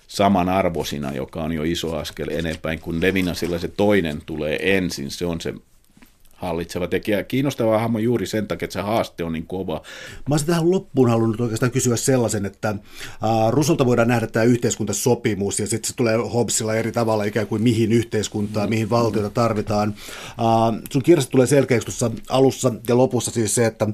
samanarvoisina, 0.07 1.11
joka 1.11 1.43
on 1.43 1.51
jo 1.51 1.63
iso 1.63 1.97
askel 1.97 2.27
enempään, 2.31 2.79
kun 2.79 3.01
Levinasilla 3.01 3.59
se 3.59 3.67
toinen 3.67 4.21
tulee 4.25 4.77
ensin, 4.77 5.11
se 5.11 5.25
on 5.25 5.41
se 5.41 5.53
hallitseva 6.41 6.87
tekijä. 6.87 7.23
Kiinnostava 7.23 7.79
hahmo 7.79 7.99
juuri 7.99 8.27
sen 8.27 8.47
takia, 8.47 8.65
että 8.65 8.73
se 8.73 8.81
haaste 8.81 9.23
on 9.23 9.33
niin 9.33 9.47
kova. 9.47 9.81
Mä 10.29 10.33
olisin 10.33 10.47
tähän 10.47 10.71
loppuun 10.71 11.09
halunnut 11.09 11.41
oikeastaan 11.41 11.71
kysyä 11.71 11.95
sellaisen, 11.95 12.45
että 12.45 12.69
äh, 12.69 12.77
Rusolta 13.49 13.85
voidaan 13.85 14.07
nähdä 14.07 14.27
tämä 14.27 14.43
yhteiskuntasopimus 14.43 15.59
ja 15.59 15.67
sitten 15.67 15.87
se 15.87 15.95
tulee 15.95 16.17
Hobbesilla 16.17 16.75
eri 16.75 16.91
tavalla 16.91 17.23
ikään 17.23 17.47
kuin 17.47 17.61
mihin 17.61 17.91
yhteiskuntaa, 17.91 18.67
mihin 18.67 18.89
valtiota 18.89 19.29
tarvitaan. 19.29 19.93
Äh, 20.27 20.81
sun 20.91 21.03
kirjassa 21.03 21.31
tulee 21.31 21.47
selkeäksi 21.47 21.85
tuossa 21.85 22.11
alussa 22.29 22.73
ja 22.87 22.97
lopussa 22.97 23.31
siis 23.31 23.55
se, 23.55 23.65
että, 23.65 23.87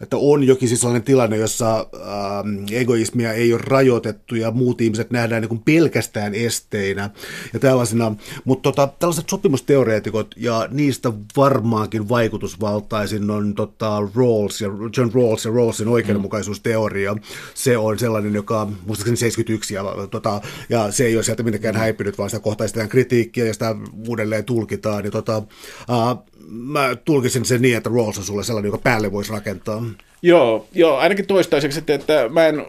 että 0.00 0.16
on 0.16 0.44
jokin 0.44 0.68
siis 0.68 0.80
sellainen 0.80 1.04
tilanne, 1.04 1.36
jossa 1.36 1.78
äh, 1.78 2.80
egoismia 2.80 3.32
ei 3.32 3.52
ole 3.52 3.62
rajoitettu 3.64 4.34
ja 4.34 4.50
muut 4.50 4.80
ihmiset 4.80 5.10
nähdään 5.10 5.42
niin 5.42 5.48
kuin 5.48 5.62
pelkästään 5.64 6.34
esteinä 6.34 7.10
ja 7.52 7.58
tällaisina, 7.58 8.16
mutta 8.44 8.62
tota, 8.62 8.88
tällaiset 8.98 9.28
sopimusteoreetikot 9.28 10.34
ja 10.36 10.68
niistä 10.70 11.12
varmaan 11.36 11.68
varmaankin 11.68 12.08
vaikutusvaltaisin 12.08 13.30
on 13.30 13.54
tota, 13.54 14.08
Rawls 14.14 14.60
ja 14.60 14.68
John 14.96 15.10
Rawls 15.14 15.44
ja 15.44 15.50
Rawlsin 15.50 15.88
oikeudenmukaisuusteoria. 15.88 17.16
Se 17.54 17.76
on 17.78 17.98
sellainen, 17.98 18.34
joka 18.34 18.68
muistaakseni 18.86 19.16
71 19.16 19.74
ja, 19.74 19.84
tota, 20.10 20.40
ja 20.68 20.92
se 20.92 21.04
ei 21.04 21.16
ole 21.16 21.22
sieltä 21.24 21.42
mitenkään 21.42 21.76
häipynyt, 21.76 22.18
vaan 22.18 22.30
sitä 22.30 22.40
kohtaistetaan 22.42 22.88
kritiikkiä 22.88 23.46
ja 23.46 23.52
sitä 23.52 23.76
uudelleen 24.08 24.44
tulkitaan. 24.44 25.04
Ja, 25.04 25.10
tota, 25.10 25.38
uh, 25.38 26.24
mä 26.48 26.96
tulkisin 27.04 27.44
sen 27.44 27.62
niin, 27.62 27.76
että 27.76 27.90
Rawls 27.94 28.18
on 28.18 28.24
sulle 28.24 28.44
sellainen, 28.44 28.68
joka 28.68 28.82
päälle 28.82 29.12
voisi 29.12 29.32
rakentaa. 29.32 29.82
Joo, 30.22 30.66
joo 30.74 30.96
ainakin 30.96 31.26
toistaiseksi, 31.26 31.78
että, 31.78 31.94
että 31.94 32.28
mä 32.28 32.46
en 32.46 32.66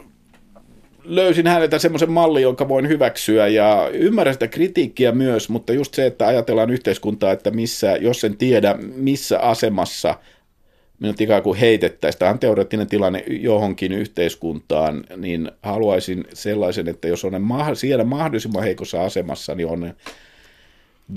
löysin 1.04 1.48
häneltä 1.48 1.80
semmoisen 1.80 2.12
mallin, 2.12 2.44
jonka 2.44 2.68
voin 2.68 2.88
hyväksyä 2.88 3.48
ja 3.48 3.90
ymmärrän 3.94 4.36
sitä 4.36 4.48
kritiikkiä 4.48 5.12
myös, 5.12 5.50
mutta 5.50 5.74
just 5.74 5.94
se, 5.94 6.06
että 6.06 6.28
ajatellaan 6.28 6.70
yhteiskuntaa, 6.70 7.32
että 7.32 7.52
missä, 7.52 7.98
jos 8.02 8.24
en 8.24 8.38
tiedä 8.38 8.76
missä 8.96 9.40
asemassa 9.40 10.16
minut 11.00 11.22
ikään 11.22 11.44
kuin 11.44 11.60
heitettäisiin, 11.60 12.20
tämä 12.20 12.32
on 12.32 12.40
teoreettinen 12.40 12.88
tilanne 12.88 13.24
johonkin 13.28 13.92
yhteiskuntaan, 13.92 15.04
niin 15.18 15.52
haluaisin 15.64 16.28
sellaisen, 16.34 16.88
että 16.88 17.08
jos 17.08 17.26
on 17.26 17.34
siellä 17.74 18.04
mahdollisimman 18.04 18.64
heikossa 18.64 19.04
asemassa, 19.04 19.56
niin 19.56 19.68
on 19.68 19.94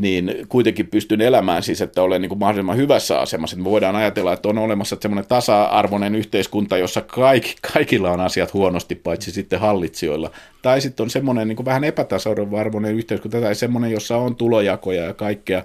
niin 0.00 0.34
kuitenkin 0.48 0.86
pystyn 0.86 1.20
elämään 1.20 1.62
siis, 1.62 1.80
että 1.80 2.02
olen 2.02 2.22
niin 2.22 2.28
kuin 2.28 2.38
mahdollisimman 2.38 2.76
hyvässä 2.76 3.20
asemassa. 3.20 3.56
Me 3.56 3.64
voidaan 3.64 3.96
ajatella, 3.96 4.32
että 4.32 4.48
on 4.48 4.58
olemassa 4.58 4.96
semmoinen 5.00 5.28
tasa-arvoinen 5.28 6.14
yhteiskunta, 6.14 6.78
jossa 6.78 7.00
kaikki, 7.00 7.54
kaikilla 7.72 8.10
on 8.10 8.20
asiat 8.20 8.54
huonosti, 8.54 8.94
paitsi 8.94 9.30
sitten 9.30 9.60
hallitsijoilla. 9.60 10.30
Tai 10.62 10.80
sitten 10.80 11.04
on 11.04 11.10
semmoinen 11.10 11.48
niin 11.48 11.56
kuin 11.56 11.66
vähän 11.66 11.84
epätasa-arvoinen 11.84 12.94
yhteiskunta, 12.94 13.40
tai 13.40 13.54
semmoinen, 13.54 13.90
jossa 13.90 14.16
on 14.16 14.36
tulojakoja 14.36 15.04
ja 15.04 15.14
kaikkea, 15.14 15.64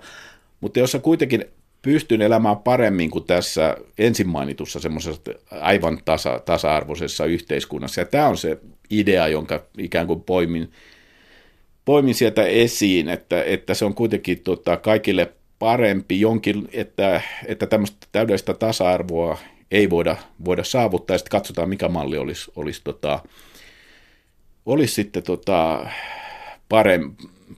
mutta 0.62 0.80
jossa 0.80 1.00
kuitenkin 1.00 1.46
pystyn 1.82 2.22
elämään 2.22 2.58
paremmin 2.58 3.12
kuin 3.12 3.24
tässä 3.24 3.78
ensin 3.98 4.28
mainitussa 4.28 4.80
semmoisessa 4.80 5.22
aivan 5.52 6.00
tasa, 6.06 6.40
tasa-arvoisessa 6.46 7.26
yhteiskunnassa. 7.26 8.02
Ja 8.02 8.06
tämä 8.06 8.28
on 8.28 8.38
se 8.38 8.58
idea, 8.90 9.28
jonka 9.28 9.64
ikään 9.78 10.08
kuin 10.08 10.22
poimin 10.22 10.72
poimin 11.88 12.16
sieltä 12.16 12.44
esiin, 12.44 13.10
että, 13.10 13.44
että 13.44 13.74
se 13.74 13.86
on 13.86 13.94
kuitenkin 13.94 14.40
tota, 14.40 14.78
kaikille 14.78 15.34
parempi 15.60 16.20
jonkin, 16.20 16.70
että, 16.74 17.22
että 17.46 17.68
tämmöistä 17.68 18.08
täydellistä 18.12 18.54
tasa-arvoa 18.54 19.38
ei 19.72 19.90
voida, 19.90 20.16
voida 20.46 20.64
saavuttaa, 20.64 21.14
ja 21.14 21.18
sitten 21.18 21.32
katsotaan, 21.32 21.70
mikä 21.70 21.88
malli 21.88 22.18
olisi, 22.18 22.52
olisi, 22.56 22.82
tota, 22.84 23.20
olisi 24.66 24.94
sitten 24.94 25.24
tota, 25.24 25.90
parem, 26.70 27.16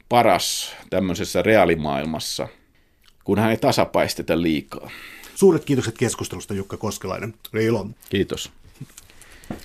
paras 0.10 0.76
tämmöisessä 0.90 1.42
reaalimaailmassa, 1.42 2.48
kunhan 3.24 3.52
ei 3.52 3.58
tasapaisteta 3.58 4.42
liikaa. 4.42 4.90
Suuret 5.36 5.66
kiitokset 5.66 5.98
keskustelusta 5.98 6.54
Jukka 6.54 6.78
Koskelainen. 6.78 7.34
Reilon. 7.54 7.96
Kiitos. 8.10 8.52